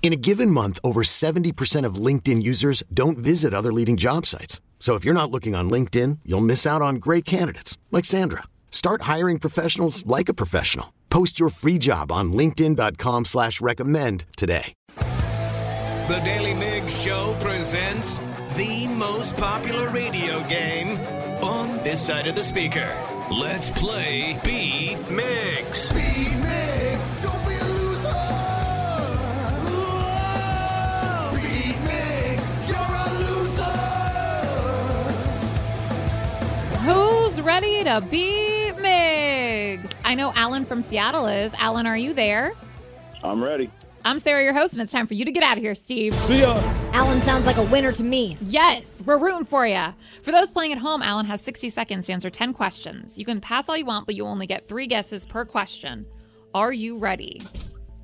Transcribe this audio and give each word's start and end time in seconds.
In 0.00 0.12
a 0.14 0.16
given 0.16 0.50
month, 0.50 0.78
over 0.82 1.02
70% 1.02 1.84
of 1.84 1.96
LinkedIn 1.96 2.42
users 2.42 2.82
don't 2.94 3.18
visit 3.18 3.52
other 3.52 3.72
leading 3.72 3.98
job 3.98 4.24
sites. 4.24 4.62
So 4.78 4.94
if 4.94 5.04
you're 5.04 5.12
not 5.12 5.30
looking 5.30 5.54
on 5.54 5.68
LinkedIn, 5.68 6.20
you'll 6.24 6.40
miss 6.40 6.66
out 6.66 6.80
on 6.80 6.96
great 6.96 7.26
candidates 7.26 7.76
like 7.90 8.06
Sandra. 8.06 8.44
Start 8.70 9.02
hiring 9.02 9.38
professionals 9.38 10.06
like 10.06 10.30
a 10.30 10.34
professional. 10.34 10.94
Post 11.10 11.38
your 11.38 11.50
free 11.50 11.76
job 11.78 12.10
on 12.10 12.32
LinkedIn.com 12.32 13.26
slash 13.26 13.60
recommend 13.60 14.24
today. 14.38 14.72
The 14.96 16.22
Daily 16.24 16.54
Mig 16.54 16.88
Show 16.88 17.36
presents 17.38 18.18
the 18.56 18.88
most 18.96 19.36
popular 19.36 19.90
radio 19.90 20.42
game 20.48 20.98
on 21.42 21.76
this 21.82 22.00
side 22.06 22.26
of 22.26 22.34
the 22.34 22.44
speaker. 22.44 22.90
Let's 23.30 23.70
play 23.72 24.40
Beat 24.42 24.96
Migs. 25.10 25.92
Beat 25.92 26.32
Migs, 26.42 27.07
Who's 37.38 37.46
ready 37.46 37.84
to 37.84 38.00
beat 38.10 38.74
Migs? 38.78 39.92
I 40.04 40.16
know 40.16 40.32
Alan 40.34 40.64
from 40.64 40.82
Seattle 40.82 41.26
is. 41.26 41.54
Alan, 41.54 41.86
are 41.86 41.96
you 41.96 42.12
there? 42.12 42.52
I'm 43.22 43.40
ready. 43.44 43.70
I'm 44.04 44.18
Sarah, 44.18 44.42
your 44.42 44.54
host, 44.54 44.72
and 44.72 44.82
it's 44.82 44.90
time 44.90 45.06
for 45.06 45.14
you 45.14 45.24
to 45.24 45.30
get 45.30 45.44
out 45.44 45.56
of 45.56 45.62
here, 45.62 45.76
Steve. 45.76 46.14
See 46.14 46.40
ya. 46.40 46.56
Alan 46.92 47.22
sounds 47.22 47.46
like 47.46 47.56
a 47.56 47.62
winner 47.62 47.92
to 47.92 48.02
me. 48.02 48.36
Yes, 48.40 49.00
we're 49.06 49.18
rooting 49.18 49.44
for 49.44 49.68
you. 49.68 49.86
For 50.22 50.32
those 50.32 50.50
playing 50.50 50.72
at 50.72 50.78
home, 50.78 51.00
Alan 51.00 51.26
has 51.26 51.40
60 51.42 51.68
seconds 51.68 52.06
to 52.06 52.12
answer 52.12 52.28
10 52.28 52.54
questions. 52.54 53.16
You 53.16 53.24
can 53.24 53.40
pass 53.40 53.68
all 53.68 53.76
you 53.76 53.86
want, 53.86 54.06
but 54.06 54.16
you 54.16 54.24
only 54.24 54.48
get 54.48 54.66
three 54.66 54.88
guesses 54.88 55.24
per 55.24 55.44
question. 55.44 56.06
Are 56.54 56.72
you 56.72 56.98
ready? 56.98 57.40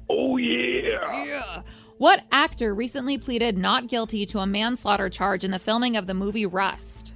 Oh 0.09 0.37
yeah. 0.37 1.25
Yeah. 1.25 1.63
What 1.99 2.23
actor 2.31 2.73
recently 2.73 3.19
pleaded 3.19 3.59
not 3.59 3.89
guilty 3.89 4.27
to 4.27 4.39
a 4.39 4.47
manslaughter 4.47 5.11
charge 5.11 5.43
in 5.43 5.51
the 5.51 5.59
filming 5.59 5.97
of 5.97 6.07
the 6.07 6.15
movie 6.15 6.47
Rust? 6.47 7.14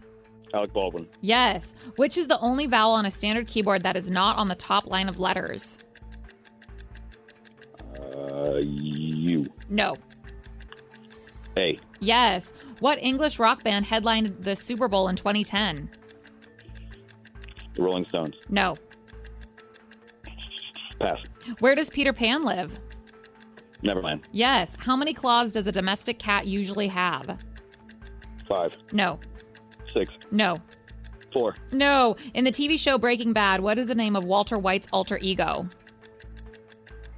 Alec 0.55 0.73
Baldwin. 0.73 1.09
Yes. 1.21 1.75
Which 1.97 2.17
is 2.17 2.27
the 2.27 2.39
only 2.41 2.67
vowel 2.67 2.93
on 2.93 3.07
a 3.07 3.11
standard 3.11 3.47
keyboard 3.47 3.83
that 3.83 3.97
is 3.97 4.11
not 4.11 4.37
on 4.37 4.49
the 4.49 4.55
top 4.55 4.87
line 4.87 5.09
of 5.09 5.21
letters? 5.21 5.79
Uh, 8.01 8.61
you. 8.63 9.45
No. 9.69 9.95
A. 11.57 11.77
Yes. 12.01 12.53
What 12.81 12.99
English 12.99 13.39
rock 13.39 13.65
band 13.65 13.85
headlined 13.85 14.29
the 14.41 14.55
Super 14.57 14.89
Bowl 14.89 15.09
in 15.09 15.17
2010? 15.17 15.91
The 17.75 17.83
Rolling 17.83 18.07
Stones. 18.07 18.37
No. 18.49 18.75
Pass. 20.99 21.19
Where 21.61 21.75
does 21.75 21.91
Peter 21.91 22.13
Pan 22.13 22.43
live? 22.43 22.79
Never 23.83 24.03
mind. 24.03 24.29
Yes. 24.33 24.75
How 24.79 24.97
many 24.97 25.13
claws 25.13 25.53
does 25.53 25.67
a 25.67 25.73
domestic 25.73 26.19
cat 26.19 26.47
usually 26.47 26.89
have? 26.89 27.39
Five. 28.49 28.77
No. 28.93 29.21
Six. 29.99 30.13
No. 30.31 30.57
Four. 31.33 31.55
No. 31.73 32.17
In 32.35 32.45
the 32.45 32.53
TV 32.53 32.79
show 32.79 32.99
Breaking 32.99 33.33
Bad, 33.33 33.61
what 33.61 33.79
is 33.79 33.89
the 33.89 33.95
name 33.95 34.15
of 34.15 34.25
Walter 34.25 34.57
White's 34.59 34.87
alter 34.93 35.19
ego? 35.21 35.69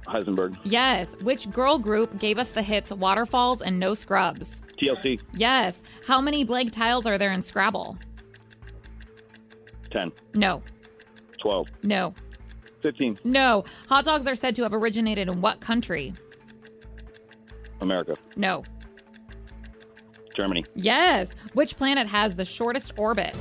Heisenberg. 0.07 0.57
Yes. 0.63 1.15
Which 1.21 1.49
girl 1.51 1.77
group 1.77 2.17
gave 2.17 2.39
us 2.39 2.51
the 2.51 2.61
hits 2.61 2.91
Waterfalls 2.91 3.61
and 3.61 3.79
No 3.79 3.93
Scrubs? 3.93 4.61
TLC. 4.81 5.21
Yes. 5.33 5.81
How 6.07 6.19
many 6.19 6.43
blank 6.43 6.71
tiles 6.71 7.05
are 7.05 7.17
there 7.19 7.31
in 7.31 7.43
Scrabble? 7.43 7.97
Ten. 9.91 10.11
No. 10.33 10.63
Twelve. 11.39 11.69
No. 11.83 12.13
Fifteen. 12.81 13.15
No. 13.23 13.63
Hot 13.89 14.05
dogs 14.05 14.25
are 14.25 14.35
said 14.35 14.55
to 14.55 14.63
have 14.63 14.73
originated 14.73 15.27
in 15.29 15.39
what 15.39 15.59
country? 15.59 16.13
America. 17.81 18.15
No. 18.35 18.63
Germany. 20.35 20.65
Yes. 20.75 21.35
Which 21.53 21.77
planet 21.77 22.07
has 22.07 22.35
the 22.35 22.45
shortest 22.45 22.93
orbit? 22.97 23.35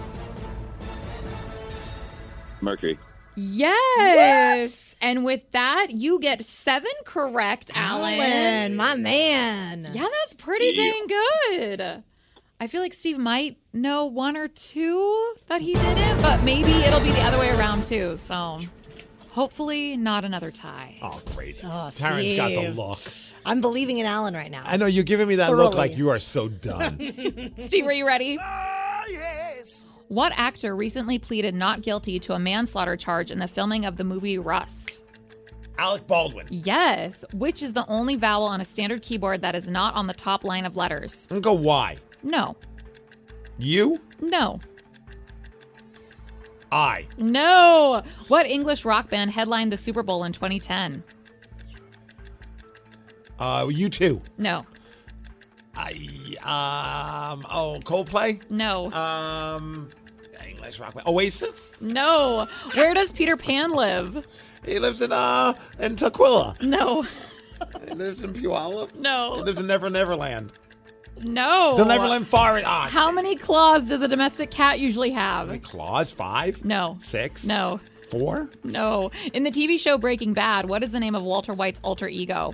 Mercury. 2.61 2.99
Yes. 3.37 4.95
And 5.01 5.25
with 5.25 5.51
that, 5.53 5.89
you 5.91 6.19
get 6.21 6.45
seven 6.45 6.91
correct, 7.05 7.71
Alan. 7.75 8.15
Alan, 8.21 8.77
my 8.77 8.95
man. 8.97 9.89
Yeah, 9.93 10.03
that's 10.21 10.35
pretty 10.35 10.73
Yeah. 10.75 10.93
dang 10.93 11.07
good. 11.07 12.03
I 12.63 12.67
feel 12.67 12.83
like 12.83 12.93
Steve 12.93 13.17
might 13.17 13.57
know 13.73 14.05
one 14.05 14.37
or 14.37 14.49
two 14.49 15.35
that 15.47 15.63
he 15.63 15.73
didn't, 15.73 16.21
but 16.21 16.43
maybe 16.43 16.71
it'll 16.73 17.01
be 17.01 17.11
the 17.13 17.23
other 17.23 17.39
way 17.39 17.49
around 17.51 17.85
too. 17.85 18.19
So 18.29 18.61
hopefully 19.31 19.97
not 19.97 20.27
another 20.27 20.51
tie. 20.51 20.97
Oh, 21.01 21.23
great. 21.35 21.57
Oh, 21.65 21.89
Taryn's 21.91 22.37
got 22.37 22.49
the 22.51 22.57
Steve. 22.57 22.77
look. 22.77 23.01
I'm 23.45 23.61
believing 23.61 23.99
in 23.99 24.07
Alan 24.07 24.35
right 24.35 24.51
now. 24.51 24.63
I 24.65 24.77
know 24.77 24.87
you're 24.87 25.05
giving 25.05 25.29
me 25.29 25.37
that 25.37 25.51
look 25.51 25.75
like 25.75 25.97
you 25.97 26.11
are 26.11 26.19
so 26.19 26.49
done. 26.49 26.99
Steve, 27.59 27.87
are 27.87 27.93
you 27.93 28.07
ready? 28.07 28.39
Ah, 28.41 29.05
yes. 29.09 29.85
What 30.09 30.33
actor 30.37 30.75
recently 30.75 31.19
pleaded 31.19 31.55
not 31.55 31.83
guilty 31.83 32.19
to 32.21 32.35
a 32.35 32.39
manslaughter 32.39 32.97
charge 32.97 33.31
in 33.31 33.39
the 33.39 33.49
filming 33.49 33.85
of 33.85 33.97
the 33.97 34.05
movie 34.05 34.39
Rust? 34.39 35.01
Alec 35.79 36.07
Baldwin. 36.07 36.47
Yes. 36.51 37.25
Which 37.33 37.63
is 37.63 37.73
the 37.73 37.87
only 37.87 38.17
vowel 38.17 38.45
on 38.45 38.61
a 38.61 38.65
standard 38.65 39.03
keyboard 39.03 39.41
that 39.43 39.55
is 39.55 39.69
not 39.69 39.95
on 39.95 40.07
the 40.07 40.13
top 40.13 40.45
line 40.45 40.67
of 40.67 40.77
letters? 40.77 41.27
I'm 41.31 41.41
go 41.41 41.55
why. 41.55 41.97
No. 42.23 42.57
You? 43.59 43.99
No. 44.21 44.61
I. 46.71 47.07
No. 47.17 48.03
What 48.29 48.47
English 48.47 48.85
rock 48.85 49.09
band 49.09 49.31
headlined 49.31 49.73
the 49.73 49.77
Super 49.77 50.03
Bowl 50.03 50.25
in 50.25 50.33
2010? 50.33 51.03
Uh, 53.41 53.67
you 53.69 53.89
too. 53.89 54.21
No. 54.39 54.61
I. 55.77 55.93
Um. 56.43 57.43
Oh, 57.51 57.79
Coldplay. 57.83 58.41
No. 58.51 58.91
Um. 58.93 59.89
English 60.47 60.79
rock 60.79 60.95
band. 60.95 61.07
Oasis. 61.07 61.81
No. 61.81 62.47
Where 62.75 62.93
does 62.95 63.13
Peter 63.13 63.37
Pan 63.37 63.71
live? 63.73 64.27
He 64.65 64.79
lives 64.79 65.01
in 65.01 65.11
uh 65.13 65.55
in 65.79 65.97
Tukwila. 65.97 66.61
No. 66.63 67.03
He 67.89 67.95
lives 67.95 68.25
in 68.25 68.33
Puyallup. 68.33 68.93
He 68.93 69.01
No. 69.01 69.33
lives 69.35 69.59
in 69.59 69.67
Never 69.67 69.89
Neverland. 69.91 70.53
No. 71.23 71.77
The 71.77 71.85
Neverland 71.85 72.27
Forest. 72.27 72.67
Ah, 72.67 72.89
How 72.89 73.11
many 73.11 73.37
claws 73.37 73.89
does 73.89 74.01
a 74.03 74.09
domestic 74.09 74.51
cat 74.51 74.81
usually 74.81 75.11
have? 75.11 75.61
claws? 75.63 76.11
Five. 76.11 76.65
No. 76.65 76.97
Six. 77.01 77.45
No. 77.45 77.79
Four. 78.11 78.49
No. 78.65 79.11
In 79.35 79.43
the 79.45 79.51
TV 79.51 79.79
show 79.79 79.99
Breaking 79.99 80.33
Bad, 80.33 80.69
what 80.71 80.83
is 80.83 80.91
the 80.91 81.01
name 81.01 81.15
of 81.15 81.23
Walter 81.23 81.53
White's 81.53 81.81
alter 81.85 82.09
ego? 82.09 82.51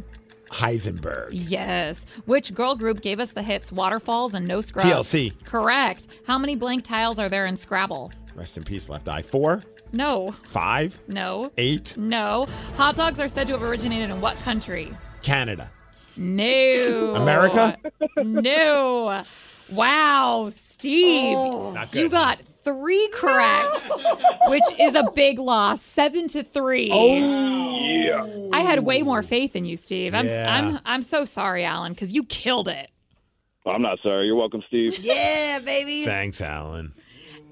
Heisenberg. 0.50 1.28
Yes. 1.32 2.06
Which 2.26 2.54
girl 2.54 2.74
group 2.76 3.00
gave 3.00 3.20
us 3.20 3.32
the 3.32 3.42
hits 3.42 3.72
Waterfalls 3.72 4.34
and 4.34 4.46
No 4.46 4.60
Scrubs? 4.60 4.86
TLC. 4.86 5.44
Correct. 5.44 6.06
How 6.26 6.38
many 6.38 6.54
blank 6.56 6.84
tiles 6.84 7.18
are 7.18 7.28
there 7.28 7.46
in 7.46 7.56
Scrabble? 7.56 8.12
Rest 8.34 8.56
in 8.56 8.64
peace, 8.64 8.88
Left 8.88 9.08
Eye. 9.08 9.22
Four, 9.22 9.60
No. 9.92 10.30
five, 10.50 10.98
No. 11.08 11.50
eight, 11.56 11.96
No. 11.96 12.46
Hot 12.76 12.96
dogs 12.96 13.18
are 13.18 13.28
said 13.28 13.46
to 13.46 13.54
have 13.54 13.62
originated 13.62 14.10
in 14.10 14.20
what 14.20 14.36
country? 14.38 14.92
Canada. 15.22 15.70
No. 16.16 17.14
America? 17.16 17.76
No. 18.22 19.22
Wow, 19.70 20.48
Steve. 20.50 21.36
Oh. 21.36 21.72
Not 21.72 21.90
good. 21.90 22.02
You 22.02 22.08
got 22.08 22.38
three 22.66 23.08
correct, 23.14 23.90
which 24.48 24.62
is 24.80 24.96
a 24.96 25.08
big 25.14 25.38
loss. 25.38 25.80
Seven 25.80 26.26
to 26.28 26.42
three. 26.42 26.90
Oh, 26.92 27.14
yeah. 27.14 28.48
I 28.52 28.60
had 28.62 28.80
way 28.80 29.02
more 29.02 29.22
faith 29.22 29.54
in 29.54 29.64
you, 29.64 29.76
Steve. 29.76 30.14
I'm 30.14 30.26
Yeah. 30.26 30.52
I'm 30.52 30.80
I'm 30.84 31.02
so 31.02 31.24
sorry, 31.24 31.64
Alan, 31.64 31.92
because 31.92 32.12
you 32.12 32.24
killed 32.24 32.66
it. 32.68 32.90
I'm 33.64 33.82
not 33.82 33.98
sorry. 34.02 34.26
You're 34.26 34.36
welcome, 34.36 34.62
Steve. 34.66 34.98
Yeah, 34.98 35.60
baby. 35.60 36.04
thanks, 36.04 36.40
Alan. 36.40 36.92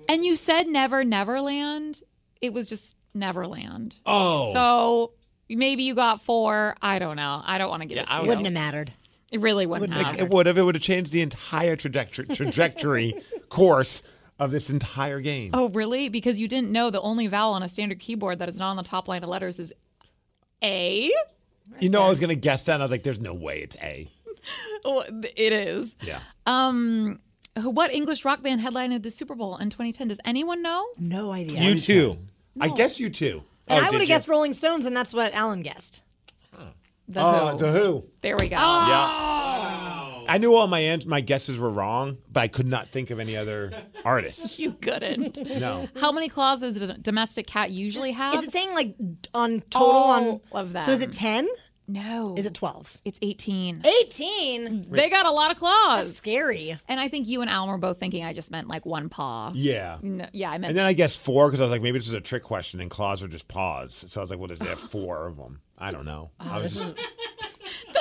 And 0.08 0.24
you 0.24 0.36
said 0.36 0.66
never 0.66 1.04
Neverland. 1.04 2.02
It 2.40 2.52
was 2.52 2.68
just 2.68 2.96
Neverland. 3.14 3.94
Oh. 4.04 4.52
So 4.52 5.12
maybe 5.48 5.84
you 5.84 5.94
got 5.94 6.20
four. 6.20 6.76
I 6.82 6.98
don't 6.98 7.16
know. 7.16 7.40
I 7.44 7.58
don't 7.58 7.70
want 7.70 7.82
to 7.82 7.88
give 7.88 7.98
it 7.98 8.06
to 8.06 8.12
I 8.12 8.20
you. 8.22 8.26
Wouldn't 8.28 8.46
have 8.46 8.52
mattered. 8.54 8.92
It 9.32 9.40
really 9.40 9.66
wouldn't, 9.66 9.90
Like, 9.92 10.06
have. 10.06 10.20
it 10.20 10.30
would 10.30 10.46
have. 10.46 10.58
It 10.58 10.62
would 10.62 10.74
have 10.76 10.82
changed 10.82 11.10
the 11.10 11.20
entire 11.22 11.74
trajectory, 11.74 12.26
trajectory 12.26 13.14
course 13.48 14.02
of 14.38 14.50
this 14.50 14.70
entire 14.70 15.20
game. 15.20 15.50
Oh, 15.54 15.68
really? 15.70 16.08
Because 16.08 16.40
you 16.40 16.48
didn't 16.48 16.70
know 16.72 16.90
the 16.90 17.00
only 17.00 17.26
vowel 17.26 17.54
on 17.54 17.62
a 17.62 17.68
standard 17.68 17.98
keyboard 18.00 18.38
that 18.40 18.48
is 18.48 18.58
not 18.58 18.68
on 18.68 18.76
the 18.76 18.82
top 18.82 19.06
line 19.08 19.22
of 19.22 19.28
letters 19.28 19.58
is 19.58 19.72
A? 20.62 21.10
you 21.80 21.88
know, 21.88 22.02
I 22.02 22.08
was 22.10 22.20
gonna 22.20 22.34
guess 22.34 22.64
that. 22.66 22.74
and 22.74 22.82
I 22.82 22.84
was 22.84 22.90
like, 22.90 23.02
"There's 23.04 23.20
no 23.20 23.34
way 23.34 23.60
it's 23.60 23.76
A." 23.82 24.08
Well, 24.84 25.02
it 25.36 25.52
is. 25.54 25.96
Yeah. 26.02 26.20
Um, 26.44 27.18
who- 27.58 27.70
what 27.70 27.94
English 27.94 28.26
rock 28.26 28.42
band 28.42 28.60
headlined 28.60 29.02
the 29.02 29.10
Super 29.10 29.34
Bowl 29.34 29.56
in 29.56 29.70
2010? 29.70 30.08
Does 30.08 30.18
anyone 30.26 30.60
know? 30.60 30.86
No 30.98 31.32
idea. 31.32 31.62
You 31.62 31.78
too. 31.78 32.18
I 32.60 32.68
guess 32.68 33.00
you 33.00 33.08
too. 33.08 33.42
and 33.66 33.82
Oh, 33.82 33.86
I 33.86 33.90
would 33.90 34.00
have 34.00 34.08
guessed 34.08 34.28
Rolling 34.28 34.52
Stones, 34.52 34.84
and 34.84 34.94
that's 34.94 35.14
what 35.14 35.32
Alan 35.32 35.62
guessed. 35.62 36.02
The 37.08 37.20
Oh, 37.20 37.52
Who. 37.52 37.58
the 37.58 37.72
Who. 37.72 38.04
There 38.20 38.36
we 38.36 38.48
go. 38.50 38.56
Yeah. 38.56 40.03
I 40.28 40.38
knew 40.38 40.54
all 40.54 40.66
my 40.66 40.80
ans- 40.80 41.06
my 41.06 41.20
guesses 41.20 41.58
were 41.58 41.70
wrong, 41.70 42.18
but 42.30 42.40
I 42.40 42.48
could 42.48 42.66
not 42.66 42.88
think 42.88 43.10
of 43.10 43.20
any 43.20 43.36
other 43.36 43.72
artists. 44.04 44.58
You 44.58 44.72
couldn't. 44.72 45.44
No. 45.44 45.88
How 46.00 46.12
many 46.12 46.28
claws 46.28 46.60
does 46.60 46.80
a 46.80 46.94
domestic 46.98 47.46
cat 47.46 47.70
usually 47.70 48.12
have? 48.12 48.34
Is 48.34 48.44
it 48.44 48.52
saying 48.52 48.72
like 48.74 48.94
on 49.32 49.60
total 49.70 49.88
All 49.90 50.10
on 50.10 50.40
of 50.52 50.72
them. 50.72 50.82
So 50.82 50.92
is 50.92 51.00
it 51.00 51.12
ten? 51.12 51.48
no. 51.86 52.34
Is 52.36 52.46
it 52.46 52.54
twelve? 52.54 52.96
It's 53.04 53.18
18. 53.20 53.82
Eighteen. 53.84 54.86
They 54.90 55.10
got 55.10 55.26
a 55.26 55.30
lot 55.30 55.50
of 55.50 55.58
claws. 55.58 56.06
That's 56.06 56.16
scary. 56.16 56.78
And 56.88 56.98
I 56.98 57.08
think 57.08 57.28
you 57.28 57.40
and 57.42 57.50
Alan 57.50 57.68
were 57.68 57.78
both 57.78 57.98
thinking 58.00 58.24
I 58.24 58.32
just 58.32 58.50
meant 58.50 58.68
like 58.68 58.86
one 58.86 59.08
paw. 59.08 59.52
Yeah. 59.54 59.98
No, 60.02 60.26
yeah, 60.32 60.50
I 60.50 60.58
meant 60.58 60.70
And 60.70 60.78
then 60.78 60.86
I 60.86 60.92
guess 60.94 61.14
four 61.16 61.48
because 61.48 61.60
I 61.60 61.64
was 61.64 61.70
like, 61.72 61.82
maybe 61.82 61.98
this 61.98 62.08
is 62.08 62.14
a 62.14 62.20
trick 62.20 62.42
question, 62.42 62.80
and 62.80 62.90
claws 62.90 63.22
are 63.22 63.28
just 63.28 63.48
paws. 63.48 64.04
So 64.08 64.20
I 64.20 64.24
was 64.24 64.30
like, 64.30 64.38
well, 64.38 64.48
does 64.48 64.58
they 64.58 64.66
have 64.66 64.80
four 64.80 65.26
of 65.26 65.36
them? 65.36 65.60
I 65.76 65.90
don't 65.90 66.04
know. 66.04 66.30
I 66.40 66.56
oh, 66.58 66.62
was 66.62 66.74
just, 66.74 66.94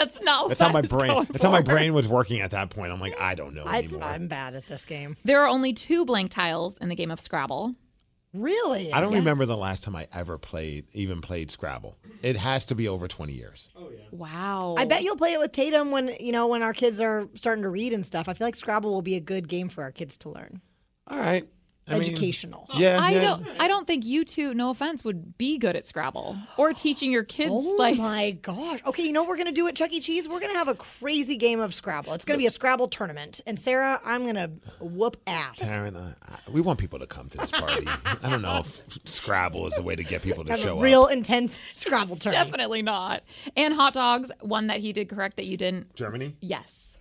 that's 0.06 0.22
not 0.22 0.44
what 0.44 0.50
that's 0.50 0.62
how 0.62 0.72
my 0.72 0.82
brain. 0.82 1.08
going 1.12 1.28
That's 1.32 1.44
how 1.44 1.52
my 1.52 1.62
brain 1.62 1.94
was 1.94 2.08
working 2.08 2.42
at 2.42 2.52
that 2.52 2.70
point. 2.70 2.92
I'm 2.92 3.00
like, 3.00 3.20
I 3.20 3.36
don't 3.36 3.54
know 3.54 3.64
I, 3.66 3.80
anymore. 3.80 4.04
I'm 4.04 4.28
bad 4.28 4.56
at 4.56 4.68
this 4.68 4.86
game. 4.86 5.18
There 5.24 5.42
are 5.42 5.48
only 5.48 5.74
two 5.74 6.06
blank 6.06 6.32
tiles 6.32 6.78
in 6.78 6.90
the 6.90 6.96
game 6.96 7.12
of 7.12 7.20
Scrabble. 7.20 7.76
Really? 8.34 8.92
I 8.92 9.00
don't 9.00 9.12
Yes. 9.12 9.20
remember 9.20 9.46
the 9.46 9.56
last 9.56 9.84
time 9.84 9.96
I 9.96 10.08
ever 10.12 10.40
played, 10.40 10.86
even 10.94 11.22
played 11.22 11.52
Scrabble. 11.52 11.98
It 12.24 12.36
has 12.36 12.66
to 12.66 12.76
be 12.76 12.88
over 12.88 13.08
20 13.08 13.32
years. 13.32 13.70
Oh 13.76 13.92
yeah. 13.92 14.00
Wow. 14.12 14.74
I 14.78 14.86
bet 14.86 15.04
you'll 15.04 15.18
play 15.18 15.34
it 15.34 15.40
with 15.40 15.52
Tatum 15.52 15.92
when 15.92 16.16
you 16.20 16.32
know 16.32 16.48
when 16.48 16.64
our 16.64 16.74
kids 16.74 17.00
are 17.00 17.28
starting 17.36 17.62
to 17.64 17.70
read 17.70 17.94
and 17.94 18.04
stuff. 18.06 18.28
I 18.28 18.34
feel 18.34 18.48
like 18.48 18.56
Scrabble 18.56 18.92
will 18.92 19.04
be 19.04 19.16
a 19.16 19.22
good 19.22 19.48
game 19.48 19.70
for 19.70 19.84
our 19.84 19.92
kids 19.92 20.18
to 20.18 20.30
learn. 20.30 20.62
All 21.08 21.20
right. 21.20 21.48
I 21.85 21.94
mean, 21.94 22.01
Educational. 22.01 22.65
yeah. 22.75 22.97
I 23.01 23.12
yeah. 23.12 23.19
don't. 23.21 23.45
I 23.59 23.68
don't 23.68 23.85
think 23.85 24.06
you 24.06 24.24
two, 24.24 24.53
no 24.53 24.69
offense, 24.69 25.03
would 25.03 25.38
be 25.38 25.57
good 25.57 25.75
at 25.75 25.85
Scrabble 25.85 26.38
or 26.56 26.71
teaching 26.71 27.12
your 27.12 27.25
kids 27.25 27.51
Oh 27.53 27.75
like. 27.77 27.97
my 27.97 28.31
gosh. 28.41 28.80
Okay, 28.85 29.03
you 29.03 29.12
know 29.12 29.24
what 29.24 29.30
we're 29.30 29.38
gonna 29.38 29.51
do 29.51 29.68
at 29.68 29.75
Chuck 29.75 29.91
E. 29.91 30.00
Cheese? 30.00 30.30
We're 30.30 30.39
gonna 30.39 30.53
have 30.53 30.69
a 30.69 30.75
crazy 30.75 31.35
game 31.35 31.59
of 31.59 31.74
Scrabble. 31.74 32.13
It's 32.13 32.24
gonna 32.24 32.38
be 32.38 32.45
a 32.45 32.51
Scrabble 32.51 32.88
tournament. 32.88 33.41
And 33.45 33.59
Sarah, 33.59 34.00
I'm 34.06 34.25
gonna 34.25 34.51
whoop 34.80 35.18
ass. 35.27 35.59
Taryn, 35.59 35.97
uh, 35.97 36.13
we 36.50 36.62
want 36.62 36.80
people 36.80 37.00
to 37.00 37.07
come 37.07 37.27
to 37.30 37.38
this 37.38 37.51
party. 37.51 37.85
I 38.24 38.30
don't 38.30 38.41
know 38.41 38.59
if 38.59 38.81
Scrabble 39.06 39.68
is 39.68 39.74
the 39.74 39.81
way 39.83 39.97
to 39.97 40.03
get 40.03 40.21
people 40.21 40.45
to 40.45 40.51
Have 40.51 40.59
a 40.59 40.63
show 40.63 40.80
real 40.80 41.03
up. 41.03 41.09
Real 41.09 41.18
intense 41.18 41.59
Scrabble 41.74 42.15
tournament. 42.15 42.47
Definitely 42.47 42.81
not. 42.81 43.24
And 43.57 43.74
hot 43.74 43.94
dogs, 43.94 44.31
one 44.39 44.68
that 44.68 44.80
he 44.80 44.94
did 44.94 45.09
correct 45.09 45.35
that 45.35 45.45
you 45.47 45.57
didn't. 45.57 45.94
Germany? 45.95 46.38
Yes. 46.39 46.97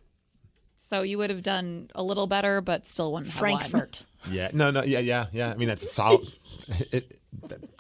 So 0.77 1.03
you 1.03 1.19
would 1.19 1.31
have 1.31 1.43
done 1.43 1.89
a 1.95 2.03
little 2.03 2.27
better, 2.27 2.61
but 2.61 2.87
still 2.87 3.13
wouldn't 3.13 3.31
have 3.33 3.41
won. 3.41 3.61
Frankfurt. 3.61 4.05
Yeah. 4.31 4.51
No, 4.53 4.71
no. 4.71 4.83
Yeah, 4.83 4.99
yeah, 5.01 5.27
yeah. 5.33 5.51
I 5.51 5.55
mean, 5.55 5.69
that's 5.69 5.83
a 5.83 5.87
solid. 5.87 6.33
It, 6.93 7.19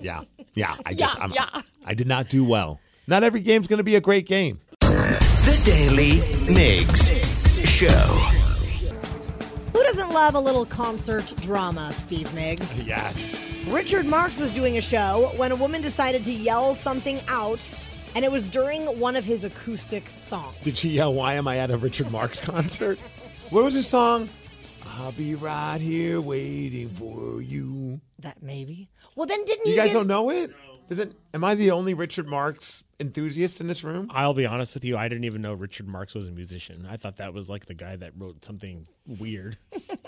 yeah. 0.01 0.23
Yeah. 0.55 0.75
I 0.85 0.95
just, 0.95 1.17
Yeah, 1.17 1.23
I'm, 1.25 1.33
yeah. 1.33 1.63
I 1.85 1.95
did 1.95 2.07
not 2.09 2.29
do 2.29 2.45
well. 2.45 2.81
Not 3.07 3.23
every 3.23 3.41
game's 3.41 3.67
going 3.69 3.79
to 3.79 3.85
be 3.85 3.95
a 3.97 4.01
great 4.01 4.27
game. 4.27 4.61
The 4.81 5.63
Daily 5.65 6.19
Migs 6.53 7.11
Show. 7.67 7.89
Who 9.73 9.83
doesn't 9.83 10.11
love 10.11 10.35
a 10.35 10.41
little 10.41 10.65
concert 10.67 11.33
drama, 11.41 11.93
Steve 11.93 12.29
Migs? 12.31 12.87
Yes. 12.87 13.65
Richard 13.69 14.07
Marx 14.07 14.39
was 14.39 14.53
doing 14.53 14.77
a 14.79 14.81
show 14.81 15.33
when 15.37 15.53
a 15.53 15.57
woman 15.57 15.81
decided 15.83 16.25
to 16.25 16.33
yell 16.33 16.75
something 16.75 17.21
out, 17.29 17.69
and 18.17 18.25
it 18.25 18.33
was 18.33 18.49
during 18.49 18.83
one 18.99 19.15
of 19.15 19.25
his 19.25 19.45
acoustic 19.45 20.03
songs. 20.19 20.57
Did 20.65 20.77
she 20.77 20.91
yell, 20.91 21.15
Why 21.15 21.35
am 21.35 21.47
I 21.47 21.59
at 21.59 21.71
a 21.71 21.77
Richard 21.77 22.11
Marx 22.11 22.41
concert? 22.41 22.99
What 23.51 23.63
was 23.65 23.75
the 23.75 23.83
song? 23.85 24.29
I'll 25.03 25.11
be 25.13 25.35
right 25.35 25.81
here 25.81 26.21
waiting 26.21 26.89
for 26.91 27.43
you. 27.43 28.01
That 28.21 28.41
maybe. 28.41 28.89
Well, 29.17 29.27
then 29.27 29.45
didn't 29.45 29.67
You 29.67 29.73
he 29.73 29.77
guys 29.77 29.89
get- 29.89 29.95
don't 29.95 30.07
know 30.07 30.31
it? 30.31 30.53
Does 30.89 31.01
it? 31.01 31.13
Am 31.35 31.43
I 31.43 31.55
the 31.57 31.73
only 31.73 31.93
Richard 31.95 32.29
Marx 32.29 32.85
enthusiast 33.01 33.61
in 33.61 33.67
this 33.67 33.83
room? 33.83 34.09
I'll 34.13 34.33
be 34.35 34.47
honest 34.47 34.75
with 34.75 34.85
you. 34.85 34.97
I 34.97 35.09
didn't 35.09 35.25
even 35.25 35.43
know 35.43 35.55
Richard 35.55 35.89
Marx 35.89 36.15
was 36.15 36.29
a 36.29 36.31
musician. 36.31 36.87
I 36.89 36.97
thought 36.97 37.17
that 37.17 37.35
was 37.35 37.51
like 37.51 37.67
the 37.67 37.75
guy 37.75 37.97
that 37.97 38.13
wrote 38.17 38.45
something 38.45 38.87
weird. 39.19 39.59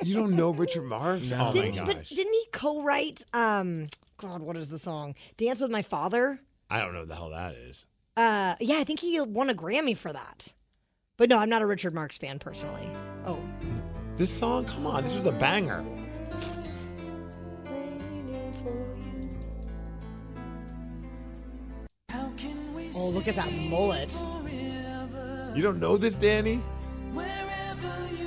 You 0.02 0.14
don't 0.14 0.36
know 0.36 0.50
Richard 0.50 0.84
Marx? 0.84 1.32
Oh 1.34 1.50
Didn't, 1.50 1.76
my 1.76 1.84
but 1.86 1.96
gosh. 1.96 2.10
didn't 2.10 2.32
he 2.32 2.46
co-write? 2.52 3.24
Um, 3.32 3.88
God, 4.18 4.42
what 4.42 4.56
is 4.56 4.68
the 4.68 4.78
song? 4.78 5.14
"Dance 5.36 5.60
with 5.60 5.70
My 5.72 5.82
Father." 5.82 6.38
I 6.70 6.78
don't 6.80 6.92
know 6.92 7.00
what 7.00 7.08
the 7.08 7.16
hell 7.16 7.30
that 7.30 7.54
is. 7.54 7.86
Uh, 8.16 8.54
yeah, 8.60 8.76
I 8.78 8.84
think 8.84 9.00
he 9.00 9.20
won 9.20 9.50
a 9.50 9.54
Grammy 9.54 9.96
for 9.96 10.12
that. 10.12 10.52
But 11.16 11.28
no, 11.30 11.38
I'm 11.38 11.48
not 11.48 11.62
a 11.62 11.66
Richard 11.66 11.94
Marx 11.94 12.16
fan 12.18 12.38
personally. 12.38 12.88
Oh, 13.26 13.40
This 14.16 14.30
song? 14.30 14.64
Come 14.64 14.86
on, 14.86 15.02
this 15.02 15.16
was 15.16 15.26
a 15.26 15.32
banger. 15.32 15.84
oh, 22.96 23.08
look 23.08 23.26
at 23.26 23.34
that 23.34 23.52
mullet. 23.68 24.16
You 25.56 25.62
don't 25.62 25.80
know 25.80 25.96
this, 25.96 26.14
Danny? 26.14 26.62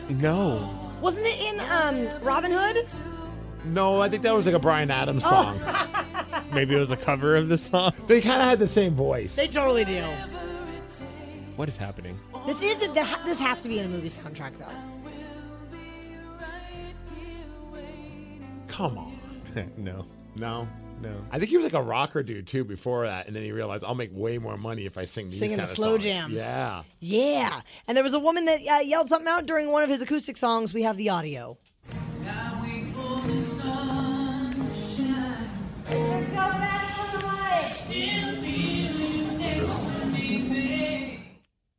no. 0.09 0.93
Wasn't 1.01 1.25
it 1.25 1.53
in 1.53 1.59
um, 1.59 2.21
Robin 2.21 2.51
Hood? 2.51 2.85
No, 3.65 4.01
I 4.01 4.09
think 4.09 4.23
that 4.23 4.33
was 4.33 4.45
like 4.45 4.55
a 4.55 4.59
Bryan 4.59 4.91
Adams 4.91 5.23
song. 5.23 5.59
Maybe 6.53 6.75
it 6.75 6.79
was 6.79 6.91
a 6.91 6.97
cover 6.97 7.35
of 7.35 7.47
this 7.47 7.63
song. 7.63 7.93
They 8.07 8.21
kind 8.21 8.41
of 8.41 8.47
had 8.47 8.59
the 8.59 8.67
same 8.67 8.93
voice. 8.93 9.35
They 9.35 9.47
totally 9.47 9.85
do. 9.85 10.01
What 11.55 11.69
is 11.69 11.77
happening? 11.77 12.19
This 12.45 12.61
is 12.61 12.81
a, 12.81 12.93
this 13.25 13.39
has 13.39 13.63
to 13.63 13.69
be 13.69 13.79
in 13.79 13.85
a 13.85 13.89
movie 13.89 14.09
soundtrack 14.09 14.57
though. 14.57 14.96
Come 18.77 18.97
on. 18.99 19.19
no. 19.77 20.05
No. 20.35 20.67
No. 21.01 21.15
I 21.31 21.39
think 21.39 21.49
he 21.49 21.57
was 21.57 21.63
like 21.63 21.73
a 21.73 21.81
rocker 21.81 22.21
dude 22.21 22.45
too 22.47 22.63
before 22.63 23.05
that, 23.07 23.25
and 23.27 23.35
then 23.35 23.41
he 23.43 23.51
realized 23.51 23.83
I'll 23.83 23.95
make 23.95 24.11
way 24.13 24.37
more 24.37 24.55
money 24.57 24.85
if 24.85 24.97
I 24.97 25.05
sing 25.05 25.29
these 25.29 25.39
Singing 25.39 25.57
kind 25.57 25.67
the 25.67 25.71
of 25.71 25.75
slow 25.75 25.91
songs. 25.93 26.03
jams. 26.03 26.33
Yeah. 26.35 26.83
Yeah, 26.99 27.61
and 27.87 27.95
there 27.97 28.03
was 28.03 28.13
a 28.13 28.19
woman 28.19 28.45
that 28.45 28.59
uh, 28.67 28.79
yelled 28.79 29.09
something 29.09 29.27
out 29.27 29.45
during 29.47 29.71
one 29.71 29.83
of 29.83 29.89
his 29.89 30.01
acoustic 30.01 30.37
songs. 30.37 30.73
We 30.73 30.83
have 30.83 30.97
the 30.97 31.09
audio. 31.09 31.57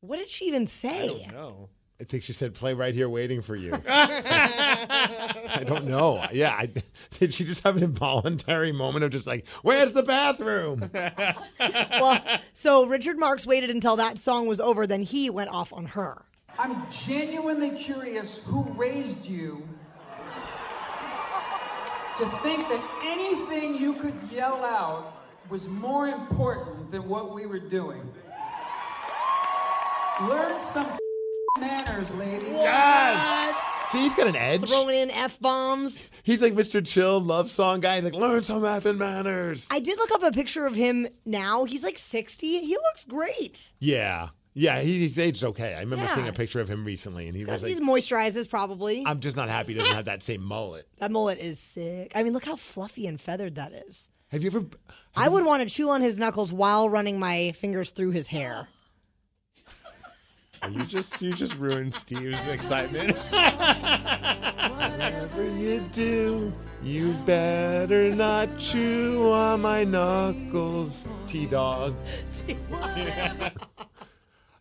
What 0.01 0.17
did 0.19 0.31
she 0.31 0.47
even 0.47 0.67
say? 0.67 1.27
No. 1.31 1.69
I 2.01 2.05
think 2.05 2.23
she 2.23 2.33
said, 2.33 2.55
"Play 2.55 2.75
right 2.75 2.95
here, 2.95 3.09
waiting 3.09 3.43
for 3.43 3.57
you." 3.57 3.75
I 3.89 5.65
don't 5.67 5.87
know. 5.87 6.25
Yeah, 6.33 6.53
I, 6.53 6.71
did 7.19 7.35
she 7.35 7.45
just 7.45 7.65
have 7.65 7.77
an 7.77 7.83
involuntary 7.83 8.71
moment 8.71 9.05
of 9.05 9.11
just 9.11 9.27
like, 9.27 9.49
"Where's 9.63 9.93
the 9.93 10.05
bathroom?" 10.05 10.91
well, 11.59 12.23
so 12.53 12.87
Richard 12.87 13.19
Marx 13.19 13.47
waited 13.47 13.71
until 13.71 13.97
that 13.97 14.17
song 14.17 14.47
was 14.47 14.61
over, 14.61 14.87
then 14.87 15.03
he 15.03 15.29
went 15.29 15.51
off 15.51 15.73
on 15.73 15.87
her. 15.87 16.23
I'm 16.57 16.89
genuinely 16.91 17.71
curious 17.71 18.39
who 18.45 18.63
raised 18.75 19.27
you 19.27 19.69
to 22.17 22.25
think 22.43 22.69
that 22.69 22.83
anything 23.05 23.77
you 23.77 23.95
could 23.95 24.15
yell 24.31 24.65
out 24.65 25.15
was 25.51 25.67
more 25.67 26.09
important 26.09 26.91
than 26.93 27.09
what 27.09 27.35
we 27.35 27.47
were 27.47 27.61
doing. 27.61 28.03
Learn 30.21 30.61
some 30.61 30.99
manners, 31.61 32.11
ladies. 32.15 32.49
God. 32.63 33.55
See, 33.91 34.01
he's 34.03 34.15
got 34.15 34.27
an 34.27 34.37
edge. 34.37 34.69
Throwing 34.69 34.97
in 34.97 35.11
f 35.11 35.41
bombs. 35.41 36.11
He's 36.23 36.43
like 36.43 36.53
Mr. 36.55 36.87
Chill 36.87 37.21
love 37.21 37.51
song 37.51 37.81
guy. 37.81 37.97
He's 37.97 38.05
like, 38.05 38.13
learn 38.15 38.43
some 38.43 38.63
effing 38.63 38.99
manners. 38.99 39.67
I 39.71 39.79
did 39.79 39.99
look 39.99 40.11
up 40.13 40.23
a 40.23 40.31
picture 40.31 40.67
of 40.67 40.75
him 40.75 41.07
now. 41.25 41.65
He's 41.65 41.83
like 41.83 41.97
60. 41.97 42.59
He 42.61 42.77
looks 42.77 43.05
great. 43.07 43.73
Yeah. 43.79 44.29
Yeah, 44.53 44.81
he- 44.81 44.99
he's 44.99 45.19
aged 45.19 45.45
okay. 45.45 45.75
I 45.75 45.81
remember 45.81 46.05
Yeah. 46.05 46.15
seeing 46.15 46.29
a 46.29 46.33
picture 46.33 46.61
of 46.61 46.69
him 46.69 46.85
recently, 46.85 47.29
and 47.29 47.37
he 47.37 47.45
was 47.45 47.63
like, 47.63 47.69
He's 47.71 47.81
moisturizes 47.81 48.49
probably. 48.51 49.05
I'm 49.07 49.21
just 49.21 49.37
not 49.37 49.49
happy 49.49 49.73
he 49.73 49.79
doesn't 49.79 49.95
have 49.95 50.07
that 50.07 50.23
same 50.23 50.43
mullet. 50.43 50.87
that 50.99 51.11
mullet 51.11 51.39
is 51.39 51.59
sick. 51.59 52.13
I 52.15 52.25
mean, 52.25 52.33
look 52.35 52.45
how 52.45 52.57
fluffy 52.57 53.07
and 53.07 53.19
feathered 53.21 53.55
that 53.55 53.73
is. 53.73 54.11
Have 54.33 54.43
you 54.43 54.49
ever? 54.51 54.65
I 55.17 55.29
would 55.29 55.47
want 55.47 55.63
to 55.67 55.75
chew 55.75 55.89
on 55.91 56.03
his 56.03 56.19
knuckles 56.19 56.53
while 56.53 56.91
running 56.91 57.19
my 57.19 57.53
fingers 57.53 57.91
through 57.93 58.11
his 58.11 58.27
hair. 58.27 58.69
You 60.71 60.85
just 60.85 61.23
you 61.23 61.33
just 61.33 61.55
ruined 61.55 61.95
Steve's 61.95 62.47
excitement. 62.49 63.17
Whatever 64.69 65.45
you 65.57 65.81
do, 65.93 66.53
you 66.83 67.13
better 67.25 68.15
not 68.15 68.59
chew 68.59 69.31
on 69.33 69.63
my 69.63 69.85
knuckles, 69.85 71.07
T 71.27 71.47
Dog. 71.47 71.95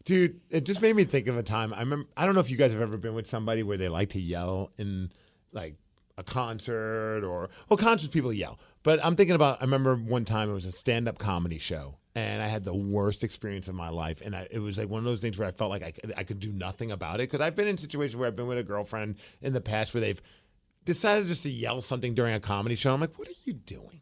Dude, 0.06 0.40
it 0.50 0.64
just 0.64 0.82
made 0.82 0.96
me 0.96 1.04
think 1.04 1.28
of 1.28 1.38
a 1.38 1.44
time. 1.44 1.74
I 1.74 1.80
remember. 1.80 2.08
I 2.16 2.26
don't 2.26 2.34
know 2.36 2.42
if 2.42 2.50
you 2.50 2.58
guys 2.58 2.72
have 2.72 2.82
ever 2.82 2.98
been 2.98 3.14
with 3.14 3.28
somebody 3.28 3.64
where 3.64 3.78
they 3.78 3.90
like 3.90 4.10
to 4.12 4.22
yell 4.22 4.72
in 4.78 5.12
like 5.52 5.76
a 6.18 6.24
concert 6.24 7.24
or 7.24 7.50
well, 7.70 7.78
concerts 7.78 8.14
people 8.14 8.32
yell. 8.32 8.60
But 8.88 9.04
I'm 9.04 9.18
thinking 9.18 9.36
about. 9.36 9.58
I 9.60 9.66
remember 9.66 9.98
one 9.98 10.24
time 10.24 10.50
it 10.50 10.54
was 10.54 10.66
a 10.66 10.72
stand-up 10.72 11.18
comedy 11.18 11.60
show, 11.60 11.98
and 12.16 12.42
I 12.42 12.48
had 12.48 12.64
the 12.64 12.74
worst 12.74 13.22
experience 13.22 13.68
of 13.68 13.76
my 13.76 13.90
life. 13.90 14.22
And 14.22 14.34
I, 14.34 14.48
it 14.50 14.60
was 14.60 14.78
like 14.78 14.88
one 14.88 15.00
of 15.00 15.04
those 15.04 15.20
things 15.20 15.38
where 15.38 15.46
I 15.46 15.52
felt 15.52 15.72
like 15.72 15.84
I 15.84 15.94
I 16.16 16.24
could 16.24 16.40
do 16.40 16.54
nothing 16.54 16.90
about 16.90 17.16
it 17.16 17.30
because 17.30 17.42
I've 17.42 17.54
been 17.54 17.68
in 17.68 17.78
situations 17.78 18.16
where 18.16 18.30
I've 18.30 18.38
been 18.38 18.48
with 18.48 18.60
a 18.60 18.64
girlfriend 18.64 19.18
in 19.42 19.52
the 19.52 19.60
past 19.60 19.94
where 19.94 20.00
they've 20.00 20.22
decided 20.86 21.28
just 21.28 21.44
to 21.44 21.50
yell 21.50 21.82
something 21.82 22.14
during 22.14 22.34
a 22.34 22.40
comedy 22.40 22.76
show. 22.76 22.94
I'm 22.94 23.02
like, 23.02 23.20
what 23.20 23.28
are 23.28 23.42
you 23.44 23.52
doing? 23.52 24.00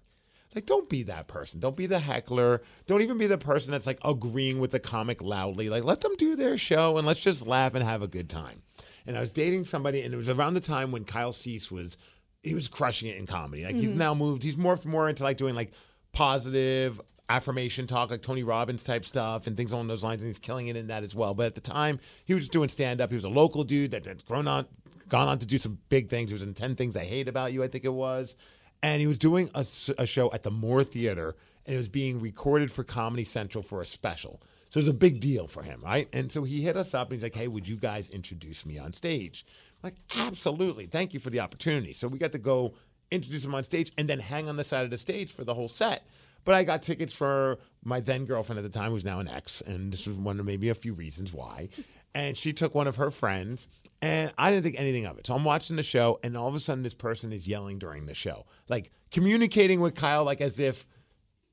Like, 0.54 0.68
don't 0.68 0.88
be 0.88 1.02
that 1.02 1.28
person. 1.28 1.60
Don't 1.60 1.76
be 1.76 1.88
the 1.88 1.98
heckler. 1.98 2.62
Don't 2.86 3.02
even 3.02 3.18
be 3.18 3.26
the 3.26 3.40
person 3.40 3.72
that's 3.72 3.88
like 3.88 3.98
agreeing 4.06 4.60
with 4.60 4.70
the 4.70 4.80
comic 4.80 5.20
loudly. 5.20 5.68
Like, 5.68 5.84
let 5.84 6.02
them 6.02 6.16
do 6.16 6.36
their 6.36 6.60
show 6.60 7.00
and 7.00 7.08
let's 7.08 7.22
just 7.22 7.48
laugh 7.48 7.74
and 7.74 7.84
have 7.84 8.04
a 8.04 8.08
good 8.08 8.30
time. 8.30 8.62
And 9.08 9.18
I 9.18 9.22
was 9.22 9.32
dating 9.32 9.66
somebody, 9.66 10.02
and 10.02 10.14
it 10.14 10.18
was 10.18 10.30
around 10.30 10.56
the 10.56 10.60
time 10.60 10.92
when 10.92 11.06
Kyle 11.06 11.32
Cease 11.32 11.72
was 11.72 11.98
he 12.46 12.54
was 12.54 12.68
crushing 12.70 13.10
it 13.10 13.18
in 13.18 13.26
comedy. 13.26 13.66
Like 13.66 13.76
he's 13.76 13.92
Mhm. 13.92 13.96
now 13.96 14.14
moved. 14.14 14.44
He's 14.44 14.56
morphed 14.56 14.86
more 14.86 15.10
into 15.10 15.24
like 15.24 15.36
doing 15.38 15.56
like 15.56 15.74
positive 16.14 17.00
affirmation 17.28 17.88
talk, 17.88 18.12
like 18.12 18.22
Tony 18.22 18.44
Robbins 18.44 18.84
type 18.84 19.04
stuff 19.06 19.48
and 19.48 19.58
things 19.58 19.72
along 19.74 19.88
those 19.88 20.04
lines. 20.04 20.22
And 20.22 20.28
he's 20.28 20.40
killing 20.40 20.68
it 20.68 20.76
in 20.76 20.88
that 20.88 21.04
as 21.04 21.14
well. 21.16 21.34
But 21.34 21.48
at 21.48 21.56
the 21.56 21.62
time, 21.62 22.00
he 22.26 22.34
was 22.34 22.44
just 22.44 22.54
doing 22.54 22.70
stand 22.70 23.02
up. 23.02 23.10
He 23.10 23.16
was 23.16 23.24
a 23.26 23.30
local 23.30 23.64
dude 23.64 23.92
that, 23.92 24.04
that's 24.04 24.24
grown 24.24 24.48
on, 24.48 24.66
gone 25.10 25.28
on 25.28 25.40
to 25.40 25.46
do 25.46 25.60
some 25.60 25.80
big 25.90 26.10
things. 26.10 26.30
He 26.30 26.34
was 26.34 26.44
in 26.44 26.54
Ten 26.54 26.76
Things 26.76 26.96
I 26.96 27.04
Hate 27.04 27.28
About 27.28 27.52
You, 27.52 27.64
I 27.64 27.68
think 27.68 27.84
it 27.84 27.94
was. 27.94 28.36
And 28.84 29.02
he 29.02 29.08
was 29.08 29.18
doing 29.18 29.50
a, 29.56 29.60
s- 29.60 29.90
a 29.98 30.06
show 30.06 30.32
at 30.32 30.44
the 30.44 30.52
Moore 30.52 30.84
Theater, 30.84 31.36
and 31.66 31.74
it 31.76 31.78
was 31.80 31.90
being 31.90 32.20
recorded 32.22 32.72
for 32.72 32.84
Comedy 32.84 33.24
Central 33.26 33.64
for 33.64 33.82
a 33.82 33.86
special. 33.88 34.40
So 34.70 34.78
it 34.80 34.84
was 34.84 34.88
a 34.90 34.94
big 34.94 35.20
deal 35.20 35.48
for 35.48 35.64
him, 35.64 35.82
right? 35.84 36.08
And 36.14 36.32
so 36.32 36.44
he 36.44 36.62
hit 36.62 36.78
us 36.78 36.94
up 36.94 37.08
and 37.10 37.16
he's 37.16 37.24
like, 37.24 37.34
hey, 37.36 37.48
would 37.48 37.68
you 37.68 37.78
guys 37.78 38.10
introduce 38.10 38.66
me 38.66 38.78
on 38.78 38.94
stage? 38.94 39.46
Like, 39.86 39.98
absolutely. 40.18 40.88
Thank 40.88 41.14
you 41.14 41.20
for 41.20 41.30
the 41.30 41.42
opportunity. 41.42 41.94
So 41.94 42.08
we 42.08 42.18
got 42.18 42.32
to 42.32 42.40
go 42.40 42.74
introduce 43.12 43.46
him 43.46 43.54
on 43.54 43.64
stage 43.64 43.92
and 44.00 44.10
then 44.10 44.20
hang 44.20 44.50
on 44.50 44.58
the 44.58 44.64
side 44.64 44.84
of 44.84 44.90
the 44.90 44.98
stage 44.98 45.32
for 45.32 45.44
the 45.44 45.54
whole 45.54 45.70
set. 45.70 46.08
But 46.44 46.56
I 46.56 46.64
got 46.64 46.82
tickets 46.82 47.14
for 47.14 47.60
my 47.84 48.00
then 48.00 48.26
girlfriend 48.26 48.58
at 48.58 48.64
the 48.64 48.78
time, 48.78 48.92
who's 48.92 49.06
now 49.06 49.20
an 49.20 49.28
ex, 49.28 49.62
and 49.62 49.94
this 49.94 50.08
is 50.08 50.18
one 50.18 50.40
of 50.40 50.46
maybe 50.46 50.70
a 50.70 50.76
few 50.76 50.94
reasons 50.94 51.34
why. 51.34 51.70
And 52.16 52.36
she 52.36 52.52
took 52.52 52.74
one 52.74 52.88
of 52.88 52.96
her 52.96 53.12
friends, 53.12 53.68
and 54.02 54.32
I 54.40 54.50
didn't 54.50 54.64
think 54.64 54.80
anything 54.80 55.06
of 55.06 55.20
it. 55.20 55.28
So 55.28 55.36
I'm 55.36 55.44
watching 55.44 55.76
the 55.76 55.84
show, 55.84 56.20
and 56.24 56.36
all 56.36 56.48
of 56.48 56.56
a 56.56 56.60
sudden, 56.60 56.84
this 56.84 56.94
person 56.96 57.32
is 57.32 57.48
yelling 57.48 57.78
during 57.78 58.08
the 58.08 58.14
show, 58.16 58.46
like 58.70 58.92
communicating 59.12 59.82
with 59.82 59.94
Kyle, 59.96 60.24
like 60.24 60.42
as 60.42 60.60
if 60.60 60.88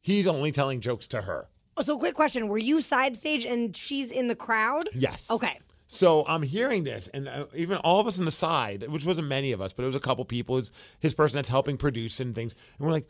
he's 0.01 0.27
only 0.27 0.53
telling 0.53 0.81
jokes 0.81 1.07
to 1.09 1.23
her. 1.23 1.49
Oh, 1.77 1.83
So, 1.83 1.99
quick 1.99 2.15
question: 2.15 2.49
Were 2.49 2.59
you 2.59 2.81
side 2.83 3.17
stage 3.17 3.45
and 3.47 3.75
she's 3.77 4.11
in 4.11 4.29
the 4.29 4.37
crowd? 4.37 4.89
Yes. 4.95 5.31
Okay. 5.31 5.59
So 5.95 6.25
I'm 6.27 6.43
hearing 6.43 6.85
this, 6.85 7.11
and 7.13 7.29
uh, 7.29 7.45
even 7.55 7.77
all 7.77 8.01
of 8.01 8.07
us 8.07 8.19
on 8.19 8.25
the 8.25 8.31
side, 8.31 8.89
which 8.89 9.05
wasn't 9.05 9.29
many 9.29 9.53
of 9.53 9.61
us, 9.61 9.75
but 9.75 9.83
it 9.83 9.87
was 9.89 9.95
a 9.95 10.01
couple 10.01 10.25
people. 10.25 10.57
It's 10.57 10.71
his 10.99 11.13
person 11.13 11.37
that's 11.37 11.51
helping 11.51 11.77
produce 11.77 12.19
and 12.19 12.35
things, 12.35 12.55
and 12.79 12.87
we're 12.87 12.95
like, 12.95 13.07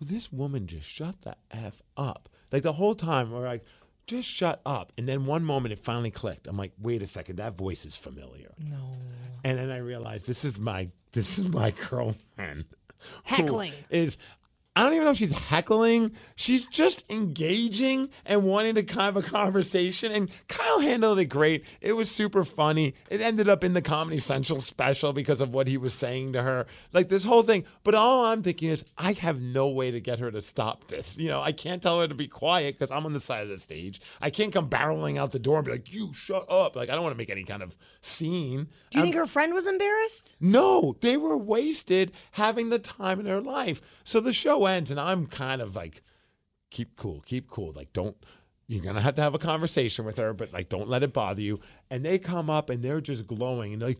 "This 0.00 0.32
woman 0.32 0.66
just 0.66 0.86
shut 0.86 1.20
the 1.20 1.36
f 1.50 1.82
up!" 1.94 2.30
Like 2.50 2.62
the 2.62 2.72
whole 2.72 2.94
time, 2.94 3.30
we're 3.30 3.46
like, 3.46 3.66
"Just 4.06 4.30
shut 4.30 4.62
up!" 4.64 4.94
And 4.96 5.06
then 5.06 5.26
one 5.26 5.44
moment, 5.44 5.74
it 5.74 5.80
finally 5.84 6.10
clicked. 6.10 6.46
I'm 6.46 6.56
like, 6.56 6.72
"Wait 6.80 7.02
a 7.02 7.06
second, 7.06 7.36
that 7.36 7.52
voice 7.52 7.84
is 7.84 7.96
familiar." 7.96 8.54
No. 8.58 8.92
And 9.44 9.58
then 9.58 9.70
I 9.70 9.76
realized 9.76 10.26
this 10.26 10.42
is 10.42 10.58
my 10.58 10.88
this 11.12 11.36
is 11.38 11.50
my 11.50 11.72
girlfriend. 11.90 12.64
Heckling. 13.24 13.74
is 13.90 14.16
I 14.74 14.82
don't 14.84 14.92
even 14.94 15.04
know 15.04 15.10
if 15.10 15.18
she's 15.18 15.32
heckling. 15.32 16.12
She's 16.34 16.64
just 16.64 17.04
engaging 17.12 18.08
and 18.24 18.44
wanting 18.44 18.74
to 18.76 18.82
kind 18.82 19.14
of 19.14 19.22
have 19.22 19.24
a 19.24 19.28
conversation. 19.28 20.10
And 20.12 20.30
Kyle 20.48 20.80
handled 20.80 21.18
it 21.18 21.26
great. 21.26 21.64
It 21.82 21.92
was 21.92 22.10
super 22.10 22.42
funny. 22.42 22.94
It 23.10 23.20
ended 23.20 23.50
up 23.50 23.64
in 23.64 23.74
the 23.74 23.82
Comedy 23.82 24.18
Central 24.18 24.62
special 24.62 25.12
because 25.12 25.42
of 25.42 25.52
what 25.52 25.68
he 25.68 25.76
was 25.76 25.92
saying 25.92 26.32
to 26.32 26.42
her. 26.42 26.64
Like 26.94 27.10
this 27.10 27.24
whole 27.24 27.42
thing. 27.42 27.64
But 27.84 27.94
all 27.94 28.24
I'm 28.24 28.42
thinking 28.42 28.70
is, 28.70 28.82
I 28.96 29.12
have 29.12 29.42
no 29.42 29.68
way 29.68 29.90
to 29.90 30.00
get 30.00 30.20
her 30.20 30.30
to 30.30 30.40
stop 30.40 30.88
this. 30.88 31.18
You 31.18 31.28
know, 31.28 31.42
I 31.42 31.52
can't 31.52 31.82
tell 31.82 32.00
her 32.00 32.08
to 32.08 32.14
be 32.14 32.26
quiet 32.28 32.78
because 32.78 32.90
I'm 32.90 33.04
on 33.04 33.12
the 33.12 33.20
side 33.20 33.42
of 33.42 33.50
the 33.50 33.60
stage. 33.60 34.00
I 34.22 34.30
can't 34.30 34.54
come 34.54 34.70
barreling 34.70 35.18
out 35.18 35.32
the 35.32 35.38
door 35.38 35.56
and 35.58 35.66
be 35.66 35.72
like, 35.72 35.92
you 35.92 36.14
shut 36.14 36.50
up. 36.50 36.76
Like, 36.76 36.88
I 36.88 36.94
don't 36.94 37.02
want 37.04 37.14
to 37.14 37.18
make 37.18 37.28
any 37.30 37.44
kind 37.44 37.62
of 37.62 37.76
scene. 38.00 38.68
Do 38.90 38.98
you 38.98 39.02
I'm- 39.02 39.04
think 39.04 39.16
her 39.16 39.26
friend 39.26 39.52
was 39.52 39.66
embarrassed? 39.66 40.34
no, 40.40 40.96
they 41.00 41.18
were 41.18 41.36
wasted 41.36 42.12
having 42.32 42.70
the 42.70 42.78
time 42.78 43.18
in 43.20 43.26
their 43.26 43.40
life. 43.42 43.82
So 44.04 44.18
the 44.20 44.32
show 44.32 44.61
ends, 44.66 44.90
and 44.90 45.00
I'm 45.00 45.26
kind 45.26 45.62
of 45.62 45.76
like, 45.76 46.02
keep 46.70 46.96
cool, 46.96 47.22
keep 47.26 47.50
cool. 47.50 47.72
Like, 47.74 47.92
don't, 47.92 48.16
you're 48.66 48.82
going 48.82 48.94
to 48.94 49.00
have 49.00 49.14
to 49.16 49.22
have 49.22 49.34
a 49.34 49.38
conversation 49.38 50.04
with 50.04 50.16
her, 50.16 50.32
but 50.32 50.52
like, 50.52 50.68
don't 50.68 50.88
let 50.88 51.02
it 51.02 51.12
bother 51.12 51.42
you. 51.42 51.60
And 51.90 52.04
they 52.04 52.18
come 52.18 52.48
up 52.48 52.70
and 52.70 52.82
they're 52.82 53.00
just 53.00 53.26
glowing 53.26 53.72
and 53.74 53.82
like, 53.82 53.98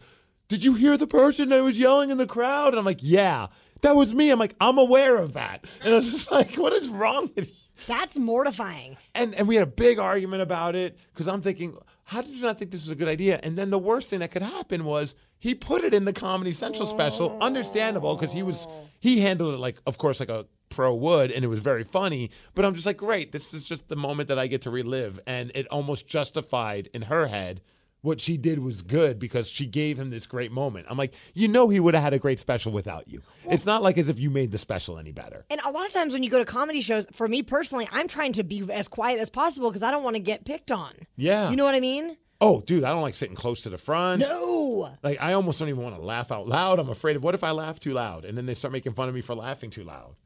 did 0.48 0.64
you 0.64 0.74
hear 0.74 0.98
the 0.98 1.06
person 1.06 1.48
that 1.48 1.62
was 1.62 1.78
yelling 1.78 2.10
in 2.10 2.18
the 2.18 2.26
crowd? 2.26 2.68
And 2.68 2.78
I'm 2.78 2.84
like, 2.84 2.98
yeah, 3.00 3.46
that 3.80 3.96
was 3.96 4.12
me. 4.12 4.28
I'm 4.28 4.38
like, 4.38 4.54
I'm 4.60 4.76
aware 4.76 5.16
of 5.16 5.32
that. 5.32 5.64
And 5.82 5.94
I 5.94 5.96
was 5.96 6.10
just 6.10 6.30
like, 6.30 6.56
what 6.56 6.74
is 6.74 6.90
wrong 6.90 7.30
with 7.34 7.48
you? 7.48 7.56
That's 7.86 8.18
mortifying. 8.18 8.98
And 9.14 9.34
and 9.34 9.48
we 9.48 9.56
had 9.56 9.62
a 9.66 9.70
big 9.70 9.98
argument 9.98 10.42
about 10.42 10.76
it 10.76 10.98
because 11.12 11.26
I'm 11.26 11.40
thinking, 11.40 11.76
how 12.04 12.22
did 12.22 12.34
you 12.34 12.42
not 12.42 12.58
think 12.58 12.70
this 12.70 12.82
was 12.82 12.90
a 12.90 12.96
good 12.96 13.08
idea? 13.08 13.40
And 13.42 13.56
then 13.56 13.70
the 13.70 13.78
worst 13.78 14.08
thing 14.08 14.20
that 14.20 14.30
could 14.30 14.42
happen 14.42 14.84
was 14.84 15.14
he 15.38 15.54
put 15.54 15.84
it 15.84 15.94
in 15.94 16.04
the 16.04 16.12
Comedy 16.12 16.52
Central 16.52 16.86
special. 16.86 17.38
Oh. 17.40 17.44
Understandable 17.44 18.16
because 18.16 18.32
he 18.32 18.42
was 18.42 18.66
he 19.00 19.20
handled 19.20 19.54
it 19.54 19.58
like, 19.58 19.80
of 19.86 19.98
course, 19.98 20.20
like 20.20 20.28
a 20.28 20.46
pro 20.68 20.94
would, 20.94 21.30
and 21.30 21.44
it 21.44 21.48
was 21.48 21.60
very 21.60 21.84
funny. 21.84 22.30
But 22.54 22.64
I'm 22.64 22.74
just 22.74 22.86
like, 22.86 22.96
great, 22.96 23.32
this 23.32 23.52
is 23.54 23.64
just 23.64 23.88
the 23.88 23.96
moment 23.96 24.28
that 24.28 24.38
I 24.38 24.46
get 24.46 24.62
to 24.62 24.70
relive, 24.70 25.20
and 25.26 25.52
it 25.54 25.66
almost 25.68 26.06
justified 26.06 26.88
in 26.94 27.02
her 27.02 27.26
head. 27.26 27.60
What 28.02 28.20
she 28.20 28.36
did 28.36 28.58
was 28.58 28.82
good 28.82 29.18
because 29.20 29.48
she 29.48 29.64
gave 29.64 29.98
him 29.98 30.10
this 30.10 30.26
great 30.26 30.50
moment. 30.50 30.86
I'm 30.90 30.98
like, 30.98 31.14
you 31.34 31.46
know, 31.46 31.68
he 31.68 31.78
would 31.78 31.94
have 31.94 32.02
had 32.02 32.12
a 32.12 32.18
great 32.18 32.40
special 32.40 32.72
without 32.72 33.08
you. 33.08 33.22
it's 33.48 33.64
not 33.64 33.80
like 33.80 33.96
as 33.96 34.08
if 34.08 34.18
you 34.18 34.28
made 34.28 34.50
the 34.50 34.58
special 34.58 34.98
any 34.98 35.12
better. 35.12 35.44
And 35.50 35.60
a 35.64 35.70
lot 35.70 35.86
of 35.86 35.92
times 35.92 36.12
when 36.12 36.24
you 36.24 36.30
go 36.30 36.38
to 36.38 36.44
comedy 36.44 36.80
shows, 36.80 37.06
for 37.12 37.28
me 37.28 37.42
personally, 37.44 37.88
I'm 37.92 38.08
trying 38.08 38.32
to 38.34 38.42
be 38.42 38.68
as 38.72 38.88
quiet 38.88 39.20
as 39.20 39.30
possible 39.30 39.70
because 39.70 39.84
I 39.84 39.92
don't 39.92 40.02
want 40.02 40.16
to 40.16 40.22
get 40.22 40.44
picked 40.44 40.72
on. 40.72 40.92
Yeah. 41.16 41.48
You 41.50 41.56
know 41.56 41.64
what 41.64 41.76
I 41.76 41.80
mean? 41.80 42.16
Oh, 42.40 42.60
dude, 42.60 42.82
I 42.82 42.90
don't 42.90 43.02
like 43.02 43.14
sitting 43.14 43.36
close 43.36 43.60
to 43.62 43.70
the 43.70 43.78
front. 43.78 44.22
No. 44.22 44.90
Like 45.04 45.22
I 45.22 45.34
almost 45.34 45.60
don't 45.60 45.68
even 45.68 45.80
want 45.84 45.94
to 45.94 46.02
laugh 46.02 46.32
out 46.32 46.48
loud. 46.48 46.80
I'm 46.80 46.88
afraid 46.88 47.14
of 47.14 47.22
what 47.22 47.36
if 47.36 47.44
I 47.44 47.52
laugh 47.52 47.78
too 47.78 47.92
loud, 47.92 48.24
and 48.24 48.36
then 48.36 48.46
they 48.46 48.54
start 48.54 48.72
making 48.72 48.94
fun 48.94 49.08
of 49.08 49.14
me 49.14 49.20
for 49.20 49.36
laughing 49.36 49.70
too 49.70 49.84
loud. 49.84 50.16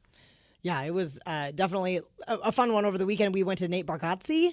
Yeah, 0.63 0.81
it 0.81 0.95
was 0.95 1.19
uh, 1.27 1.51
definitely 1.51 2.01
a, 2.27 2.35
a 2.37 2.51
fun 2.51 2.73
one 2.73 2.85
over 2.85 2.97
the 2.97 3.05
weekend. 3.05 3.35
We 3.35 3.43
went 3.43 3.59
to 3.59 3.67
Nate 3.67 3.85
Bargatze, 3.85 4.51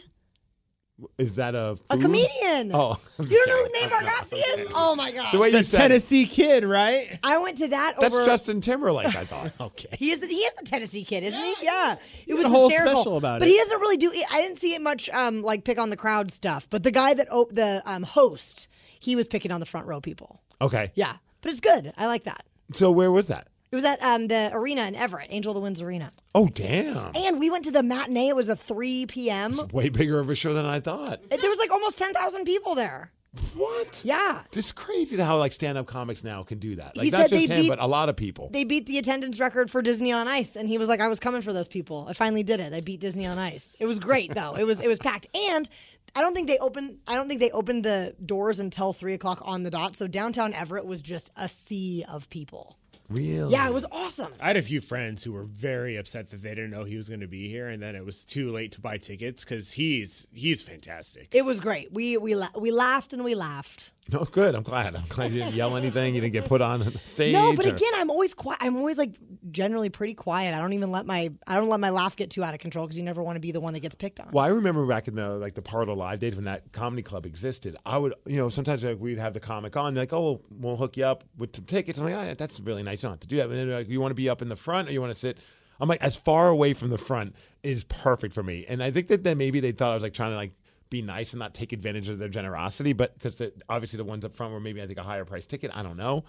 Is 1.19 1.35
that 1.37 1.57
a 1.57 1.77
a 1.91 1.99
comedian. 1.99 2.71
Oh, 2.73 3.01
I'm 3.19 3.27
you 3.27 3.37
don't 3.37 3.49
know 3.49 3.65
who 3.65 3.69
kidding. 3.73 3.89
Nate 3.91 4.09
Bargatze 4.09 4.59
is? 4.61 4.69
Oh 4.73 4.95
my 4.95 5.11
god! 5.11 5.33
The 5.33 5.39
way 5.41 5.49
you 5.49 5.59
The 5.59 5.65
said. 5.65 5.79
Tennessee 5.79 6.25
kid, 6.25 6.65
right? 6.65 7.19
I 7.25 7.39
went 7.39 7.59
to 7.59 7.69
that 7.69 7.97
That's 8.01 8.15
over. 8.15 8.25
Justin 8.25 8.61
Timberlake. 8.61 9.15
I 9.15 9.25
thought. 9.25 9.53
Okay. 9.61 9.89
He 9.99 10.13
is 10.13 10.21
the 10.21 10.29
he 10.29 10.37
is 10.37 10.55
the 10.55 10.65
Tennessee 10.65 11.03
kid, 11.03 11.25
isn't 11.25 11.39
he? 11.41 11.55
Yeah, 11.63 11.97
it 12.29 12.35
was 12.35 12.45
a 12.45 12.49
whole 12.49 12.69
hysterical. 12.69 13.01
special 13.03 13.17
about 13.17 13.41
but 13.41 13.49
it. 13.49 13.51
he 13.51 13.57
doesn't 13.57 13.81
really 13.81 13.97
do. 13.97 14.13
I 14.31 14.41
didn't 14.41 14.59
see 14.59 14.73
it 14.75 14.81
much. 14.83 15.11
Um, 15.11 15.43
like 15.43 15.65
pick 15.65 15.79
on 15.81 15.91
the 15.91 15.97
crowd 15.97 16.31
stuff. 16.31 16.69
But 16.71 16.85
the 16.85 16.93
guy 16.93 17.13
that 17.15 17.31
op- 17.33 17.53
the 17.53 17.83
um 17.87 18.05
host, 18.05 18.69
he 19.01 19.17
was 19.17 19.27
picking 19.27 19.51
on 19.51 19.59
the 19.59 19.67
front 19.67 19.87
row 19.89 20.01
people. 20.01 20.43
Okay. 20.61 20.93
Yeah, 20.95 21.15
but 21.41 21.51
it's 21.51 21.61
good. 21.61 21.93
I 21.97 22.07
like 22.07 22.23
that. 22.25 22.45
So 22.73 22.93
where 22.93 23.11
was 23.11 23.27
that? 23.29 23.49
It 23.75 23.79
was 23.83 23.85
at 23.85 24.01
um 24.05 24.29
the 24.29 24.51
arena 24.53 24.83
in 24.83 24.95
Everett, 24.95 25.27
Angel 25.31 25.51
of 25.51 25.55
the 25.57 25.61
Winds 25.61 25.83
Arena, 25.83 26.13
Oh, 26.33 26.47
damn. 26.47 27.11
and 27.17 27.41
we 27.41 27.51
went 27.51 27.65
to 27.65 27.73
the 27.73 27.83
matinee. 27.83 28.29
It 28.29 28.37
was 28.37 28.49
a 28.49 28.55
three 28.55 29.05
p.m. 29.07 29.59
Way 29.73 29.89
bigger 29.89 30.21
of 30.21 30.31
a 30.31 30.37
show 30.37 30.55
than 30.55 30.65
I 30.65 30.79
thought. 30.79 31.29
There 31.29 31.51
was 31.51 31.59
like 31.59 31.73
almost 31.73 31.99
ten 31.99 32.13
thousand 32.13 32.45
people 32.45 32.77
there. 32.77 33.11
What? 33.57 34.03
Yeah. 34.05 34.43
It's 34.53 34.71
crazy 34.71 35.17
how 35.17 35.39
like 35.39 35.51
stand-up 35.51 35.87
comics 35.87 36.23
now 36.23 36.45
can 36.45 36.61
do 36.61 36.77
that. 36.77 36.97
Like 36.97 37.07
He 37.07 37.11
not 37.11 37.23
said 37.23 37.31
just 37.31 37.49
they 37.49 37.53
him, 37.53 37.63
beat- 37.63 37.69
but 37.69 37.81
a 37.81 37.87
lot 37.89 38.09
of 38.09 38.15
people. 38.15 38.49
They 38.53 38.63
beat 38.63 38.87
the 38.87 38.97
attendance 38.99 39.41
record 39.41 39.73
for 39.73 39.83
Disney 39.83 40.13
on 40.13 40.29
Ice, 40.29 40.55
and 40.55 40.69
he 40.69 40.79
was 40.79 40.89
like, 40.89 41.01
"I 41.01 41.09
was 41.09 41.19
coming 41.19 41.43
for 41.43 41.53
those 41.53 41.67
people. 41.67 42.07
I 42.09 42.13
finally 42.13 42.45
did 42.45 42.61
it. 42.61 42.73
I 42.73 42.81
beat 42.81 43.01
Disney 43.01 43.27
on 43.27 43.41
Ice. 43.41 43.75
It 43.81 43.87
was 43.87 43.99
great, 43.99 44.33
though. 44.37 44.55
It 44.55 44.63
was 44.63 44.79
it 44.79 44.87
was 44.87 45.01
packed, 45.01 45.27
and 45.35 45.69
I 46.15 46.21
don't 46.21 46.33
think 46.33 46.47
they 46.47 46.59
opened. 46.59 46.99
I 47.09 47.17
don't 47.17 47.27
think 47.27 47.41
they 47.41 47.51
opened 47.51 47.85
the 47.85 48.15
doors 48.25 48.61
until 48.61 48.93
three 48.93 49.15
o'clock 49.15 49.41
on 49.43 49.65
the 49.65 49.71
dot. 49.71 49.97
So 49.97 50.07
downtown 50.07 50.53
Everett 50.55 50.87
was 50.87 51.03
just 51.03 51.33
a 51.37 51.49
sea 51.49 52.05
of 52.09 52.31
people. 52.31 52.79
Really? 53.09 53.53
Yeah, 53.53 53.69
it 53.69 53.75
was 53.75 53.85
awesome. 53.93 54.33
I 54.41 54.47
had 54.49 54.57
a 54.57 54.63
few 54.63 54.81
friends 54.81 55.23
who 55.25 55.33
were 55.33 55.45
very 55.45 55.97
upset 55.97 56.31
that 56.31 56.43
they 56.43 56.51
didn't 56.51 56.71
know 56.71 56.85
he 56.85 56.97
was 56.97 57.09
going 57.09 57.21
to 57.21 57.27
be 57.27 57.49
here, 57.49 57.69
and 57.69 57.83
then 57.83 57.95
it 57.95 58.05
was 58.05 58.25
too 58.25 58.51
late 58.51 58.73
to 58.73 58.81
buy 58.81 58.97
tickets 58.99 59.45
because 59.45 59.73
he's 59.73 60.27
he's 60.33 60.63
fantastic. 60.63 61.29
It 61.33 61.45
was 61.45 61.61
great. 61.61 61.93
We 61.93 62.17
we 62.17 62.35
la- 62.35 62.49
we 62.59 62.71
laughed 62.71 63.13
and 63.13 63.23
we 63.23 63.35
laughed. 63.35 63.91
No, 64.13 64.25
good. 64.25 64.55
I'm 64.55 64.63
glad. 64.63 64.95
I'm 64.95 65.05
glad 65.09 65.33
you 65.33 65.41
didn't 65.41 65.55
yell 65.55 65.77
anything. 65.77 66.15
You 66.15 66.21
didn't 66.21 66.35
get 66.35 66.45
put 66.45 66.61
on 66.61 66.81
the 66.81 66.91
stage. 67.07 67.33
No, 67.33 67.55
but 67.55 67.65
or- 67.65 67.71
again, 67.71 67.93
I'm 67.95 68.11
always 68.11 68.35
quiet. 68.35 68.59
I'm 68.61 68.77
always 68.77 68.99
like 68.99 69.15
generally 69.51 69.89
pretty 69.89 70.13
quiet. 70.15 70.55
I 70.55 70.59
don't 70.59 70.75
even 70.75 70.91
let 70.93 71.07
my 71.07 71.33
I 71.47 71.55
don't 71.57 71.71
let 71.71 71.81
my 71.81 71.89
laugh 71.89 72.15
get 72.15 72.31
too 72.31 72.45
out 72.45 72.53
of 72.53 72.61
control 72.61 72.87
because 72.87 72.99
you 72.99 73.05
never 73.05 73.23
want 73.23 73.37
to 73.37 73.41
be 73.41 73.51
the 73.51 73.61
one 73.61 73.73
that 73.73 73.81
gets 73.81 73.95
picked 73.95 74.21
on. 74.21 74.29
Well, 74.33 74.45
I 74.45 74.49
remember 74.49 74.85
back 74.85 75.09
in 75.09 75.15
the 75.15 75.31
like 75.31 75.55
the 75.55 75.63
Parlor 75.63 75.95
Live 75.95 76.19
days 76.19 76.35
when 76.37 76.45
that 76.45 76.71
comedy 76.73 77.03
club 77.03 77.25
existed. 77.25 77.77
I 77.87 77.97
would, 77.97 78.15
you 78.27 78.37
know, 78.37 78.51
sometimes 78.51 78.85
like, 78.85 79.01
we'd 79.01 79.19
have 79.19 79.33
the 79.33 79.41
comic 79.41 79.77
on. 79.77 79.95
They're 79.95 80.03
like, 80.03 80.13
"Oh, 80.13 80.23
we'll, 80.23 80.43
we'll 80.51 80.77
hook 80.77 80.97
you 80.99 81.07
up 81.07 81.25
with 81.39 81.57
some 81.57 81.65
tickets." 81.65 81.99
I'm 81.99 82.05
like, 82.05 82.15
oh, 82.15 82.35
"That's 82.37 82.61
really 82.61 82.83
nice. 82.83 82.99
You 83.03 83.09
don't 83.09 83.13
have 83.13 83.21
to 83.21 83.27
do 83.27 83.37
that." 83.37 83.45
And 83.45 83.53
then 83.53 83.69
they're 83.69 83.79
like, 83.79 83.89
"You 83.89 84.01
want 84.01 84.11
to 84.11 84.17
be 84.17 84.29
up 84.29 84.43
in 84.43 84.49
the 84.51 84.57
front 84.57 84.89
or 84.89 84.93
you 84.93 85.01
want 85.01 85.15
to 85.15 85.19
sit?" 85.19 85.39
I'm 85.81 85.89
like, 85.89 86.03
as 86.03 86.15
far 86.15 86.49
away 86.49 86.73
from 86.73 86.91
the 86.91 86.99
front 86.99 87.35
is 87.63 87.85
perfect 87.85 88.33
for 88.35 88.43
me. 88.43 88.65
And 88.69 88.83
I 88.83 88.91
think 88.91 89.09
that 89.09 89.25
then 89.25 89.39
maybe 89.39 89.61
they 89.61 89.73
thought 89.73 89.91
I 89.91 89.95
was 89.95 90.03
like 90.03 90.15
trying 90.15 90.31
to 90.31 90.37
like 90.37 90.53
be 90.91 91.03
nice 91.03 91.33
and 91.33 91.41
not 91.41 91.55
take 91.55 91.73
advantage 91.73 92.09
of 92.09 92.19
their 92.19 92.29
generosity, 92.29 92.93
but 92.93 93.15
because 93.15 93.41
obviously 93.69 93.97
the 93.97 94.05
ones 94.05 94.25
up 94.25 94.33
front 94.33 94.53
were 94.53 94.61
maybe 94.61 94.83
I 94.83 94.87
think 94.87 94.99
a 94.99 95.03
higher 95.03 95.25
price 95.25 95.47
ticket. 95.47 95.71
I 95.75 95.83
don't 95.83 95.97
know. 95.97 96.25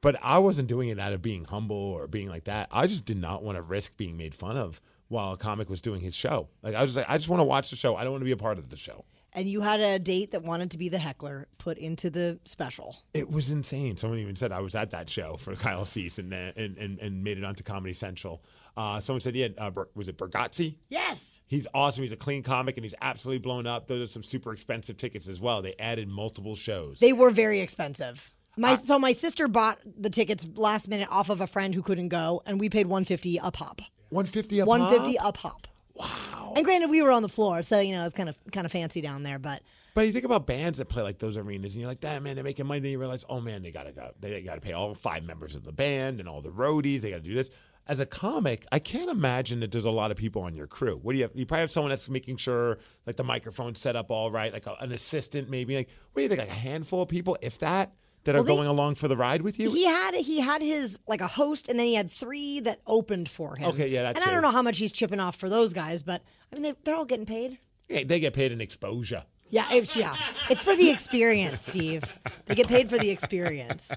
But 0.00 0.16
I 0.22 0.38
wasn't 0.38 0.68
doing 0.68 0.90
it 0.90 1.00
out 1.00 1.12
of 1.12 1.22
being 1.22 1.44
humble 1.44 1.76
or 1.76 2.06
being 2.06 2.28
like 2.28 2.44
that. 2.44 2.68
I 2.70 2.86
just 2.86 3.04
did 3.04 3.16
not 3.16 3.42
want 3.42 3.56
to 3.56 3.62
risk 3.62 3.96
being 3.96 4.16
made 4.16 4.34
fun 4.34 4.56
of 4.56 4.80
while 5.08 5.32
a 5.32 5.36
comic 5.36 5.70
was 5.70 5.80
doing 5.80 6.00
his 6.00 6.14
show. 6.14 6.48
Like 6.62 6.74
I 6.74 6.82
was 6.82 6.90
just 6.90 6.98
like, 6.98 7.10
I 7.12 7.16
just 7.16 7.28
want 7.28 7.40
to 7.40 7.44
watch 7.44 7.70
the 7.70 7.76
show. 7.76 7.96
I 7.96 8.04
don't 8.04 8.12
want 8.12 8.20
to 8.20 8.26
be 8.26 8.32
a 8.32 8.36
part 8.36 8.58
of 8.58 8.68
the 8.68 8.76
show. 8.76 9.04
And 9.32 9.48
you 9.48 9.60
had 9.60 9.80
a 9.80 9.98
date 9.98 10.30
that 10.30 10.42
wanted 10.42 10.70
to 10.70 10.78
be 10.78 10.88
the 10.88 10.98
heckler 10.98 11.46
put 11.58 11.76
into 11.76 12.08
the 12.08 12.38
special. 12.46 12.96
It 13.12 13.30
was 13.30 13.50
insane. 13.50 13.98
Someone 13.98 14.18
even 14.18 14.34
said 14.34 14.50
I 14.50 14.60
was 14.60 14.74
at 14.74 14.92
that 14.92 15.10
show 15.10 15.36
for 15.36 15.54
Kyle 15.56 15.84
Cease 15.84 16.18
and 16.18 16.32
and, 16.32 16.78
and, 16.78 16.98
and 16.98 17.22
made 17.22 17.36
it 17.36 17.44
onto 17.44 17.62
Comedy 17.62 17.92
Central. 17.92 18.42
Uh, 18.76 19.00
someone 19.00 19.20
said, 19.20 19.34
yeah, 19.34 19.48
uh, 19.58 19.70
was 19.94 20.08
it 20.08 20.18
Bargatze? 20.18 20.76
Yes. 20.90 21.40
He's 21.46 21.66
awesome. 21.72 22.02
He's 22.02 22.12
a 22.12 22.16
clean 22.16 22.42
comic 22.42 22.76
and 22.76 22.84
he's 22.84 22.94
absolutely 23.00 23.38
blown 23.38 23.66
up. 23.66 23.86
Those 23.88 24.02
are 24.02 24.12
some 24.12 24.22
super 24.22 24.52
expensive 24.52 24.96
tickets 24.96 25.28
as 25.28 25.40
well. 25.40 25.62
They 25.62 25.74
added 25.78 26.08
multiple 26.08 26.54
shows. 26.54 26.98
They 27.00 27.12
were 27.12 27.30
very 27.30 27.60
expensive. 27.60 28.32
My 28.58 28.74
so 28.74 28.98
my 28.98 29.12
sister 29.12 29.48
bought 29.48 29.78
the 29.84 30.08
tickets 30.10 30.46
last 30.54 30.88
minute 30.88 31.08
off 31.10 31.28
of 31.28 31.40
a 31.42 31.46
friend 31.46 31.74
who 31.74 31.82
couldn't 31.82 32.08
go, 32.08 32.42
and 32.46 32.58
we 32.58 32.70
paid 32.70 32.86
one 32.86 33.04
fifty 33.04 33.38
a 33.42 33.50
pop. 33.50 33.82
150 34.08 34.60
a 34.60 34.64
One 34.64 34.88
fifty 34.88 35.16
pop? 35.18 35.28
a 35.28 35.32
pop. 35.38 35.66
Wow. 35.94 36.54
And 36.56 36.64
granted, 36.64 36.88
we 36.88 37.02
were 37.02 37.10
on 37.10 37.22
the 37.22 37.28
floor, 37.28 37.62
so 37.62 37.80
you 37.80 37.92
know 37.92 38.04
it's 38.06 38.14
kind 38.14 38.30
of 38.30 38.36
kind 38.52 38.64
of 38.64 38.72
fancy 38.72 39.02
down 39.02 39.22
there. 39.24 39.38
But 39.38 39.62
But 39.94 40.06
you 40.06 40.12
think 40.12 40.24
about 40.24 40.46
bands 40.46 40.78
that 40.78 40.88
play 40.88 41.02
like 41.02 41.18
those 41.18 41.36
arenas, 41.36 41.74
and 41.74 41.80
you're 41.82 41.90
like, 41.90 42.00
"Damn, 42.00 42.22
man, 42.22 42.34
they're 42.34 42.44
making 42.44 42.66
money." 42.66 42.80
Then 42.80 42.92
you 42.92 42.98
realize, 42.98 43.24
"Oh 43.28 43.42
man, 43.42 43.62
they 43.62 43.70
gotta 43.70 43.92
go. 43.92 44.10
They 44.20 44.40
gotta 44.40 44.62
pay 44.62 44.72
all 44.72 44.94
five 44.94 45.22
members 45.24 45.54
of 45.54 45.64
the 45.64 45.72
band 45.72 46.20
and 46.20 46.26
all 46.28 46.40
the 46.40 46.50
roadies. 46.50 47.02
They 47.02 47.10
gotta 47.10 47.22
do 47.22 47.34
this." 47.34 47.50
As 47.88 48.00
a 48.00 48.06
comic, 48.06 48.66
I 48.72 48.80
can't 48.80 49.08
imagine 49.10 49.60
that 49.60 49.70
there's 49.70 49.84
a 49.84 49.90
lot 49.92 50.10
of 50.10 50.16
people 50.16 50.42
on 50.42 50.54
your 50.56 50.66
crew. 50.66 50.98
What 51.02 51.12
do 51.12 51.18
you 51.18 51.24
have? 51.24 51.30
You 51.36 51.46
probably 51.46 51.60
have 51.60 51.70
someone 51.70 51.90
that's 51.90 52.08
making 52.08 52.38
sure 52.38 52.78
like 53.06 53.14
the 53.16 53.22
microphone's 53.24 53.78
set 53.80 53.94
up 53.94 54.10
all 54.10 54.30
right, 54.30 54.52
like 54.52 54.66
a, 54.66 54.74
an 54.80 54.90
assistant 54.90 55.48
maybe. 55.48 55.76
Like, 55.76 55.88
what 56.12 56.20
do 56.20 56.22
you 56.22 56.28
think? 56.28 56.40
Like 56.40 56.48
a 56.48 56.52
handful 56.52 57.02
of 57.02 57.08
people, 57.08 57.36
if 57.42 57.60
that, 57.60 57.92
that 58.24 58.34
are 58.34 58.38
Well, 58.38 58.44
they- 58.44 58.54
going 58.56 58.66
along 58.68 58.96
for 58.96 59.06
the 59.06 59.16
ride 59.16 59.42
with 59.42 59.60
you. 59.60 59.70
he 59.70 59.84
had 59.86 60.14
he 60.16 60.40
had 60.40 60.62
his 60.62 60.98
like 61.06 61.20
a 61.20 61.28
host, 61.28 61.68
and 61.68 61.78
then 61.78 61.86
he 61.86 61.94
had 61.94 62.10
three 62.10 62.58
that 62.60 62.80
opened 62.88 63.28
for 63.28 63.54
him. 63.56 63.68
Okay, 63.70 63.86
yeah, 63.88 64.08
And 64.08 64.18
I 64.18 64.32
don't 64.32 64.42
know 64.42 64.50
how 64.50 64.62
much 64.62 64.78
he's 64.78 64.90
chipping 64.90 65.20
off 65.20 65.36
for 65.36 65.48
those 65.48 65.72
guys, 65.72 66.02
but 66.02 66.22
I 66.50 66.56
mean 66.56 66.62
they, 66.64 66.74
they're 66.82 66.96
all 66.96 67.04
getting 67.04 67.26
paid. 67.26 67.58
Yeah, 67.88 68.02
they 68.04 68.18
get 68.18 68.32
paid 68.34 68.50
in 68.50 68.60
exposure. 68.60 69.22
Yeah, 69.48 69.72
it's 69.72 69.94
yeah, 69.94 70.16
it's 70.50 70.64
for 70.64 70.74
the 70.74 70.90
experience, 70.90 71.60
Steve. 71.66 72.02
They 72.46 72.56
get 72.56 72.66
paid 72.66 72.90
for 72.90 72.98
the 72.98 73.10
experience. 73.10 73.92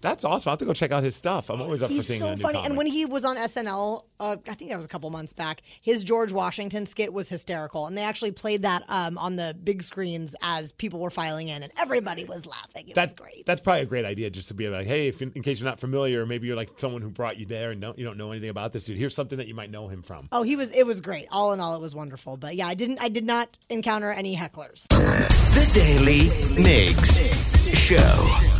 That's 0.00 0.24
awesome. 0.24 0.48
I 0.48 0.52
have 0.52 0.58
to 0.60 0.64
go 0.64 0.72
check 0.72 0.92
out 0.92 1.02
his 1.02 1.14
stuff. 1.16 1.50
I'm 1.50 1.60
always 1.60 1.82
up 1.82 1.90
He's 1.90 2.04
for 2.04 2.08
seeing 2.08 2.20
so 2.20 2.28
a 2.28 2.36
new 2.36 2.42
funny. 2.42 2.54
comic. 2.54 2.68
And 2.68 2.76
when 2.76 2.86
he 2.86 3.04
was 3.04 3.24
on 3.24 3.36
SNL, 3.36 4.04
uh, 4.18 4.36
I 4.48 4.54
think 4.54 4.70
that 4.70 4.76
was 4.76 4.86
a 4.86 4.88
couple 4.88 5.10
months 5.10 5.32
back, 5.32 5.62
his 5.82 6.04
George 6.04 6.32
Washington 6.32 6.86
skit 6.86 7.12
was 7.12 7.28
hysterical. 7.28 7.86
And 7.86 7.96
they 7.96 8.02
actually 8.02 8.32
played 8.32 8.62
that 8.62 8.82
um, 8.88 9.18
on 9.18 9.36
the 9.36 9.56
big 9.62 9.82
screens 9.82 10.34
as 10.42 10.72
people 10.72 11.00
were 11.00 11.10
filing 11.10 11.48
in, 11.48 11.62
and 11.62 11.72
everybody 11.78 12.24
was 12.24 12.46
laughing. 12.46 12.88
It 12.88 12.94
that's 12.94 13.12
was 13.12 13.18
great. 13.18 13.46
That's 13.46 13.60
probably 13.60 13.82
a 13.82 13.86
great 13.86 14.04
idea, 14.04 14.30
just 14.30 14.48
to 14.48 14.54
be 14.54 14.68
like, 14.68 14.86
hey, 14.86 15.08
if 15.08 15.20
in, 15.20 15.32
in 15.34 15.42
case 15.42 15.60
you're 15.60 15.68
not 15.68 15.80
familiar, 15.80 16.24
maybe 16.24 16.46
you're 16.46 16.56
like 16.56 16.70
someone 16.76 17.02
who 17.02 17.10
brought 17.10 17.38
you 17.38 17.46
there 17.46 17.70
and 17.70 17.80
don't 17.80 17.98
you 17.98 18.04
don't 18.04 18.16
know 18.16 18.30
anything 18.30 18.50
about 18.50 18.72
this 18.72 18.84
dude. 18.84 18.96
Here's 18.96 19.14
something 19.14 19.38
that 19.38 19.48
you 19.48 19.54
might 19.54 19.70
know 19.70 19.88
him 19.88 20.02
from. 20.02 20.28
Oh, 20.32 20.42
he 20.42 20.56
was. 20.56 20.70
It 20.70 20.86
was 20.86 21.00
great. 21.00 21.26
All 21.30 21.52
in 21.52 21.60
all, 21.60 21.74
it 21.74 21.80
was 21.80 21.94
wonderful. 21.94 22.36
But 22.36 22.56
yeah, 22.56 22.66
I 22.66 22.74
didn't. 22.74 23.00
I 23.02 23.08
did 23.08 23.24
not 23.24 23.58
encounter 23.68 24.10
any 24.10 24.36
hecklers. 24.36 24.86
The 24.88 25.70
Daily 25.74 26.28
Migs 26.56 27.20
Show. 27.74 28.59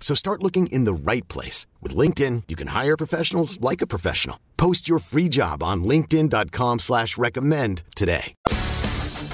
So 0.00 0.16
start 0.16 0.42
looking 0.42 0.66
in 0.66 0.84
the 0.84 0.92
right 0.92 1.26
place. 1.28 1.68
With 1.80 1.94
LinkedIn, 1.94 2.44
you 2.48 2.56
can 2.56 2.68
hire 2.68 2.96
professionals 2.96 3.60
like 3.60 3.80
a 3.80 3.86
professional. 3.86 4.40
Post 4.56 4.88
your 4.88 4.98
free 4.98 5.28
job 5.28 5.62
on 5.62 5.84
linkedin.com 5.84 6.80
slash 6.80 7.16
recommend 7.16 7.84
today. 7.94 8.34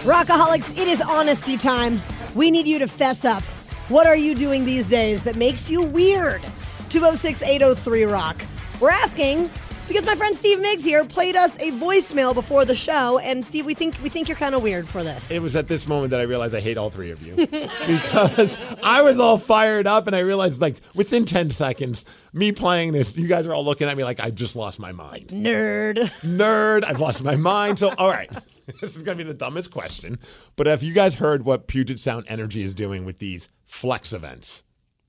Rockaholics, 0.04 0.76
it 0.76 0.88
is 0.88 1.00
honesty 1.00 1.56
time. 1.56 2.02
We 2.34 2.50
need 2.50 2.66
you 2.66 2.78
to 2.80 2.86
fess 2.86 3.24
up. 3.24 3.42
What 3.88 4.06
are 4.06 4.16
you 4.16 4.34
doing 4.34 4.64
these 4.64 4.88
days 4.88 5.22
that 5.22 5.36
makes 5.36 5.70
you 5.70 5.82
weird? 5.82 6.42
206 6.90 7.42
803 7.42 8.04
Rock. 8.04 8.44
We're 8.80 8.90
asking 8.90 9.48
because 9.88 10.04
my 10.06 10.14
friend 10.14 10.34
Steve 10.34 10.58
Migs 10.58 10.84
here 10.84 11.04
played 11.04 11.36
us 11.36 11.56
a 11.56 11.70
voicemail 11.72 12.34
before 12.34 12.64
the 12.64 12.74
show, 12.74 13.18
and 13.18 13.44
Steve, 13.44 13.66
we 13.66 13.74
think 13.74 13.96
we 14.02 14.08
think 14.08 14.28
you're 14.28 14.36
kind 14.36 14.54
of 14.54 14.62
weird 14.62 14.88
for 14.88 15.02
this. 15.02 15.30
It 15.30 15.42
was 15.42 15.56
at 15.56 15.68
this 15.68 15.86
moment 15.86 16.10
that 16.10 16.20
I 16.20 16.24
realized 16.24 16.54
I 16.54 16.60
hate 16.60 16.76
all 16.78 16.90
three 16.90 17.10
of 17.10 17.26
you 17.26 17.34
because 17.86 18.58
I 18.82 19.02
was 19.02 19.18
all 19.18 19.38
fired 19.38 19.86
up 19.86 20.06
and 20.06 20.16
I 20.16 20.20
realized 20.20 20.60
like 20.60 20.76
within 20.94 21.24
10 21.24 21.50
seconds, 21.50 22.04
me 22.32 22.52
playing 22.52 22.92
this, 22.92 23.16
you 23.16 23.26
guys 23.26 23.46
are 23.46 23.54
all 23.54 23.64
looking 23.64 23.88
at 23.88 23.96
me 23.96 24.04
like 24.04 24.20
I 24.20 24.30
just 24.30 24.56
lost 24.56 24.78
my 24.78 24.92
mind. 24.92 25.28
Nerd. 25.28 25.96
Nerd. 26.22 26.84
I've 26.84 27.00
lost 27.00 27.22
my 27.22 27.36
mind. 27.36 27.78
So, 27.78 27.94
all 27.96 28.10
right. 28.10 28.30
This 28.80 28.96
is 28.96 29.04
going 29.04 29.16
to 29.16 29.22
be 29.22 29.28
the 29.28 29.32
dumbest 29.32 29.70
question. 29.70 30.18
But 30.56 30.66
have 30.66 30.82
you 30.82 30.92
guys 30.92 31.14
heard 31.14 31.44
what 31.44 31.68
Puget 31.68 32.00
Sound 32.00 32.24
Energy 32.26 32.64
is 32.64 32.74
doing 32.74 33.04
with 33.04 33.20
these 33.20 33.48
flex 33.64 34.12
events? 34.12 34.64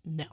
No. 0.05 0.25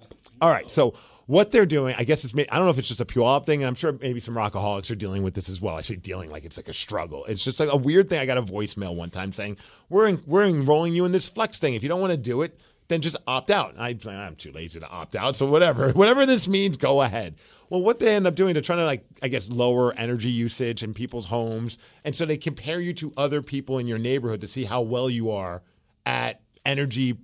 All 0.42 0.50
right. 0.50 0.70
So, 0.70 0.92
what 1.26 1.52
they're 1.52 1.66
doing, 1.66 1.94
I 1.98 2.04
guess 2.04 2.24
it's. 2.24 2.34
I 2.34 2.56
don't 2.56 2.64
know 2.64 2.70
if 2.70 2.78
it's 2.78 2.88
just 2.88 3.00
a 3.00 3.04
Puyallup 3.04 3.46
thing, 3.46 3.62
and 3.62 3.68
I'm 3.68 3.74
sure 3.74 3.92
maybe 3.92 4.20
some 4.20 4.34
rockaholics 4.34 4.90
are 4.90 4.96
dealing 4.96 5.22
with 5.22 5.34
this 5.34 5.48
as 5.48 5.60
well. 5.60 5.76
I 5.76 5.80
say 5.80 5.96
dealing 5.96 6.30
like 6.30 6.44
it's 6.44 6.56
like 6.56 6.68
a 6.68 6.74
struggle. 6.74 7.24
It's 7.26 7.42
just 7.42 7.60
like 7.60 7.72
a 7.72 7.76
weird 7.76 8.08
thing. 8.08 8.18
I 8.18 8.26
got 8.26 8.38
a 8.38 8.42
voicemail 8.42 8.94
one 8.94 9.10
time 9.10 9.32
saying 9.32 9.56
we're 9.88 10.06
in, 10.06 10.22
we're 10.26 10.44
enrolling 10.44 10.94
you 10.94 11.04
in 11.04 11.12
this 11.12 11.28
flex 11.28 11.58
thing. 11.58 11.74
If 11.74 11.82
you 11.82 11.88
don't 11.88 12.00
want 12.00 12.12
to 12.12 12.18
do 12.18 12.42
it, 12.42 12.58
then 12.88 13.00
just 13.00 13.16
opt 13.26 13.50
out. 13.50 13.74
I, 13.78 13.96
I'm 14.06 14.36
too 14.36 14.52
lazy 14.52 14.80
to 14.80 14.88
opt 14.88 15.16
out, 15.16 15.36
so 15.36 15.46
whatever, 15.46 15.90
whatever 15.92 16.26
this 16.26 16.46
means, 16.46 16.76
go 16.76 17.00
ahead. 17.00 17.36
Well, 17.70 17.82
what 17.82 17.98
they 17.98 18.14
end 18.14 18.26
up 18.26 18.34
doing, 18.34 18.52
they're 18.52 18.62
trying 18.62 18.80
to 18.80 18.84
like, 18.84 19.04
I 19.22 19.28
guess, 19.28 19.48
lower 19.48 19.94
energy 19.94 20.30
usage 20.30 20.82
in 20.82 20.92
people's 20.92 21.26
homes, 21.26 21.78
and 22.04 22.14
so 22.14 22.26
they 22.26 22.36
compare 22.36 22.80
you 22.80 22.92
to 22.94 23.12
other 23.16 23.40
people 23.40 23.78
in 23.78 23.86
your 23.86 23.98
neighborhood 23.98 24.42
to 24.42 24.48
see 24.48 24.64
how 24.64 24.82
well 24.82 25.08
you 25.08 25.30
are 25.30 25.62
at 26.04 26.42
energy 26.66 27.16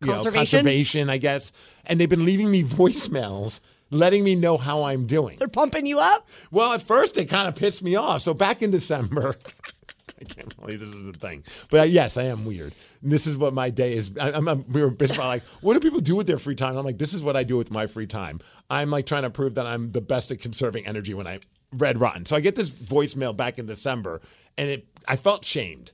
you 0.00 0.08
know, 0.08 0.14
Conservation? 0.14 0.58
conservation, 0.58 1.10
I 1.10 1.18
guess. 1.18 1.52
And 1.86 2.00
they've 2.00 2.08
been 2.08 2.24
leaving 2.24 2.50
me 2.50 2.62
voicemails 2.64 3.60
letting 3.90 4.24
me 4.24 4.34
know 4.34 4.56
how 4.56 4.84
I'm 4.84 5.06
doing. 5.06 5.38
They're 5.38 5.48
pumping 5.48 5.86
you 5.86 5.98
up? 5.98 6.28
Well, 6.50 6.72
at 6.72 6.82
first 6.82 7.16
it 7.16 7.26
kind 7.26 7.48
of 7.48 7.54
pissed 7.54 7.82
me 7.82 7.96
off. 7.96 8.22
So 8.22 8.34
back 8.34 8.62
in 8.62 8.70
December, 8.70 9.36
I 10.20 10.24
can't 10.24 10.54
believe 10.58 10.80
this 10.80 10.88
is 10.88 11.04
the 11.04 11.18
thing. 11.18 11.44
But 11.70 11.80
uh, 11.80 11.84
yes, 11.84 12.16
I 12.16 12.24
am 12.24 12.44
weird. 12.44 12.74
This 13.02 13.26
is 13.26 13.36
what 13.36 13.54
my 13.54 13.70
day 13.70 13.94
is. 13.94 14.10
I, 14.20 14.32
I'm, 14.32 14.48
I'm, 14.48 14.64
we 14.68 14.82
were 14.82 14.90
bitching 14.90 15.14
about 15.14 15.28
like, 15.28 15.42
what 15.60 15.74
do 15.74 15.80
people 15.80 16.00
do 16.00 16.16
with 16.16 16.26
their 16.26 16.38
free 16.38 16.54
time? 16.54 16.76
I'm 16.76 16.84
like, 16.84 16.98
this 16.98 17.14
is 17.14 17.22
what 17.22 17.36
I 17.36 17.44
do 17.44 17.56
with 17.56 17.70
my 17.70 17.86
free 17.86 18.06
time. 18.06 18.40
I'm 18.68 18.90
like 18.90 19.06
trying 19.06 19.22
to 19.22 19.30
prove 19.30 19.54
that 19.54 19.66
I'm 19.66 19.92
the 19.92 20.00
best 20.00 20.30
at 20.30 20.40
conserving 20.40 20.86
energy 20.86 21.14
when 21.14 21.26
I 21.26 21.40
read 21.72 22.00
rotten. 22.00 22.26
So 22.26 22.36
I 22.36 22.40
get 22.40 22.56
this 22.56 22.70
voicemail 22.70 23.36
back 23.36 23.58
in 23.58 23.66
December, 23.66 24.20
and 24.56 24.70
it 24.70 24.86
I 25.06 25.16
felt 25.16 25.44
shamed. 25.44 25.92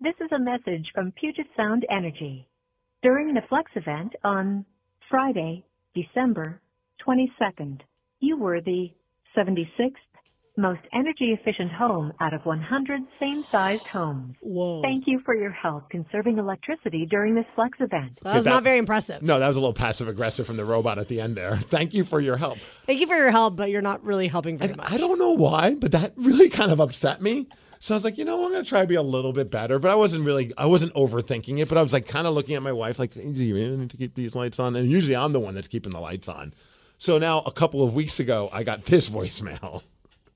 This 0.00 0.14
is 0.20 0.30
a 0.30 0.38
message 0.38 0.90
from 0.94 1.12
Puget 1.12 1.46
Sound 1.56 1.84
Energy. 1.90 2.47
During 3.02 3.34
the 3.34 3.42
Flex 3.48 3.70
event 3.76 4.14
on 4.24 4.64
Friday, 5.08 5.64
December 5.94 6.60
22nd, 7.06 7.80
you 8.20 8.36
were 8.36 8.60
the 8.60 8.90
76th 9.36 9.94
most 10.58 10.80
energy 10.92 11.36
efficient 11.38 11.70
home 11.70 12.12
out 12.20 12.34
of 12.34 12.44
100 12.44 13.02
same 13.20 13.44
sized 13.44 13.86
homes. 13.86 14.34
Whoa. 14.40 14.82
Thank 14.82 15.04
you 15.06 15.20
for 15.24 15.36
your 15.36 15.52
help 15.52 15.88
conserving 15.88 16.38
electricity 16.38 17.06
during 17.08 17.36
this 17.36 17.44
Flex 17.54 17.78
event. 17.80 18.18
That 18.24 18.34
was 18.34 18.44
not 18.44 18.64
very 18.64 18.78
impressive. 18.78 19.22
No, 19.22 19.38
that 19.38 19.46
was 19.46 19.56
a 19.56 19.60
little 19.60 19.72
passive 19.72 20.08
aggressive 20.08 20.46
from 20.46 20.56
the 20.56 20.64
robot 20.64 20.98
at 20.98 21.06
the 21.06 21.20
end 21.20 21.36
there. 21.36 21.56
Thank 21.70 21.94
you 21.94 22.02
for 22.02 22.20
your 22.20 22.36
help. 22.36 22.58
Thank 22.84 22.98
you 22.98 23.06
for 23.06 23.14
your 23.14 23.30
help, 23.30 23.54
but 23.54 23.70
you're 23.70 23.82
not 23.82 24.02
really 24.02 24.26
helping 24.26 24.58
very 24.58 24.74
much. 24.74 24.90
I 24.90 24.96
don't 24.96 25.20
know 25.20 25.30
why, 25.30 25.74
but 25.74 25.92
that 25.92 26.12
really 26.16 26.48
kind 26.50 26.72
of 26.72 26.80
upset 26.80 27.22
me. 27.22 27.46
So 27.80 27.94
I 27.94 27.96
was 27.96 28.04
like, 28.04 28.18
you 28.18 28.24
know, 28.24 28.44
I'm 28.44 28.50
going 28.52 28.62
to 28.64 28.68
try 28.68 28.80
to 28.80 28.86
be 28.86 28.96
a 28.96 29.02
little 29.02 29.32
bit 29.32 29.50
better, 29.50 29.78
but 29.78 29.90
I 29.90 29.94
wasn't 29.94 30.24
really, 30.24 30.52
I 30.58 30.66
wasn't 30.66 30.92
overthinking 30.94 31.60
it, 31.60 31.68
but 31.68 31.78
I 31.78 31.82
was 31.82 31.92
like 31.92 32.06
kind 32.08 32.26
of 32.26 32.34
looking 32.34 32.54
at 32.56 32.62
my 32.62 32.72
wife 32.72 32.98
like, 32.98 33.16
easy, 33.16 33.52
man, 33.52 33.72
I 33.72 33.76
need 33.76 33.90
to 33.90 33.96
keep 33.96 34.14
these 34.14 34.34
lights 34.34 34.58
on. 34.58 34.74
And 34.76 34.90
usually 34.90 35.14
I'm 35.16 35.32
the 35.32 35.40
one 35.40 35.54
that's 35.54 35.68
keeping 35.68 35.92
the 35.92 36.00
lights 36.00 36.28
on. 36.28 36.54
So 36.98 37.18
now 37.18 37.40
a 37.40 37.52
couple 37.52 37.84
of 37.84 37.94
weeks 37.94 38.18
ago, 38.18 38.48
I 38.52 38.64
got 38.64 38.84
this 38.84 39.08
voicemail. 39.10 39.82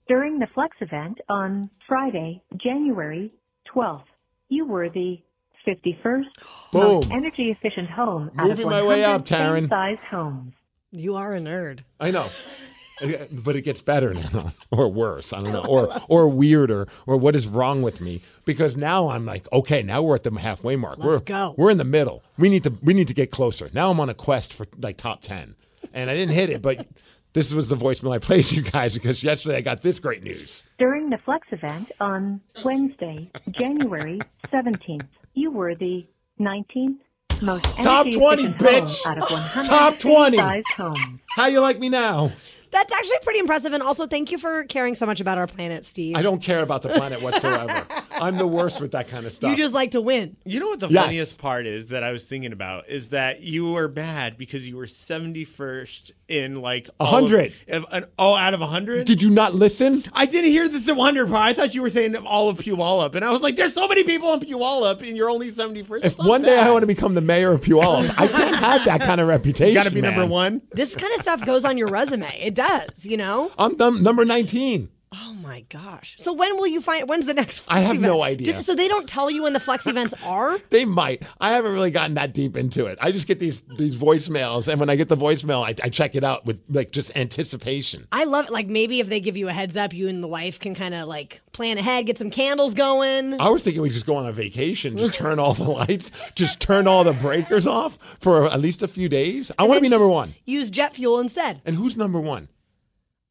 During 0.09 0.39
the 0.39 0.47
Flex 0.55 0.77
event 0.81 1.19
on 1.29 1.71
Friday, 1.89 2.43
January 2.57 3.33
12th, 3.75 4.05
you 4.49 4.65
were 4.67 4.89
the 4.89 5.21
51st 5.67 6.25
most 6.73 7.11
energy 7.13 7.51
efficient 7.51 7.89
home 7.89 8.31
out 8.37 8.49
Moving 8.49 8.67
of 8.67 8.71
my 8.73 8.83
way 8.83 9.03
100 9.03 9.05
up, 9.15 9.25
Taryn. 9.27 9.61
same-sized 9.61 10.01
homes. 10.11 10.53
You 10.91 11.15
are 11.17 11.35
a 11.35 11.41
nerd. 11.41 11.81
I 12.01 12.11
know. 12.11 12.29
But 13.33 13.57
it 13.57 13.63
gets 13.63 13.81
better 13.81 14.15
now, 14.15 14.53
or 14.71 14.89
worse. 14.89 15.33
I 15.33 15.43
don't 15.43 15.53
know, 15.53 15.65
or 15.65 15.89
or 16.09 16.29
weirder, 16.29 16.89
or 17.07 17.17
what 17.17 17.35
is 17.35 17.47
wrong 17.47 17.83
with 17.83 18.01
me? 18.01 18.21
Because 18.45 18.77
now 18.77 19.09
I'm 19.09 19.27
like, 19.27 19.51
okay, 19.53 19.83
now 19.83 20.03
we're 20.03 20.15
at 20.15 20.25
the 20.25 20.33
halfway 20.33 20.77
mark. 20.77 20.99
Let's 20.99 21.09
we're, 21.09 21.21
go. 21.21 21.55
We're 21.57 21.71
in 21.71 21.79
the 21.79 21.85
middle. 21.85 22.23
We 22.39 22.49
need 22.49 22.65
to 22.65 22.75
we 22.83 22.95
need 22.95 23.09
to 23.09 23.15
get 23.15 23.31
closer. 23.31 23.71
Now 23.73 23.91
I'm 23.91 24.01
on 24.01 24.09
a 24.09 24.15
quest 24.15 24.53
for 24.55 24.67
like 24.79 24.97
top 24.97 25.23
ten, 25.23 25.57
and 25.93 26.11
I 26.11 26.15
didn't 26.15 26.35
hit 26.35 26.51
it, 26.51 26.63
but 26.63 26.87
this 27.33 27.53
was 27.55 27.69
the 27.69 27.77
voicemail 27.77 28.15
I 28.15 28.19
played 28.19 28.51
you 28.51 28.63
guys 28.63 28.95
because 28.95 29.23
yesterday 29.23 29.57
I 29.57 29.61
got 29.63 29.83
this 29.83 29.99
great 29.99 30.23
news. 30.23 30.63
During 30.79 31.11
the 31.11 31.19
Flex 31.19 31.47
event 31.51 31.91
on 32.01 32.41
Wednesday, 32.65 33.31
January 33.51 34.21
17th, 34.53 35.07
you 35.35 35.51
were 35.51 35.75
the 35.75 36.07
19th 36.39 36.99
most 37.43 37.65
Top 37.65 38.07
20, 38.11 38.45
efficient 38.45 38.61
home 38.61 38.87
bitch. 38.87 39.07
out 39.07 39.19
of 39.19 39.31
100 39.31 39.69
Top 39.69 39.99
20. 39.99 40.37
homes. 40.77 41.21
How 41.31 41.47
you 41.47 41.61
like 41.61 41.79
me 41.79 41.89
now? 41.89 42.31
That's 42.73 42.93
actually 42.93 43.19
pretty 43.23 43.39
impressive. 43.39 43.73
And 43.73 43.83
also, 43.83 44.07
thank 44.07 44.33
you 44.33 44.39
for 44.39 44.65
caring 44.65 44.95
so 44.95 45.07
much 45.07 45.21
about 45.21 45.39
our 45.39 45.47
planet, 45.47 45.85
Steve. 45.85 46.17
I 46.17 46.23
don't 46.23 46.43
care 46.43 46.63
about 46.63 46.83
the 46.83 46.89
planet 46.89 47.23
whatsoever. 47.23 47.87
I'm 48.13 48.39
the 48.39 48.47
worst 48.47 48.81
with 48.81 48.93
that 48.93 49.09
kind 49.09 49.27
of 49.27 49.33
stuff. 49.33 49.51
You 49.51 49.57
just 49.57 49.75
like 49.75 49.93
to 49.93 50.01
win. 50.01 50.37
You 50.45 50.59
know 50.61 50.69
what 50.69 50.81
the 50.81 50.89
Yes. 50.89 51.05
funniest 51.05 51.39
part 51.39 51.67
is 51.67 51.89
that 51.89 52.03
I 52.03 52.13
was 52.13 52.25
thinking 52.25 52.53
about 52.53 52.89
is 52.89 53.09
that 53.09 53.43
you 53.43 53.71
were 53.73 53.89
bad 53.89 54.39
because 54.39 54.67
you 54.69 54.77
were 54.77 54.87
71st 54.87 56.13
in 56.29 56.63
like 56.63 56.89
A 57.01 57.03
of- 57.05 57.09
hundred. 57.09 57.53
of- 57.69 57.85
an- 57.91 58.07
Oh, 58.19 58.35
out 58.35 58.55
of 58.55 58.61
100? 58.61 59.07
Did 59.07 59.23
you 59.23 59.31
not 59.31 59.55
listen? 59.55 60.05
I 60.13 60.27
didn't 60.27 60.51
hear 60.51 60.69
the 60.69 60.95
100 60.95 61.27
part. 61.29 61.43
I 61.43 61.53
thought 61.53 61.75
you 61.75 61.83
were 61.83 61.91
saying 61.91 62.17
all 62.17 62.49
of 62.49 62.59
Puyallup. 62.59 63.15
And 63.15 63.25
I 63.25 63.31
was 63.31 63.43
like, 63.43 63.57
there's 63.57 63.75
so 63.75 63.89
many 63.89 64.05
people 64.05 64.33
in 64.33 64.41
Puyallup 64.41 65.07
and 65.07 65.17
you're 65.17 65.29
only 65.31 65.51
71st. 65.51 66.05
If 66.05 66.19
one 66.19 66.43
day 66.43 66.59
I 66.59 66.71
want 66.71 66.83
to 66.83 66.87
become 66.87 67.15
the 67.15 67.21
mayor 67.21 67.53
of 67.53 67.61
Puyallup, 67.63 68.15
I 68.19 68.29
can't 68.29 68.57
have 68.57 68.85
that 68.87 69.01
kind 69.01 69.21
of 69.21 69.29
reputation. 69.37 69.69
You 69.69 69.75
got 69.75 69.85
to 69.85 69.91
be 69.91 70.01
number 70.01 70.25
one. 70.27 70.63
This 70.73 70.95
kind 70.97 71.13
of 71.15 71.21
stuff 71.21 71.45
goes 71.45 71.65
on 71.65 71.77
your 71.77 71.89
resume. 71.89 72.35
It 72.41 72.55
does, 72.63 73.05
you 73.07 73.17
know? 73.17 73.51
I'm 73.59 73.77
num- 73.77 74.03
number 74.03 74.25
19. 74.25 74.89
Oh 75.15 75.35
my 75.35 75.61
gosh. 75.69 76.17
So 76.19 76.33
when 76.33 76.57
will 76.57 76.67
you 76.67 76.81
find 76.81 77.09
when's 77.09 77.27
the 77.27 77.35
next 77.35 77.65
I 77.69 77.81
have 77.81 77.97
event? 77.97 78.01
no 78.03 78.23
idea. 78.23 78.55
Do- 78.55 78.61
so 78.63 78.75
they 78.75 78.89
don't 78.89 79.07
tell 79.09 79.31
you 79.31 79.43
when 79.43 79.53
the 79.53 79.61
flex 79.61 79.87
events 79.87 80.15
are? 80.25 80.59
They 80.71 80.85
might. 80.87 81.23
I 81.41 81.53
haven't 81.53 81.73
really 81.75 81.91
gotten 81.91 82.15
that 82.15 82.33
deep 82.33 82.57
into 82.57 82.87
it. 82.87 82.99
I 83.01 83.13
just 83.13 83.27
get 83.27 83.39
these 83.39 83.63
these 83.77 83.97
voicemails, 83.97 84.69
and 84.69 84.81
when 84.81 84.89
I 84.89 84.97
get 84.97 85.09
the 85.11 85.17
voicemail, 85.17 85.63
I, 85.65 85.75
I 85.85 85.89
check 85.91 86.15
it 86.15 86.25
out 86.25 86.47
with 86.47 86.63
like 86.69 86.93
just 86.93 87.15
anticipation. 87.17 88.07
I 88.11 88.25
love 88.25 88.47
it. 88.47 88.53
Like 88.53 88.69
maybe 88.69 89.01
if 89.01 89.09
they 89.09 89.21
give 89.21 89.37
you 89.37 89.49
a 89.49 89.53
heads 89.53 89.77
up, 89.77 89.93
you 89.93 90.09
and 90.09 90.23
the 90.23 90.29
wife 90.29 90.59
can 90.59 90.75
kind 90.75 90.95
of 90.95 91.09
like 91.09 91.43
plan 91.53 91.77
ahead, 91.77 92.07
get 92.07 92.17
some 92.19 92.31
candles 92.31 92.73
going. 92.73 93.39
I 93.41 93.51
was 93.51 93.63
thinking 93.63 93.83
we 93.83 93.91
just 93.91 94.07
go 94.07 94.15
on 94.17 94.27
a 94.27 94.33
vacation, 94.33 94.97
just 94.97 95.15
turn 95.15 95.39
all 95.39 95.53
the 95.53 95.65
lights, 95.71 96.11
just 96.35 96.61
turn 96.61 96.87
all 96.87 97.05
the 97.05 97.13
breakers 97.13 97.67
off 97.67 97.99
for 98.19 98.47
at 98.51 98.61
least 98.61 98.83
a 98.83 98.89
few 98.89 99.09
days. 99.11 99.53
I 99.59 99.65
want 99.65 99.77
to 99.79 99.83
be 99.83 99.89
number 99.91 100.09
one. 100.09 100.35
Use 100.47 100.71
jet 100.71 100.95
fuel 100.95 101.19
instead. 101.21 101.61
And 101.67 101.77
who's 101.77 101.97
number 101.99 102.19
one? 102.21 102.49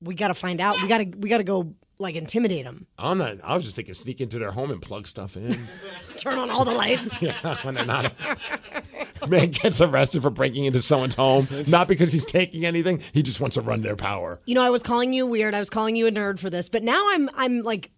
We 0.01 0.15
got 0.15 0.29
to 0.29 0.33
find 0.33 0.59
out. 0.59 0.81
We 0.81 0.87
got 0.87 0.99
to 0.99 1.05
we 1.17 1.29
got 1.29 1.37
to 1.37 1.43
go 1.43 1.75
like 1.99 2.15
intimidate 2.15 2.65
them. 2.65 2.87
I'm 2.97 3.19
not. 3.19 3.37
I 3.43 3.55
was 3.55 3.63
just 3.63 3.75
thinking 3.75 3.93
sneak 3.93 4.19
into 4.19 4.39
their 4.39 4.51
home 4.51 4.71
and 4.71 4.81
plug 4.81 5.07
stuff 5.07 5.37
in. 5.37 5.57
Turn 6.17 6.37
on 6.37 6.49
all 6.49 6.65
the 6.65 6.71
lights. 6.73 7.07
yeah, 7.21 7.57
when 7.63 7.75
they're 7.75 7.85
not. 7.85 8.13
Man 9.27 9.51
gets 9.51 9.79
arrested 9.79 10.21
for 10.23 10.29
breaking 10.29 10.65
into 10.65 10.81
someone's 10.81 11.15
home, 11.15 11.47
not 11.67 11.87
because 11.87 12.11
he's 12.11 12.25
taking 12.25 12.65
anything. 12.65 13.01
He 13.13 13.21
just 13.21 13.39
wants 13.39 13.53
to 13.55 13.61
run 13.61 13.81
their 13.81 13.95
power. 13.95 14.41
You 14.45 14.55
know, 14.55 14.63
I 14.63 14.71
was 14.71 14.83
calling 14.83 15.13
you 15.13 15.27
weird. 15.27 15.53
I 15.53 15.59
was 15.59 15.69
calling 15.69 15.95
you 15.95 16.07
a 16.07 16.11
nerd 16.11 16.39
for 16.39 16.49
this, 16.49 16.69
but 16.69 16.83
now 16.83 17.01
I'm 17.09 17.29
I'm 17.35 17.61
like 17.61 17.91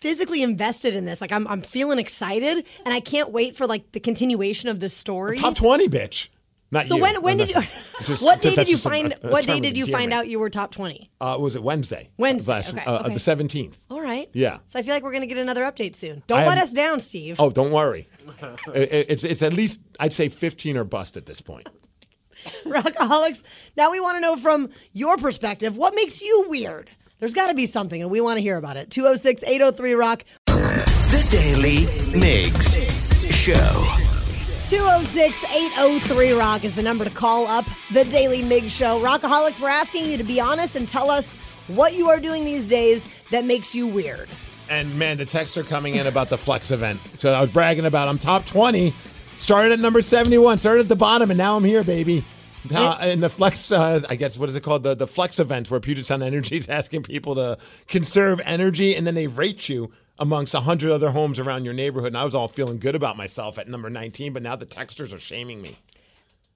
physically 0.00 0.42
invested 0.42 0.94
in 0.94 1.04
this. 1.04 1.20
Like 1.20 1.32
I'm 1.32 1.46
I'm 1.48 1.62
feeling 1.62 1.98
excited, 1.98 2.64
and 2.84 2.94
I 2.94 3.00
can't 3.00 3.30
wait 3.30 3.56
for 3.56 3.66
like 3.66 3.92
the 3.92 4.00
continuation 4.00 4.68
of 4.68 4.80
this 4.80 4.94
story. 4.94 5.36
Top 5.36 5.56
twenty, 5.56 5.88
bitch. 5.88 6.28
Not 6.72 6.86
so 6.86 6.96
you. 6.96 7.02
when 7.02 7.22
when 7.22 7.36
No, 7.36 7.44
did 7.44 7.54
no. 7.54 7.60
you 7.60 7.66
Just- 8.04 8.24
what 8.24 8.42
day 8.42 8.54
did 8.54 8.66
you 8.66 8.74
just 8.74 8.86
a- 8.86 8.88
find 8.88 9.14
a 9.22 9.28
what 9.28 9.46
day 9.46 9.60
did 9.60 9.76
you 9.76 9.86
find 9.86 10.12
out 10.12 10.26
you 10.26 10.38
were 10.40 10.50
top 10.50 10.72
twenty? 10.72 11.10
Uh, 11.20 11.36
was 11.38 11.54
it 11.54 11.62
Wednesday? 11.62 12.08
Wednesday, 12.16 12.50
Last- 12.52 12.70
okay, 12.70 12.84
uh, 12.84 13.00
okay. 13.04 13.14
The 13.14 13.20
seventeenth. 13.20 13.78
All 13.90 14.00
right. 14.00 14.28
Yeah. 14.32 14.58
So 14.66 14.78
I 14.78 14.82
feel 14.82 14.94
like 14.94 15.02
we're 15.04 15.12
gonna 15.12 15.26
get 15.26 15.38
another 15.38 15.62
update 15.62 15.94
soon. 15.94 16.22
Don't 16.26 16.40
I 16.40 16.46
let 16.48 16.56
am- 16.58 16.64
us 16.64 16.72
down, 16.72 16.98
Steve. 17.00 17.36
Oh, 17.38 17.50
don't 17.50 17.70
worry. 17.70 18.08
It- 18.74 18.92
it- 18.92 19.06
it's 19.10 19.22
it's 19.24 19.42
at 19.42 19.52
least 19.52 19.78
I'd 20.00 20.12
say 20.12 20.28
fifteen 20.28 20.76
or 20.76 20.84
bust 20.84 21.16
at 21.16 21.26
this 21.26 21.40
point. 21.40 21.68
Rockaholics. 22.64 23.42
Now 23.76 23.90
we 23.92 24.00
want 24.00 24.16
to 24.16 24.20
know 24.20 24.36
from 24.36 24.70
your 24.92 25.16
perspective 25.16 25.76
what 25.76 25.94
makes 25.94 26.20
you 26.22 26.46
weird. 26.48 26.90
There's 27.20 27.34
got 27.34 27.48
to 27.48 27.54
be 27.54 27.66
something, 27.66 28.00
and 28.02 28.10
we 28.10 28.20
want 28.20 28.38
to 28.38 28.42
hear 28.42 28.56
about 28.56 28.76
it. 28.76 28.90
206 28.90 29.44
803 29.44 29.92
Rock. 29.94 30.24
The 30.46 31.28
Daily 31.30 31.84
Migs 32.18 32.74
Show. 33.30 34.01
206 34.72 35.44
803 35.44 36.32
Rock 36.32 36.64
is 36.64 36.74
the 36.74 36.82
number 36.82 37.04
to 37.04 37.10
call 37.10 37.46
up 37.46 37.66
the 37.92 38.04
Daily 38.04 38.42
Mig 38.42 38.70
Show. 38.70 39.02
Rockaholics, 39.02 39.60
we're 39.60 39.68
asking 39.68 40.06
you 40.06 40.16
to 40.16 40.24
be 40.24 40.40
honest 40.40 40.76
and 40.76 40.88
tell 40.88 41.10
us 41.10 41.34
what 41.66 41.92
you 41.92 42.08
are 42.08 42.18
doing 42.18 42.46
these 42.46 42.66
days 42.66 43.06
that 43.30 43.44
makes 43.44 43.74
you 43.74 43.86
weird. 43.86 44.30
And 44.70 44.98
man, 44.98 45.18
the 45.18 45.26
texts 45.26 45.58
are 45.58 45.62
coming 45.62 45.96
in 45.96 46.06
about 46.06 46.30
the 46.30 46.38
flex 46.38 46.70
event. 46.70 47.00
So 47.18 47.34
I 47.34 47.42
was 47.42 47.50
bragging 47.50 47.84
about 47.84 48.08
I'm 48.08 48.18
top 48.18 48.46
twenty. 48.46 48.94
Started 49.38 49.72
at 49.72 49.78
number 49.78 50.00
seventy 50.00 50.38
one. 50.38 50.56
Started 50.56 50.80
at 50.80 50.88
the 50.88 50.96
bottom, 50.96 51.30
and 51.30 51.36
now 51.36 51.54
I'm 51.58 51.64
here, 51.64 51.84
baby. 51.84 52.24
Now, 52.70 52.98
in 53.00 53.20
the 53.20 53.28
flex, 53.28 53.72
uh, 53.72 54.00
I 54.08 54.16
guess 54.16 54.38
what 54.38 54.48
is 54.48 54.56
it 54.56 54.62
called? 54.62 54.84
The 54.84 54.94
the 54.94 55.06
flex 55.06 55.38
event 55.38 55.70
where 55.70 55.80
Puget 55.80 56.06
Sound 56.06 56.22
Energy 56.22 56.56
is 56.56 56.66
asking 56.66 57.02
people 57.02 57.34
to 57.34 57.58
conserve 57.88 58.40
energy, 58.46 58.96
and 58.96 59.06
then 59.06 59.16
they 59.16 59.26
rate 59.26 59.68
you 59.68 59.92
amongst 60.22 60.54
a 60.54 60.60
hundred 60.60 60.92
other 60.92 61.10
homes 61.10 61.38
around 61.38 61.64
your 61.64 61.74
neighborhood. 61.74 62.08
And 62.08 62.18
I 62.18 62.24
was 62.24 62.34
all 62.34 62.48
feeling 62.48 62.78
good 62.78 62.94
about 62.94 63.16
myself 63.16 63.58
at 63.58 63.68
number 63.68 63.90
nineteen, 63.90 64.32
but 64.32 64.42
now 64.42 64.56
the 64.56 64.66
texters 64.66 65.12
are 65.12 65.18
shaming 65.18 65.60
me. 65.60 65.78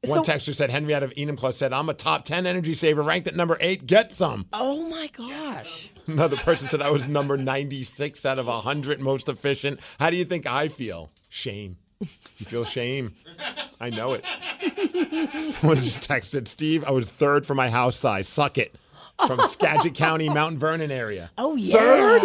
One 0.07 0.25
So- 0.25 0.33
texter 0.33 0.55
said, 0.55 0.71
Henry 0.71 0.95
out 0.95 1.03
of 1.03 1.11
Enumclaw 1.15 1.53
said, 1.55 1.73
I'm 1.73 1.89
a 1.89 1.95
top 1.95 2.25
10 2.27 2.47
energy 2.47 2.75
saver, 2.75 3.03
ranked 3.03 3.27
at 3.27 3.35
number 3.35 3.57
eight. 3.61 3.87
Get 3.87 4.13
some. 4.13 4.47
Oh 4.53 4.89
my 4.89 5.09
gosh. 5.09 5.91
Another 6.07 6.37
person 6.37 6.69
said 6.69 6.81
I 6.81 6.91
was 6.91 7.05
number 7.05 7.37
96 7.37 8.25
out 8.25 8.39
of 8.39 8.47
100 8.47 9.01
most 9.01 9.29
efficient. 9.29 9.81
How 9.99 10.11
do 10.11 10.17
you 10.17 10.25
think 10.25 10.47
I 10.47 10.69
feel? 10.69 11.11
Shame. 11.29 11.79
You 12.01 12.07
feel 12.07 12.65
shame. 12.65 13.15
I 13.81 13.89
know 13.91 14.13
it. 14.13 14.25
Someone 15.59 15.77
just 15.79 16.07
texted 16.09 16.47
Steve. 16.47 16.85
I 16.85 16.91
was 16.91 17.09
third 17.11 17.47
for 17.47 17.55
my 17.55 17.71
house 17.71 17.97
size. 17.97 18.29
Suck 18.29 18.59
it. 18.59 18.77
From 19.27 19.41
Skagit 19.49 19.95
County, 19.95 20.29
Mount 20.29 20.59
Vernon 20.59 20.91
area. 20.91 21.31
Oh 21.39 21.57
Third? 21.59 22.23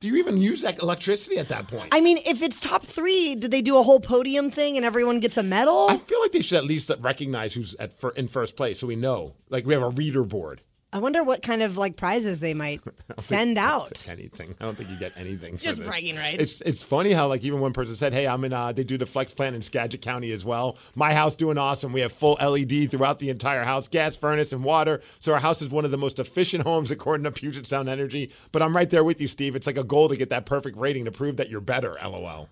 Do 0.00 0.08
you 0.08 0.16
even 0.16 0.38
use 0.38 0.62
that 0.62 0.78
electricity 0.78 1.36
at 1.36 1.48
that 1.48 1.68
point? 1.68 1.90
I 1.92 2.00
mean, 2.00 2.22
if 2.24 2.40
it's 2.40 2.58
top 2.58 2.86
three, 2.86 3.34
did 3.34 3.50
they 3.50 3.60
do 3.60 3.76
a 3.76 3.82
whole 3.82 4.00
podium 4.00 4.50
thing 4.50 4.78
and 4.78 4.86
everyone 4.86 5.20
gets 5.20 5.36
a 5.36 5.42
medal? 5.42 5.88
I 5.90 5.98
feel 5.98 6.18
like 6.22 6.32
they 6.32 6.40
should 6.40 6.56
at 6.56 6.64
least 6.64 6.90
recognize 7.00 7.52
who's 7.52 7.74
at 7.74 8.00
fir- 8.00 8.12
in 8.16 8.26
first 8.26 8.56
place, 8.56 8.80
so 8.80 8.86
we 8.86 8.96
know. 8.96 9.34
Like 9.50 9.66
we 9.66 9.74
have 9.74 9.82
a 9.82 9.90
reader 9.90 10.24
board. 10.24 10.62
I 10.92 10.98
wonder 10.98 11.22
what 11.22 11.40
kind 11.42 11.62
of 11.62 11.76
like 11.76 11.96
prizes 11.96 12.40
they 12.40 12.52
might 12.52 12.80
send 13.18 13.58
out. 13.72 14.08
Anything? 14.08 14.54
I 14.60 14.64
don't 14.64 14.76
think 14.76 14.90
you 14.90 14.96
get 14.98 15.12
anything. 15.16 15.56
for 15.56 15.62
Just 15.62 15.78
this. 15.78 15.86
bragging 15.88 16.16
rights. 16.16 16.42
It's 16.42 16.60
it's 16.62 16.82
funny 16.82 17.12
how 17.12 17.28
like 17.28 17.44
even 17.44 17.60
one 17.60 17.72
person 17.72 17.94
said, 17.94 18.12
"Hey, 18.12 18.26
I'm 18.26 18.44
in." 18.44 18.52
Uh, 18.52 18.72
they 18.72 18.82
do 18.82 18.98
the 18.98 19.06
flex 19.06 19.32
plan 19.32 19.54
in 19.54 19.62
Skagit 19.62 20.02
County 20.02 20.32
as 20.32 20.44
well. 20.44 20.76
My 20.96 21.14
house 21.14 21.36
doing 21.36 21.58
awesome. 21.58 21.92
We 21.92 22.00
have 22.00 22.12
full 22.12 22.36
LED 22.40 22.90
throughout 22.90 23.20
the 23.20 23.30
entire 23.30 23.62
house, 23.64 23.86
gas 23.86 24.16
furnace 24.16 24.52
and 24.52 24.64
water. 24.64 25.00
So 25.20 25.32
our 25.32 25.40
house 25.40 25.62
is 25.62 25.70
one 25.70 25.84
of 25.84 25.90
the 25.92 25.98
most 25.98 26.18
efficient 26.18 26.62
homes 26.66 26.90
according 26.90 27.24
to 27.24 27.30
Puget 27.30 27.66
Sound 27.66 27.88
Energy. 27.88 28.32
But 28.50 28.62
I'm 28.62 28.74
right 28.74 28.90
there 28.90 29.04
with 29.04 29.20
you, 29.20 29.28
Steve. 29.28 29.54
It's 29.54 29.66
like 29.68 29.78
a 29.78 29.84
goal 29.84 30.08
to 30.08 30.16
get 30.16 30.30
that 30.30 30.44
perfect 30.44 30.76
rating 30.76 31.04
to 31.04 31.12
prove 31.12 31.36
that 31.36 31.48
you're 31.50 31.60
better. 31.60 31.96
LOL. 32.02 32.48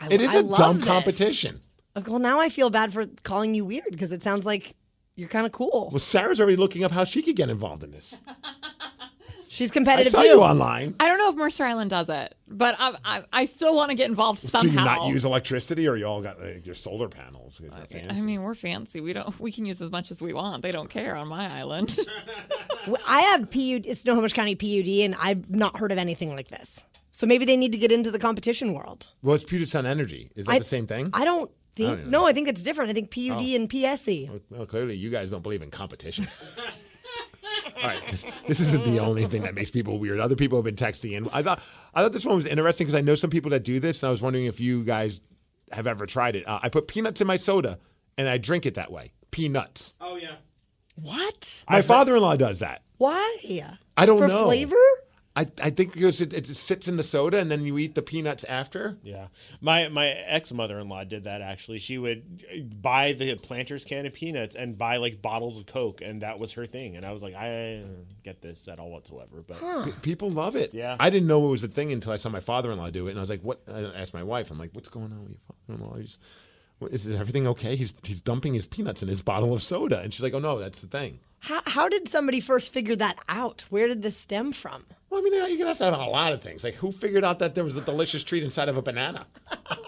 I- 0.00 0.08
it 0.10 0.20
is 0.20 0.34
I 0.34 0.38
a 0.38 0.42
love 0.42 0.58
dumb 0.58 0.76
this. 0.78 0.86
competition. 0.86 1.60
Well, 2.06 2.18
now 2.18 2.40
I 2.40 2.48
feel 2.48 2.70
bad 2.70 2.92
for 2.92 3.06
calling 3.24 3.54
you 3.54 3.64
weird 3.64 3.90
because 3.90 4.10
it 4.12 4.22
sounds 4.22 4.44
like 4.46 4.74
you're 5.20 5.28
kind 5.28 5.44
of 5.44 5.52
cool. 5.52 5.90
Well, 5.92 5.98
Sarah's 6.00 6.40
already 6.40 6.56
looking 6.56 6.82
up 6.82 6.90
how 6.90 7.04
she 7.04 7.20
could 7.22 7.36
get 7.36 7.50
involved 7.50 7.84
in 7.84 7.90
this. 7.90 8.14
She's 9.48 9.70
I 9.72 9.74
competitive 9.74 10.12
saw 10.12 10.22
too. 10.22 10.28
you 10.28 10.40
online. 10.40 10.94
I 11.00 11.08
don't 11.08 11.18
know 11.18 11.28
if 11.28 11.34
Mercer 11.34 11.64
Island 11.64 11.90
does 11.90 12.08
it, 12.08 12.36
but 12.48 12.76
I, 12.78 12.96
I, 13.04 13.22
I 13.32 13.44
still 13.46 13.74
want 13.74 13.90
to 13.90 13.96
get 13.96 14.08
involved 14.08 14.38
somehow. 14.38 14.62
Do 14.62 14.68
you 14.68 14.74
not 14.76 15.08
use 15.08 15.24
electricity, 15.24 15.88
or 15.88 15.96
you 15.96 16.06
all 16.06 16.22
got 16.22 16.40
like, 16.40 16.64
your 16.64 16.76
solar 16.76 17.08
panels? 17.08 17.58
You're 17.60 17.72
fancy. 17.72 18.08
I 18.08 18.20
mean, 18.20 18.42
we're 18.42 18.54
fancy. 18.54 19.00
We 19.00 19.12
don't. 19.12 19.38
We 19.40 19.50
can 19.50 19.66
use 19.66 19.82
as 19.82 19.90
much 19.90 20.12
as 20.12 20.22
we 20.22 20.32
want. 20.32 20.62
They 20.62 20.70
don't 20.70 20.88
care 20.88 21.16
on 21.16 21.28
my 21.28 21.50
island. 21.58 21.98
Well, 22.86 22.96
I 23.06 23.20
have 23.20 23.50
PUD, 23.50 23.84
it's 23.86 24.00
Snohomish 24.00 24.32
County 24.32 24.54
PUD, 24.54 25.04
and 25.04 25.14
I've 25.20 25.50
not 25.50 25.76
heard 25.76 25.92
of 25.92 25.98
anything 25.98 26.34
like 26.34 26.48
this. 26.48 26.86
So 27.12 27.26
maybe 27.26 27.44
they 27.44 27.58
need 27.58 27.72
to 27.72 27.78
get 27.78 27.92
into 27.92 28.10
the 28.10 28.18
competition 28.18 28.72
world. 28.72 29.08
Well, 29.22 29.34
it's 29.34 29.44
Puget 29.44 29.68
Sound 29.68 29.86
Energy. 29.86 30.30
Is 30.34 30.46
that 30.46 30.52
I- 30.52 30.58
the 30.60 30.64
same 30.64 30.86
thing? 30.86 31.10
I 31.12 31.26
don't 31.26 31.50
think. 31.86 31.98
I 31.98 32.02
don't 32.02 32.10
no, 32.10 32.26
I 32.26 32.32
think 32.32 32.48
it's 32.48 32.62
different. 32.62 32.90
I 32.90 32.94
think 32.94 33.10
PUD 33.10 33.32
Oh. 33.32 33.54
and 33.56 33.68
PSE. 33.70 34.40
Well, 34.50 34.66
clearly, 34.66 34.96
you 34.96 35.10
guys 35.10 35.30
don't 35.30 35.42
believe 35.42 35.62
in 35.62 35.70
competition. 35.70 36.26
All 37.82 37.86
right, 37.88 38.06
this, 38.08 38.24
this 38.46 38.60
isn't 38.60 38.84
the 38.84 39.00
only 39.00 39.24
thing 39.26 39.42
that 39.42 39.54
makes 39.54 39.70
people 39.70 39.98
weird. 39.98 40.20
Other 40.20 40.36
people 40.36 40.58
have 40.58 40.64
been 40.64 40.74
texting 40.76 41.12
in. 41.12 41.28
I 41.32 41.42
thought 41.42 41.62
I 41.94 42.02
thought 42.02 42.12
this 42.12 42.24
one 42.26 42.36
was 42.36 42.46
interesting 42.46 42.86
because 42.86 42.96
I 42.98 43.00
know 43.00 43.14
some 43.14 43.30
people 43.30 43.50
that 43.52 43.64
do 43.64 43.80
this, 43.80 44.02
and 44.02 44.08
I 44.08 44.10
was 44.10 44.20
wondering 44.22 44.44
if 44.46 44.60
you 44.60 44.84
guys 44.84 45.22
have 45.72 45.86
ever 45.86 46.04
tried 46.06 46.36
it. 46.36 46.46
Uh, 46.46 46.58
I 46.62 46.68
put 46.68 46.88
peanuts 46.88 47.20
in 47.20 47.26
my 47.26 47.36
soda, 47.38 47.78
and 48.18 48.28
I 48.28 48.36
drink 48.38 48.66
it 48.66 48.74
that 48.74 48.92
way. 48.92 49.12
Peanuts. 49.30 49.94
Oh 50.00 50.16
yeah. 50.16 50.34
What? 50.96 51.64
My 51.70 51.80
father-in-law 51.82 52.36
does 52.36 52.58
that. 52.58 52.82
Why? 52.98 53.38
I 53.96 54.04
don't 54.04 54.18
For 54.18 54.28
know 54.28 54.40
For 54.40 54.44
flavor? 54.46 54.76
I, 55.36 55.46
I 55.62 55.70
think 55.70 55.92
because 55.92 56.20
it, 56.20 56.32
it 56.32 56.46
sits 56.48 56.88
in 56.88 56.96
the 56.96 57.04
soda, 57.04 57.38
and 57.38 57.50
then 57.50 57.64
you 57.64 57.78
eat 57.78 57.94
the 57.94 58.02
peanuts 58.02 58.42
after. 58.44 58.98
Yeah, 59.04 59.28
my 59.60 59.88
my 59.88 60.08
ex 60.08 60.52
mother 60.52 60.78
in 60.80 60.88
law 60.88 61.04
did 61.04 61.24
that 61.24 61.40
actually. 61.40 61.78
She 61.78 61.98
would 61.98 62.82
buy 62.82 63.12
the 63.12 63.36
Planters 63.36 63.84
can 63.84 64.06
of 64.06 64.12
peanuts 64.12 64.56
and 64.56 64.76
buy 64.76 64.96
like 64.96 65.22
bottles 65.22 65.56
of 65.58 65.66
Coke, 65.66 66.00
and 66.00 66.22
that 66.22 66.40
was 66.40 66.54
her 66.54 66.66
thing. 66.66 66.96
And 66.96 67.06
I 67.06 67.12
was 67.12 67.22
like, 67.22 67.36
I 67.36 67.78
don't 67.82 68.06
get 68.24 68.42
this 68.42 68.66
at 68.66 68.80
all 68.80 68.90
whatsoever. 68.90 69.44
But 69.46 69.84
P- 69.84 69.92
people 70.02 70.30
love 70.30 70.56
it. 70.56 70.74
Yeah. 70.74 70.96
I 70.98 71.10
didn't 71.10 71.28
know 71.28 71.46
it 71.46 71.50
was 71.50 71.62
a 71.62 71.68
thing 71.68 71.92
until 71.92 72.12
I 72.12 72.16
saw 72.16 72.28
my 72.28 72.40
father-in-law 72.40 72.90
do 72.90 73.06
it, 73.06 73.10
and 73.10 73.18
I 73.18 73.22
was 73.22 73.30
like, 73.30 73.42
"What?" 73.42 73.60
I 73.72 73.82
asked 73.82 74.12
my 74.12 74.24
wife. 74.24 74.50
I'm 74.50 74.58
like, 74.58 74.70
"What's 74.72 74.88
going 74.88 75.12
on 75.12 75.22
with 75.22 75.30
your 75.30 75.40
father-in-law? 75.68 75.96
He's, 75.98 76.18
what, 76.80 76.92
is 76.92 77.06
everything 77.06 77.46
okay? 77.46 77.76
He's 77.76 77.94
he's 78.02 78.20
dumping 78.20 78.54
his 78.54 78.66
peanuts 78.66 79.00
in 79.00 79.08
his 79.08 79.22
bottle 79.22 79.54
of 79.54 79.62
soda." 79.62 80.00
And 80.00 80.12
she's 80.12 80.22
like, 80.22 80.34
"Oh 80.34 80.40
no, 80.40 80.58
that's 80.58 80.80
the 80.80 80.88
thing." 80.88 81.20
How, 81.42 81.62
how 81.64 81.88
did 81.88 82.08
somebody 82.08 82.40
first 82.40 82.72
figure 82.72 82.96
that 82.96 83.18
out? 83.28 83.64
Where 83.70 83.86
did 83.86 84.02
this 84.02 84.16
stem 84.16 84.52
from? 84.52 84.84
Well, 85.10 85.20
I 85.20 85.22
mean, 85.24 85.50
you 85.50 85.58
can 85.58 85.66
ask 85.66 85.80
that 85.80 85.88
about 85.88 86.06
a 86.06 86.10
lot 86.10 86.32
of 86.32 86.40
things. 86.40 86.62
Like, 86.62 86.74
who 86.74 86.92
figured 86.92 87.24
out 87.24 87.40
that 87.40 87.54
there 87.56 87.64
was 87.64 87.76
a 87.76 87.80
delicious 87.80 88.22
treat 88.22 88.42
inside 88.44 88.68
of 88.68 88.76
a 88.76 88.82
banana? 88.82 89.26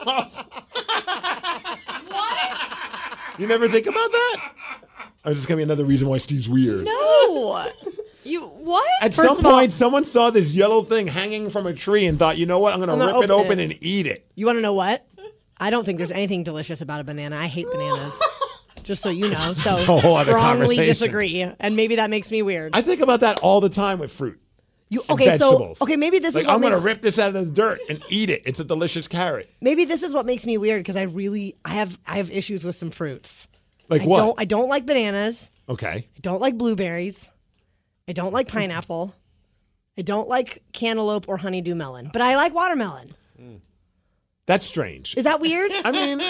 What? 0.05 0.31
You 3.39 3.47
never 3.47 3.69
think 3.69 3.87
about 3.87 4.13
that? 4.13 4.53
Oh, 5.25 5.31
is 5.31 5.39
this 5.39 5.47
gonna 5.47 5.57
be 5.59 5.63
another 5.63 5.85
reason 5.85 6.09
why 6.09 6.19
Steve's 6.19 6.49
weird? 6.49 6.85
no, 6.85 7.71
you 8.25 8.43
what? 8.43 8.87
At 9.01 9.15
First 9.15 9.29
some 9.29 9.39
of 9.39 9.47
all- 9.47 9.53
point, 9.53 9.73
someone 9.73 10.05
saw 10.05 10.31
this 10.31 10.53
yellow 10.53 10.83
thing 10.83 11.07
hanging 11.07 11.49
from 11.49 11.67
a 11.67 11.73
tree 11.73 12.07
and 12.07 12.19
thought, 12.19 12.37
you 12.37 12.45
know 12.47 12.59
what? 12.59 12.73
I'm 12.75 12.81
gonna 12.81 12.93
I'm 12.93 12.99
gonna 12.99 13.15
rip 13.15 13.25
it 13.25 13.31
open 13.31 13.47
open 13.47 13.61
it." 13.61 13.63
and 13.65 13.79
eat 13.83 14.07
it. 14.07 14.27
You 14.35 14.47
want 14.47 14.57
to 14.59 14.61
know 14.63 14.75
what? 14.75 15.07
I 15.59 15.71
don't 15.71 15.85
think 15.85 15.99
there's 15.99 16.13
anything 16.13 16.43
delicious 16.43 16.81
about 16.83 17.01
a 17.01 17.05
banana. 17.05 17.37
I 17.37 17.47
hate 17.47 17.67
bananas. 17.71 18.21
Just 18.83 19.03
so 19.03 19.11
you 19.11 19.29
know. 19.29 19.55
So 19.57 19.71
a 19.77 19.85
whole 20.01 20.17
other 20.17 20.33
strongly 20.33 20.77
disagree. 20.77 21.41
And 21.59 21.77
maybe 21.77 21.97
that 21.97 22.11
makes 22.11 22.31
me 22.33 22.43
weird. 22.43 22.75
I 22.75 22.83
think 22.83 23.01
about 23.01 23.21
that 23.21 23.39
all 23.41 23.61
the 23.61 23.69
time 23.69 23.99
with 24.01 24.11
fruit. 24.13 24.41
You 24.93 25.03
okay? 25.09 25.39
So 25.39 25.75
okay, 25.81 25.97
maybe 25.97 26.19
this 26.19 26.35
like 26.35 26.45
is 26.45 26.51
I'm 26.51 26.61
gonna 26.61 26.79
rip 26.79 27.01
this 27.01 27.19
out 27.19 27.35
of 27.35 27.47
the 27.47 27.51
dirt 27.51 27.81
and 27.89 28.05
eat 28.11 28.29
it. 28.29 28.43
It's 28.45 28.61
a 28.61 28.65
delicious 28.65 29.09
carrot. 29.09 29.49
maybe 29.63 29.87
this 29.87 30.03
is 30.03 30.13
what 30.13 30.27
makes 30.27 30.45
me 30.45 30.59
weird 30.59 30.81
because 30.81 30.97
I 30.97 31.05
really 31.05 31.57
I 31.65 31.71
have 31.71 31.99
I 32.07 32.19
have 32.19 32.31
issues 32.31 32.63
with 32.63 32.75
some 32.75 32.91
fruits. 32.91 33.49
Like 33.89 34.03
I 34.03 34.05
what? 34.05 34.19
don't 34.19 34.39
I 34.39 34.45
don't 34.45 34.69
like 34.69 34.85
bananas. 34.85 35.51
okay. 35.67 36.07
I 36.15 36.21
don't 36.21 36.43
like 36.43 36.59
blueberries. 36.59 37.31
I 38.07 38.13
don't 38.13 38.35
like 38.35 38.49
pineapple. 38.49 39.15
I 39.97 40.03
don't 40.03 40.29
like 40.29 40.63
cantaloupe 40.75 41.27
or 41.27 41.39
honeydew 41.39 41.75
melon, 41.75 42.11
but 42.13 42.21
I 42.21 42.37
like 42.37 42.53
watermelon. 42.53 43.15
That's 44.53 44.67
strange. 44.67 45.17
Is 45.17 45.25
that 45.25 45.41
weird? 45.41 45.73
I 45.83 45.93
mean, 45.93 46.21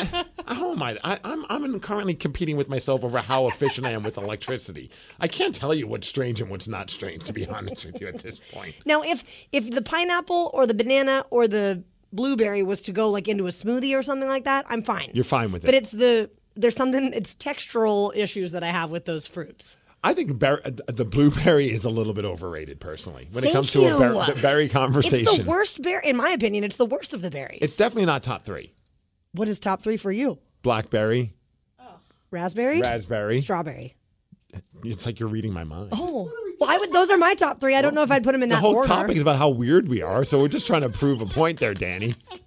how 0.46 0.70
am 0.70 0.80
I? 0.80 0.96
I 1.02 1.18
I'm 1.24 1.44
I'm 1.48 1.80
currently 1.80 2.14
competing 2.14 2.56
with 2.56 2.68
myself 2.68 3.02
over 3.02 3.18
how 3.18 3.48
efficient 3.48 3.84
I 3.84 3.90
am 3.90 4.04
with 4.04 4.16
electricity. 4.16 4.92
I 5.18 5.26
can't 5.26 5.52
tell 5.52 5.74
you 5.74 5.88
what's 5.88 6.06
strange 6.06 6.40
and 6.40 6.48
what's 6.48 6.68
not 6.68 6.88
strange, 6.88 7.24
to 7.24 7.32
be 7.32 7.48
honest 7.48 7.84
with 7.84 8.00
you 8.00 8.06
at 8.06 8.20
this 8.20 8.38
point. 8.38 8.76
Now, 8.86 9.02
if 9.02 9.24
if 9.50 9.68
the 9.72 9.82
pineapple 9.82 10.52
or 10.54 10.68
the 10.68 10.74
banana 10.74 11.24
or 11.30 11.48
the 11.48 11.82
blueberry 12.12 12.62
was 12.62 12.80
to 12.82 12.92
go 12.92 13.10
like 13.10 13.26
into 13.26 13.48
a 13.48 13.50
smoothie 13.50 13.92
or 13.98 14.04
something 14.04 14.28
like 14.28 14.44
that, 14.44 14.66
I'm 14.68 14.84
fine. 14.84 15.10
You're 15.12 15.24
fine 15.24 15.50
with 15.50 15.64
it. 15.64 15.66
But 15.66 15.74
it's 15.74 15.90
the 15.90 16.30
there's 16.54 16.76
something 16.76 17.12
it's 17.12 17.34
textural 17.34 18.14
issues 18.14 18.52
that 18.52 18.62
I 18.62 18.68
have 18.68 18.90
with 18.90 19.04
those 19.04 19.26
fruits. 19.26 19.76
I 20.04 20.14
think 20.14 20.38
ber- 20.38 20.60
uh, 20.64 20.70
the 20.92 21.04
blueberry 21.04 21.70
is 21.70 21.84
a 21.84 21.90
little 21.90 22.12
bit 22.12 22.24
overrated, 22.24 22.80
personally, 22.80 23.28
when 23.30 23.44
it 23.44 23.48
Thank 23.52 23.54
comes 23.54 23.72
to 23.72 23.86
a 23.86 23.98
ber- 24.34 24.40
berry 24.42 24.68
conversation. 24.68 25.28
It's 25.28 25.38
the 25.38 25.44
worst 25.44 25.80
berry, 25.82 26.02
in 26.08 26.16
my 26.16 26.30
opinion. 26.30 26.64
It's 26.64 26.76
the 26.76 26.86
worst 26.86 27.14
of 27.14 27.22
the 27.22 27.30
berries. 27.30 27.60
It's 27.62 27.76
definitely 27.76 28.06
not 28.06 28.22
top 28.22 28.44
three. 28.44 28.72
what 29.32 29.46
is 29.48 29.60
top 29.60 29.82
three 29.82 29.96
for 29.96 30.10
you? 30.10 30.38
Blackberry, 30.62 31.34
Raspberry, 32.30 32.80
raspberry. 32.80 33.40
strawberry. 33.40 33.94
It's 34.84 35.06
like 35.06 35.20
you're 35.20 35.28
reading 35.28 35.52
my 35.52 35.64
mind. 35.64 35.90
Oh, 35.92 36.30
well, 36.58 36.70
I 36.70 36.78
would. 36.78 36.92
Those 36.92 37.10
are 37.10 37.16
my 37.18 37.34
top 37.34 37.60
three. 37.60 37.76
I 37.76 37.82
don't 37.82 37.94
know 37.94 38.02
if 38.02 38.10
I'd 38.10 38.24
put 38.24 38.32
them 38.32 38.42
in 38.42 38.48
the 38.48 38.56
that 38.56 38.60
whole 38.60 38.74
order. 38.76 38.88
topic 38.88 39.16
is 39.16 39.22
about 39.22 39.36
how 39.36 39.48
weird 39.50 39.88
we 39.88 40.02
are, 40.02 40.24
so 40.24 40.40
we're 40.40 40.48
just 40.48 40.66
trying 40.66 40.82
to 40.82 40.88
prove 40.88 41.20
a 41.20 41.26
point 41.26 41.60
there, 41.60 41.74
Danny. 41.74 42.14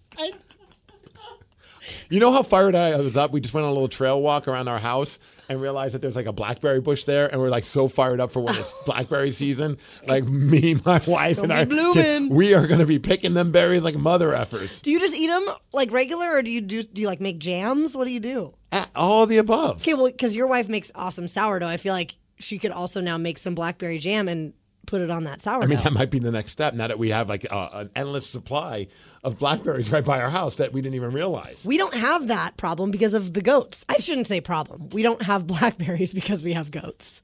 You 2.09 2.19
know 2.19 2.31
how 2.31 2.43
fired 2.43 2.75
I 2.75 2.95
was 2.97 3.17
up? 3.17 3.31
We 3.31 3.41
just 3.41 3.53
went 3.53 3.65
on 3.65 3.69
a 3.71 3.73
little 3.73 3.87
trail 3.87 4.21
walk 4.21 4.47
around 4.47 4.67
our 4.67 4.79
house 4.79 5.17
and 5.49 5.61
realized 5.61 5.93
that 5.93 6.01
there's 6.01 6.15
like 6.15 6.25
a 6.25 6.33
blackberry 6.33 6.81
bush 6.81 7.03
there, 7.05 7.27
and 7.27 7.39
we're 7.41 7.49
like 7.49 7.65
so 7.65 7.87
fired 7.87 8.19
up 8.19 8.31
for 8.31 8.39
when 8.41 8.55
it's 8.55 8.73
blackberry 8.85 9.31
season. 9.31 9.77
Like 10.07 10.23
me, 10.25 10.75
my 10.85 11.01
wife, 11.07 11.37
Don't 11.37 11.45
and 11.45 11.53
our 11.53 11.65
blooming. 11.65 12.29
we 12.29 12.53
are 12.53 12.67
going 12.67 12.79
to 12.79 12.85
be 12.85 12.99
picking 12.99 13.33
them 13.33 13.51
berries 13.51 13.83
like 13.83 13.95
mother 13.95 14.29
effers. 14.31 14.81
Do 14.81 14.91
you 14.91 14.99
just 14.99 15.15
eat 15.15 15.27
them 15.27 15.45
like 15.73 15.91
regular, 15.91 16.31
or 16.31 16.41
do 16.41 16.51
you 16.51 16.61
do 16.61 16.81
do 16.83 17.01
you 17.01 17.07
like 17.07 17.21
make 17.21 17.39
jams? 17.39 17.95
What 17.95 18.05
do 18.05 18.11
you 18.11 18.19
do? 18.19 18.53
Ah, 18.71 18.89
All 18.95 19.25
the 19.25 19.37
above. 19.37 19.81
Okay, 19.81 19.93
well, 19.93 20.05
because 20.07 20.35
your 20.35 20.47
wife 20.47 20.67
makes 20.67 20.91
awesome 20.95 21.27
sourdough, 21.27 21.67
I 21.67 21.77
feel 21.77 21.93
like 21.93 22.15
she 22.39 22.57
could 22.57 22.71
also 22.71 22.99
now 23.01 23.17
make 23.17 23.37
some 23.37 23.55
blackberry 23.55 23.97
jam 23.99 24.27
and 24.27 24.53
put 24.85 25.01
it 25.01 25.09
on 25.09 25.23
that 25.25 25.41
sourdough. 25.41 25.65
I 25.65 25.67
mean, 25.67 25.79
that 25.79 25.93
might 25.93 26.11
be 26.11 26.19
the 26.19 26.31
next 26.31 26.51
step 26.51 26.73
now 26.73 26.87
that 26.87 26.99
we 26.99 27.09
have 27.09 27.29
like 27.29 27.45
a, 27.45 27.69
an 27.73 27.89
endless 27.95 28.27
supply 28.27 28.87
of 29.23 29.37
blackberries 29.39 29.91
right 29.91 30.03
by 30.05 30.21
our 30.21 30.29
house 30.29 30.55
that 30.55 30.71
we 30.73 30.81
didn't 30.81 30.95
even 30.95 31.11
realize. 31.11 31.63
we 31.65 31.77
don't 31.77 31.95
have 31.95 32.27
that 32.27 32.57
problem 32.57 32.91
because 32.91 33.13
of 33.13 33.33
the 33.33 33.41
goats. 33.41 33.85
I 33.89 33.97
shouldn't 33.97 34.27
say 34.27 34.39
problem. 34.41 34.89
We 34.89 35.01
don't 35.03 35.21
have 35.23 35.47
blackberries 35.47 36.13
because 36.13 36.43
we 36.43 36.53
have 36.53 36.71
goats. 36.71 37.21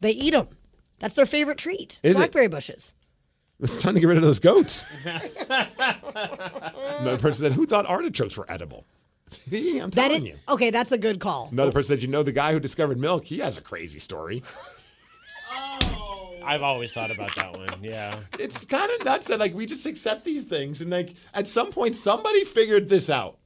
They 0.00 0.10
eat 0.12 0.32
them. 0.32 0.48
That's 1.00 1.14
their 1.14 1.26
favorite 1.26 1.58
treat. 1.58 2.00
Is 2.02 2.16
it? 2.16 2.18
blackberry 2.18 2.48
bushes. 2.48 2.94
It's 3.60 3.80
time 3.80 3.94
to 3.94 4.00
get 4.00 4.06
rid 4.08 4.16
of 4.16 4.22
those 4.24 4.40
goats. 4.40 4.84
Another 5.04 5.68
person 7.18 7.44
said, 7.44 7.52
"Who 7.52 7.66
thought 7.66 7.86
artichokes 7.86 8.36
were 8.36 8.50
edible?" 8.50 8.84
I'm 9.52 9.90
That 9.90 10.08
telling 10.08 10.22
is 10.24 10.28
you. 10.30 10.36
okay. 10.48 10.70
That's 10.70 10.90
a 10.92 10.98
good 10.98 11.20
call. 11.20 11.48
Another 11.52 11.70
person 11.72 11.96
said, 11.96 12.02
"You 12.02 12.08
know, 12.08 12.22
the 12.22 12.32
guy 12.32 12.52
who 12.52 12.60
discovered 12.60 12.98
milk, 12.98 13.24
he 13.24 13.38
has 13.38 13.56
a 13.56 13.60
crazy 13.60 13.98
story." 14.00 14.42
I've 16.44 16.62
always 16.62 16.92
thought 16.92 17.10
about 17.10 17.34
that 17.36 17.56
one. 17.56 17.82
Yeah. 17.82 18.20
It's 18.38 18.64
kind 18.64 18.90
of 18.90 19.04
nuts 19.04 19.26
that 19.26 19.38
like 19.38 19.54
we 19.54 19.66
just 19.66 19.86
accept 19.86 20.24
these 20.24 20.44
things, 20.44 20.80
and 20.80 20.90
like 20.90 21.14
at 21.34 21.46
some 21.46 21.70
point 21.70 21.96
somebody 21.96 22.44
figured 22.44 22.88
this 22.88 23.10
out, 23.10 23.38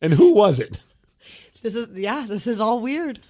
and 0.00 0.12
who 0.12 0.32
was 0.32 0.60
it? 0.60 0.80
This 1.62 1.74
is 1.74 1.88
yeah. 1.98 2.26
This 2.28 2.46
is 2.46 2.60
all 2.60 2.80
weird. 2.80 3.20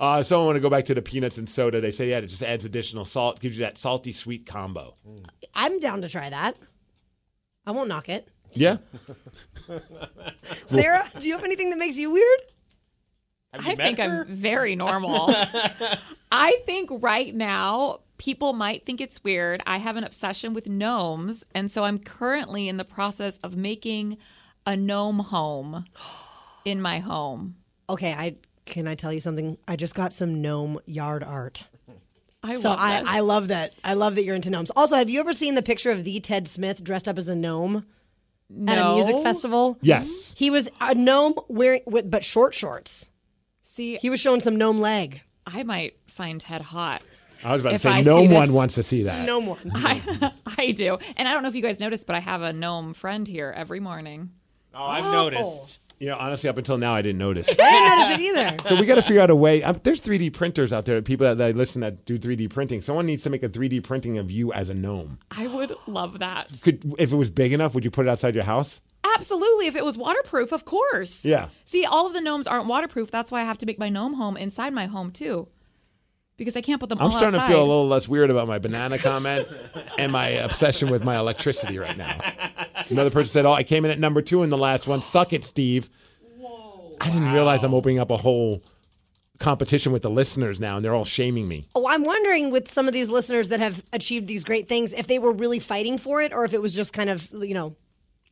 Uh, 0.00 0.22
someone 0.22 0.46
want 0.46 0.56
to 0.56 0.60
go 0.60 0.68
back 0.68 0.84
to 0.86 0.94
the 0.94 1.02
peanuts 1.02 1.38
and 1.38 1.48
soda. 1.48 1.80
They 1.80 1.92
say, 1.92 2.10
yeah, 2.10 2.18
it 2.18 2.26
just 2.26 2.42
adds 2.42 2.64
additional 2.64 3.04
salt, 3.04 3.38
gives 3.38 3.56
you 3.56 3.64
that 3.64 3.78
salty 3.78 4.12
sweet 4.12 4.44
combo. 4.44 4.96
I'm 5.54 5.78
down 5.78 6.02
to 6.02 6.08
try 6.08 6.28
that. 6.30 6.56
I 7.64 7.70
won't 7.70 7.88
knock 7.88 8.08
it. 8.08 8.28
Yeah. 8.52 8.78
Sarah, 10.66 11.08
do 11.18 11.28
you 11.28 11.34
have 11.34 11.44
anything 11.44 11.70
that 11.70 11.78
makes 11.78 11.96
you 11.96 12.10
weird? 12.10 12.40
I 13.52 13.74
think 13.76 14.00
I'm 14.00 14.26
very 14.26 14.74
normal. 14.74 15.32
I 16.32 16.60
think 16.66 16.90
right 16.92 17.34
now 17.34 18.00
people 18.18 18.52
might 18.52 18.84
think 18.86 19.00
it's 19.00 19.22
weird. 19.24 19.62
I 19.66 19.78
have 19.78 19.96
an 19.96 20.04
obsession 20.04 20.54
with 20.54 20.66
gnomes, 20.66 21.44
and 21.54 21.70
so 21.70 21.84
I'm 21.84 21.98
currently 21.98 22.68
in 22.68 22.76
the 22.76 22.84
process 22.84 23.38
of 23.42 23.56
making 23.56 24.18
a 24.66 24.76
gnome 24.76 25.18
home 25.20 25.84
in 26.64 26.80
my 26.80 26.98
home. 27.00 27.56
Okay, 27.88 28.12
I 28.12 28.36
can 28.66 28.86
I 28.88 28.94
tell 28.94 29.12
you 29.12 29.20
something? 29.20 29.58
I 29.68 29.76
just 29.76 29.94
got 29.94 30.12
some 30.12 30.40
gnome 30.40 30.80
yard 30.86 31.22
art. 31.22 31.66
I 32.42 32.56
so 32.56 32.70
love 32.70 32.78
I. 32.80 33.02
I 33.06 33.20
love 33.20 33.48
that. 33.48 33.72
I 33.82 33.94
love 33.94 34.14
that 34.16 34.24
you're 34.24 34.36
into 34.36 34.50
gnomes. 34.50 34.70
Also, 34.76 34.96
have 34.96 35.08
you 35.08 35.20
ever 35.20 35.32
seen 35.32 35.54
the 35.54 35.62
picture 35.62 35.90
of 35.90 36.04
the 36.04 36.20
Ted 36.20 36.46
Smith 36.46 36.84
dressed 36.84 37.08
up 37.08 37.16
as 37.18 37.28
a 37.28 37.34
gnome 37.34 37.86
at 38.68 38.78
a 38.78 38.94
music 38.94 39.18
festival? 39.18 39.78
Yes. 39.80 40.08
Mm-hmm. 40.08 40.34
He 40.36 40.50
was 40.50 40.70
a 40.80 40.94
gnome 40.94 41.34
wearing 41.48 41.82
with 41.86 42.10
but 42.10 42.22
short 42.22 42.54
shorts. 42.54 43.10
See, 43.62 43.96
He 43.96 44.10
was 44.10 44.20
showing 44.20 44.40
some 44.40 44.56
gnome 44.56 44.80
leg. 44.80 45.22
I 45.46 45.62
might 45.62 45.96
find 46.06 46.40
Ted 46.40 46.62
hot. 46.62 47.02
I 47.44 47.52
was 47.52 47.60
about 47.60 47.72
to 47.72 47.78
say 47.78 47.90
I 47.90 48.02
no 48.02 48.22
one 48.22 48.46
this- 48.46 48.50
wants 48.50 48.74
to 48.76 48.82
see 48.82 49.04
that. 49.04 49.26
No 49.26 49.38
one. 49.40 49.58
I, 49.74 50.32
I 50.58 50.70
do. 50.72 50.98
And 51.16 51.28
I 51.28 51.32
don't 51.34 51.42
know 51.42 51.48
if 51.48 51.54
you 51.54 51.62
guys 51.62 51.78
noticed, 51.80 52.06
but 52.06 52.16
I 52.16 52.20
have 52.20 52.42
a 52.42 52.52
gnome 52.52 52.94
friend 52.94 53.28
here 53.28 53.52
every 53.54 53.80
morning. 53.80 54.30
Oh, 54.74 54.82
I've 54.82 55.04
noticed. 55.12 55.80
You 56.00 56.08
know, 56.08 56.16
honestly, 56.16 56.50
up 56.50 56.58
until 56.58 56.76
now, 56.76 56.92
I 56.94 57.02
didn't 57.02 57.18
notice. 57.18 57.48
I 57.50 57.54
didn't 57.54 57.98
notice 57.98 58.14
it 58.14 58.20
either. 58.20 58.68
so 58.68 58.80
we 58.80 58.86
got 58.86 58.96
to 58.96 59.02
figure 59.02 59.22
out 59.22 59.30
a 59.30 59.36
way. 59.36 59.62
Um, 59.62 59.80
there's 59.84 60.00
3D 60.00 60.32
printers 60.32 60.72
out 60.72 60.84
there. 60.86 61.00
People 61.02 61.26
that, 61.26 61.38
that 61.38 61.56
listen 61.56 61.82
that 61.82 62.04
do 62.04 62.18
3D 62.18 62.50
printing. 62.50 62.82
Someone 62.82 63.06
needs 63.06 63.22
to 63.22 63.30
make 63.30 63.42
a 63.42 63.48
3D 63.48 63.82
printing 63.84 64.18
of 64.18 64.30
you 64.30 64.52
as 64.52 64.70
a 64.70 64.74
gnome. 64.74 65.18
I 65.30 65.46
would 65.46 65.74
love 65.86 66.18
that. 66.18 66.48
Could 66.62 66.94
if 66.98 67.12
it 67.12 67.16
was 67.16 67.30
big 67.30 67.52
enough, 67.52 67.74
would 67.74 67.84
you 67.84 67.90
put 67.90 68.06
it 68.06 68.08
outside 68.08 68.34
your 68.34 68.44
house? 68.44 68.80
Absolutely. 69.14 69.66
If 69.68 69.76
it 69.76 69.84
was 69.84 69.96
waterproof, 69.96 70.50
of 70.50 70.64
course. 70.64 71.24
Yeah. 71.24 71.48
See, 71.64 71.84
all 71.84 72.06
of 72.06 72.12
the 72.12 72.20
gnomes 72.20 72.46
aren't 72.46 72.66
waterproof. 72.66 73.10
That's 73.10 73.30
why 73.30 73.42
I 73.42 73.44
have 73.44 73.58
to 73.58 73.66
make 73.66 73.78
my 73.78 73.88
gnome 73.88 74.14
home 74.14 74.36
inside 74.36 74.72
my 74.74 74.86
home, 74.86 75.12
too. 75.12 75.46
Because 76.36 76.56
I 76.56 76.60
can't 76.62 76.80
put 76.80 76.88
them 76.88 76.98
I'm 76.98 77.04
all 77.04 77.10
starting 77.12 77.38
outside. 77.38 77.48
to 77.48 77.54
feel 77.54 77.62
a 77.62 77.68
little 77.68 77.86
less 77.86 78.08
weird 78.08 78.28
about 78.30 78.48
my 78.48 78.58
banana 78.58 78.98
comment 78.98 79.46
and 79.98 80.10
my 80.10 80.28
obsession 80.30 80.90
with 80.90 81.04
my 81.04 81.16
electricity 81.16 81.78
right 81.78 81.96
now. 81.96 82.18
Another 82.90 83.10
person 83.10 83.30
said, 83.30 83.46
"Oh, 83.46 83.52
I 83.52 83.62
came 83.62 83.84
in 83.84 83.90
at 83.92 84.00
number 84.00 84.20
two 84.20 84.42
in 84.42 84.50
the 84.50 84.58
last 84.58 84.88
one. 84.88 85.00
Suck 85.00 85.32
it, 85.32 85.44
Steve." 85.44 85.88
Whoa! 86.38 86.96
I 87.00 87.06
didn't 87.10 87.32
realize 87.32 87.62
I'm 87.62 87.72
opening 87.74 88.00
up 88.00 88.10
a 88.10 88.16
whole 88.16 88.64
competition 89.38 89.92
with 89.92 90.02
the 90.02 90.10
listeners 90.10 90.58
now, 90.60 90.76
and 90.76 90.84
they're 90.84 90.94
all 90.94 91.04
shaming 91.04 91.46
me. 91.48 91.68
Oh, 91.74 91.86
I'm 91.88 92.02
wondering 92.04 92.50
with 92.50 92.70
some 92.70 92.86
of 92.88 92.92
these 92.94 93.08
listeners 93.10 93.48
that 93.50 93.60
have 93.60 93.82
achieved 93.92 94.26
these 94.26 94.42
great 94.44 94.68
things, 94.68 94.92
if 94.92 95.06
they 95.06 95.18
were 95.20 95.32
really 95.32 95.58
fighting 95.60 95.98
for 95.98 96.20
it, 96.20 96.32
or 96.32 96.44
if 96.44 96.52
it 96.52 96.60
was 96.62 96.74
just 96.74 96.92
kind 96.92 97.10
of 97.10 97.28
you 97.32 97.54
know 97.54 97.76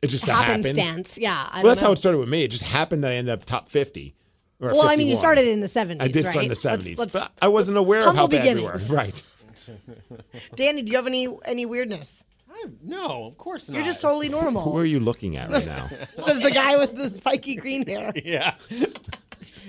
It 0.01 0.09
just 0.09 0.27
happened. 0.27 0.65
happenstance. 0.65 1.19
Yeah, 1.19 1.35
I 1.51 1.59
well, 1.59 1.63
don't 1.63 1.69
that's 1.71 1.81
know. 1.83 1.87
how 1.89 1.93
it 1.93 1.97
started 1.99 2.19
with 2.19 2.29
me. 2.29 2.43
It 2.43 2.49
just 2.49 2.65
happened 2.65 3.05
that 3.05 3.13
I 3.13 3.15
ended 3.15 3.33
up 3.33 3.45
top 3.45 3.69
50. 3.69 4.15
Or 4.63 4.71
well, 4.71 4.89
I 4.89 4.95
mean, 4.97 5.09
you 5.09 5.17
started 5.17 5.47
in 5.49 5.59
the 5.61 5.67
70s. 5.67 5.97
I 6.01 6.07
did 6.09 6.25
right? 6.25 6.31
start 6.31 6.45
in 6.45 6.49
the 6.49 6.61
Let's- 6.63 6.85
70s, 6.87 6.99
let's- 6.99 7.13
but 7.13 7.33
I 7.43 7.49
wasn't 7.49 7.77
aware 7.77 8.01
of 8.01 8.15
how 8.15 8.23
Humble 8.23 8.39
bad 8.39 8.57
we 8.57 8.63
were. 8.63 8.73
beginnings. 8.73 8.91
Right. 9.03 9.23
Danny, 10.57 10.83
do 10.83 10.91
you 10.93 10.99
have 10.99 11.07
any 11.07 11.29
any 11.45 11.67
weirdness? 11.67 12.25
No, 12.83 13.25
of 13.25 13.37
course 13.39 13.69
not. 13.69 13.75
You're 13.77 13.85
just 13.85 14.01
totally 14.01 14.29
normal. 14.29 14.63
Who 14.71 14.79
are 14.79 14.85
you 14.85 15.01
looking 15.01 15.37
at 15.37 15.49
right 15.49 15.67
now? 15.67 15.89
Says 16.19 16.41
the 16.41 16.51
guy 16.51 16.77
with 16.79 16.95
the 16.97 17.11
spiky 17.11 17.57
green 17.57 17.85
hair. 17.87 18.13
yeah. 18.25 18.55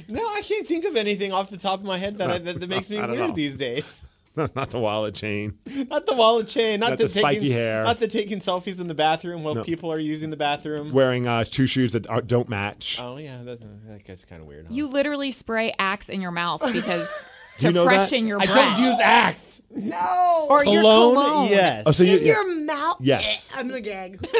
No, 0.08 0.22
I 0.22 0.42
can't 0.42 0.68
think 0.68 0.86
of 0.86 0.96
anything 0.96 1.32
off 1.32 1.50
the 1.50 1.58
top 1.58 1.80
of 1.80 1.86
my 1.86 1.98
head 1.98 2.18
that, 2.20 2.30
I, 2.30 2.38
that, 2.40 2.60
that 2.60 2.70
makes 2.70 2.90
me 2.90 2.98
weird 2.98 3.10
know. 3.18 3.32
these 3.32 3.56
days. 3.58 4.04
Not 4.56 4.72
the 4.72 4.80
wallet 4.80 5.14
chain. 5.16 5.60
Not 5.92 6.06
the 6.08 6.16
wallet 6.16 6.48
chain, 6.48 6.80
not, 6.80 6.92
Not 6.92 6.98
the, 6.98 7.04
the 7.06 7.20
spiky 7.20 7.40
taking, 7.42 7.52
hair. 7.54 7.84
not 7.84 8.00
the 8.00 8.08
taking 8.08 8.40
selfies 8.40 8.80
in 8.80 8.88
the 8.88 8.94
bathroom 8.96 9.44
while 9.44 9.54
No. 9.56 9.64
people 9.64 9.92
are 9.94 10.00
using 10.00 10.32
the 10.32 10.38
bathroom. 10.38 10.92
Wearing 10.92 11.28
uh, 11.28 11.44
two 11.44 11.68
shoes 11.68 11.92
that 11.94 12.08
are, 12.08 12.22
don't 12.22 12.50
match. 12.50 12.98
Oh 13.00 13.18
yeah, 13.18 13.42
that's, 13.44 13.62
that 13.88 14.04
gets 14.06 14.26
kind 14.26 14.42
of 14.42 14.48
weird. 14.48 14.66
Huh? 14.68 14.74
You 14.74 14.88
literally 14.88 15.30
spray 15.32 15.74
Axe 15.78 16.10
in 16.10 16.20
your 16.22 16.32
mouth 16.32 16.62
because 16.74 17.08
Do 17.60 17.68
you 17.68 17.72
to 17.72 17.76
know 17.76 17.86
that? 17.86 18.10
freshen 18.10 18.26
your 18.26 18.42
I 18.42 18.46
breath. 18.46 18.56
don't 18.78 18.84
use 18.84 19.00
Axe. 19.00 19.62
No. 19.70 20.48
or 20.50 20.66
your 20.66 20.82
Cologne, 20.82 21.14
cologne. 21.16 21.50
yes. 21.50 21.84
Oh, 21.86 21.92
so 21.92 22.02
you, 22.04 22.18
in 22.18 22.26
yeah. 22.26 22.34
your 22.34 22.56
mouth. 22.64 22.98
Yes. 23.02 23.52
Eh, 23.54 23.60
I'm 23.60 23.68
gonna 23.68 23.82
gag. 23.82 24.26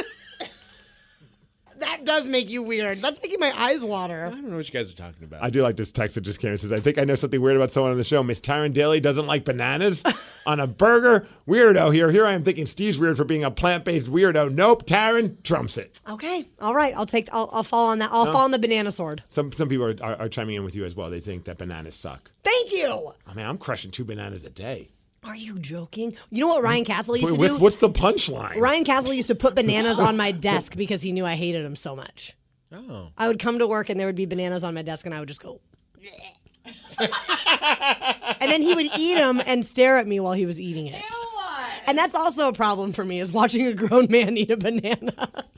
that 1.84 2.06
does 2.06 2.28
make 2.28 2.50
you 2.50 2.64
weird. 2.64 3.02
That's 3.02 3.22
making 3.22 3.40
my 3.40 3.52
eyes 3.56 3.84
water. 3.84 4.26
I 4.26 4.30
don't 4.30 4.50
know 4.50 4.58
what 4.58 4.68
you 4.68 4.74
guys 4.74 4.92
are 4.92 4.96
talking 4.96 5.24
about. 5.24 5.44
I 5.44 5.50
do 5.50 5.62
like 5.62 5.76
this 5.76 5.92
text 5.92 6.16
that 6.16 6.22
just 6.22 6.40
came. 6.40 6.54
It 6.54 6.62
says, 6.62 6.72
I 6.72 6.80
think 6.80 6.98
I 6.98 7.04
know 7.04 7.16
something 7.16 7.42
weird 7.42 7.56
about 7.56 7.72
someone 7.72 7.92
on 7.92 7.98
the 7.98 8.04
show. 8.04 8.24
Miss 8.24 8.40
Tyron 8.42 8.74
Daly 8.74 9.00
doesn't 9.00 9.28
like 9.28 9.46
bananas 9.46 10.04
on 10.46 10.60
a 10.60 10.68
burger. 10.68 11.28
Weirdo 11.48 11.94
here. 11.94 12.12
Here 12.12 12.26
I 12.26 12.34
am 12.34 12.44
thinking 12.44 12.66
Steve's 12.66 13.00
weird 13.00 13.18
for 13.18 13.26
being 13.26 13.44
a 13.44 13.52
plant 13.52 13.84
based 13.86 14.08
weirdo. 14.08 14.54
Nope. 14.54 14.86
Tyron 14.86 15.42
trumps 15.44 15.78
it. 15.78 16.00
Okay. 16.10 16.48
All 16.60 16.74
right. 16.74 16.94
I'll 16.96 17.06
take. 17.06 17.28
I'll, 17.34 17.50
I'll 17.52 17.64
fall 17.64 17.88
on 17.88 18.00
that. 18.00 18.12
I'll 18.12 18.26
fall 18.26 18.44
on 18.44 18.52
the 18.52 18.60
banana 18.60 18.92
sword. 18.92 19.24
Some 19.30 19.52
some 19.52 19.68
people 19.70 19.86
are, 19.86 19.96
are, 20.02 20.22
are 20.22 20.30
chiming 20.30 20.56
in 20.56 20.64
with 20.64 20.76
you 20.76 20.86
as 20.86 20.96
well. 20.96 21.10
They 21.10 21.20
think 21.20 21.46
that 21.46 21.58
bananas 21.58 21.96
suck. 21.96 22.32
Thank 22.44 22.72
you. 22.72 23.12
I 23.28 23.34
mean, 23.34 23.46
I'm 23.46 23.58
crushing 23.58 23.92
two 23.92 24.06
bananas 24.06 24.44
a 24.46 24.50
day. 24.50 24.90
Are 25.24 25.36
you 25.36 25.58
joking? 25.58 26.14
You 26.30 26.42
know 26.42 26.48
what 26.48 26.64
Ryan 26.64 26.86
Castle 26.86 27.16
used 27.16 27.32
Wait, 27.32 27.38
to 27.38 27.42
what's, 27.42 27.56
do? 27.56 27.62
what's 27.62 27.78
the 27.78 27.90
punchline? 27.90 28.58
Ryan 28.58 28.84
Castle 28.84 29.14
used 29.14 29.30
to 29.30 29.36
put 29.36 29.56
bananas 29.56 30.00
on 30.00 30.18
my 30.18 30.32
desk 30.50 30.76
because 30.76 31.02
he 31.02 31.12
knew 31.12 31.26
I 31.26 31.36
hated 31.36 31.66
them 31.66 31.76
so 31.76 31.96
much. 31.96 32.36
Oh. 32.72 33.10
I 33.18 33.28
would 33.28 33.40
come 33.40 33.60
to 33.60 33.68
work 33.68 33.90
and 33.90 34.00
there 34.00 34.08
would 34.08 34.16
be 34.16 34.26
bananas 34.26 34.64
on 34.64 34.74
my 34.74 34.82
desk, 34.82 35.06
and 35.06 35.16
I 35.16 35.20
would 35.20 35.28
just 35.28 35.42
go. 35.42 35.62
and 37.00 38.52
then 38.52 38.62
he 38.62 38.74
would 38.74 38.88
eat 38.98 39.16
them 39.16 39.42
and 39.46 39.66
stare 39.66 39.98
at 39.98 40.08
me 40.08 40.20
while 40.20 40.34
he 40.34 40.46
was 40.46 40.60
eating 40.60 40.88
it. 40.88 41.04
And 41.86 41.98
that's 41.98 42.16
also 42.16 42.48
a 42.50 42.54
problem 42.54 42.94
for 42.94 43.04
me 43.04 43.20
is 43.20 43.32
watching 43.32 43.66
a 43.68 43.74
grown 43.74 44.08
man 44.10 44.38
eat 44.38 44.52
a 44.52 44.58
banana. 44.58 45.46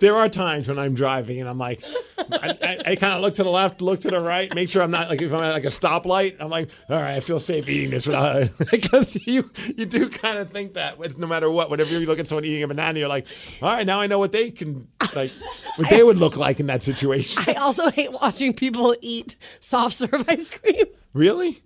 There 0.00 0.16
are 0.16 0.28
times 0.28 0.66
when 0.68 0.78
I'm 0.78 0.94
driving 0.94 1.40
and 1.40 1.48
I'm 1.48 1.58
like, 1.58 1.82
I, 2.18 2.56
I, 2.62 2.78
I 2.92 2.96
kind 2.96 3.14
of 3.14 3.20
look 3.20 3.34
to 3.34 3.44
the 3.44 3.50
left, 3.50 3.80
look 3.80 4.00
to 4.00 4.10
the 4.10 4.20
right, 4.20 4.52
make 4.54 4.68
sure 4.68 4.82
I'm 4.82 4.90
not 4.90 5.08
like 5.08 5.22
if 5.22 5.32
I'm 5.32 5.42
at 5.44 5.52
like 5.52 5.64
a 5.64 5.68
stoplight. 5.68 6.36
I'm 6.40 6.50
like, 6.50 6.68
all 6.90 6.96
right, 7.00 7.14
I 7.14 7.20
feel 7.20 7.38
safe 7.38 7.68
eating 7.68 7.90
this 7.90 8.06
without 8.06 8.50
because 8.70 9.14
you 9.26 9.50
you 9.76 9.86
do 9.86 10.08
kind 10.08 10.38
of 10.38 10.50
think 10.50 10.74
that 10.74 10.98
with- 10.98 11.18
no 11.18 11.26
matter 11.26 11.50
what, 11.50 11.70
whenever 11.70 11.90
you 11.90 12.06
look 12.06 12.18
at 12.18 12.26
someone 12.28 12.44
eating 12.44 12.62
a 12.64 12.68
banana, 12.68 12.98
you're 12.98 13.08
like, 13.08 13.26
all 13.60 13.72
right, 13.72 13.86
now 13.86 14.00
I 14.00 14.06
know 14.06 14.18
what 14.18 14.32
they 14.32 14.50
can 14.50 14.88
like, 15.14 15.30
what 15.76 15.88
they 15.90 16.02
would 16.02 16.18
look 16.18 16.36
like 16.36 16.58
in 16.60 16.66
that 16.66 16.82
situation. 16.82 17.44
I 17.46 17.54
also 17.54 17.90
hate 17.90 18.12
watching 18.12 18.54
people 18.54 18.96
eat 19.00 19.36
soft 19.60 19.94
serve 19.94 20.24
ice 20.28 20.50
cream. 20.50 20.86
Really? 21.14 21.62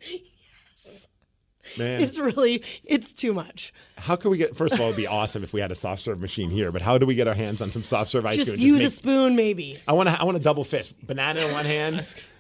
Man, 1.78 2.00
It's 2.00 2.18
really, 2.18 2.62
it's 2.84 3.12
too 3.12 3.32
much. 3.34 3.72
how 3.96 4.16
can 4.16 4.30
we 4.30 4.38
get? 4.38 4.56
First 4.56 4.74
of 4.74 4.80
all, 4.80 4.86
it'd 4.86 4.96
be 4.96 5.06
awesome 5.06 5.42
if 5.44 5.52
we 5.52 5.60
had 5.60 5.70
a 5.70 5.74
soft 5.74 6.02
serve 6.02 6.20
machine 6.20 6.50
here. 6.50 6.72
But 6.72 6.82
how 6.82 6.98
do 6.98 7.06
we 7.06 7.14
get 7.14 7.28
our 7.28 7.34
hands 7.34 7.60
on 7.62 7.72
some 7.72 7.82
soft 7.82 8.10
serve 8.10 8.26
ice 8.26 8.36
Just 8.36 8.52
cream? 8.52 8.60
use 8.66 8.84
a 8.84 8.90
spoon, 8.90 9.36
maybe. 9.36 9.78
I 9.88 9.92
want 9.92 10.08
to. 10.08 10.20
I 10.20 10.24
want 10.24 10.36
a 10.36 10.40
double 10.40 10.64
fist. 10.64 10.94
Banana 11.06 11.40
in 11.40 11.52
one 11.52 11.64
hand, 11.66 11.96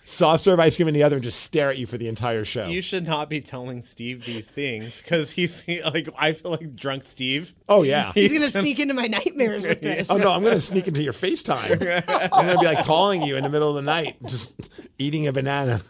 soft 0.06 0.42
serve 0.42 0.58
ice 0.60 0.76
cream 0.76 0.88
in 0.88 0.94
the 0.94 1.02
other, 1.02 1.16
and 1.16 1.22
just 1.22 1.40
stare 1.42 1.68
at 1.70 1.76
you 1.76 1.86
for 1.86 1.98
the 1.98 2.08
entire 2.08 2.44
show. 2.44 2.66
You 2.66 2.80
should 2.80 3.06
not 3.06 3.28
be 3.28 3.40
telling 3.42 3.82
Steve 3.82 4.24
these 4.24 4.48
things 4.48 5.02
because 5.02 5.32
he's 5.32 5.62
he- 5.62 5.82
like 5.82 6.08
I 6.18 6.32
feel 6.32 6.52
like 6.52 6.74
drunk 6.74 7.04
Steve. 7.04 7.54
oh 7.68 7.82
yeah. 7.82 8.12
He's 8.14 8.30
going 8.30 8.50
to 8.50 8.58
sneak 8.58 8.78
into 8.78 8.94
my 8.94 9.06
nightmares 9.06 9.66
with 9.66 9.80
this. 9.82 10.08
Oh 10.08 10.16
no, 10.16 10.30
I'm 10.32 10.42
gonna 10.42 10.60
sneak 10.60 10.88
into 10.88 11.02
your 11.02 11.12
FaceTime. 11.12 12.04
I'm 12.32 12.46
gonna 12.46 12.58
be 12.58 12.66
like 12.66 12.84
calling 12.86 13.20
you 13.22 13.36
in 13.36 13.42
the 13.42 13.50
middle 13.50 13.68
of 13.68 13.74
the 13.76 13.82
night, 13.82 14.16
just 14.26 14.54
eating 14.98 15.26
a 15.26 15.32
banana. 15.32 15.80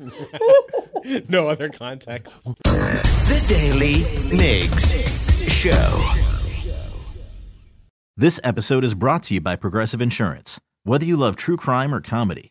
no 1.28 1.48
other 1.48 1.68
context. 1.68 2.42
The 2.64 3.44
Daily 3.48 4.02
Migs 4.36 4.94
Show. 5.48 6.22
This 8.16 8.40
episode 8.42 8.82
is 8.82 8.94
brought 8.94 9.22
to 9.24 9.34
you 9.34 9.40
by 9.42 9.56
Progressive 9.56 10.00
Insurance. 10.00 10.58
Whether 10.84 11.04
you 11.04 11.16
love 11.18 11.36
true 11.36 11.56
crime 11.58 11.94
or 11.94 12.00
comedy, 12.00 12.50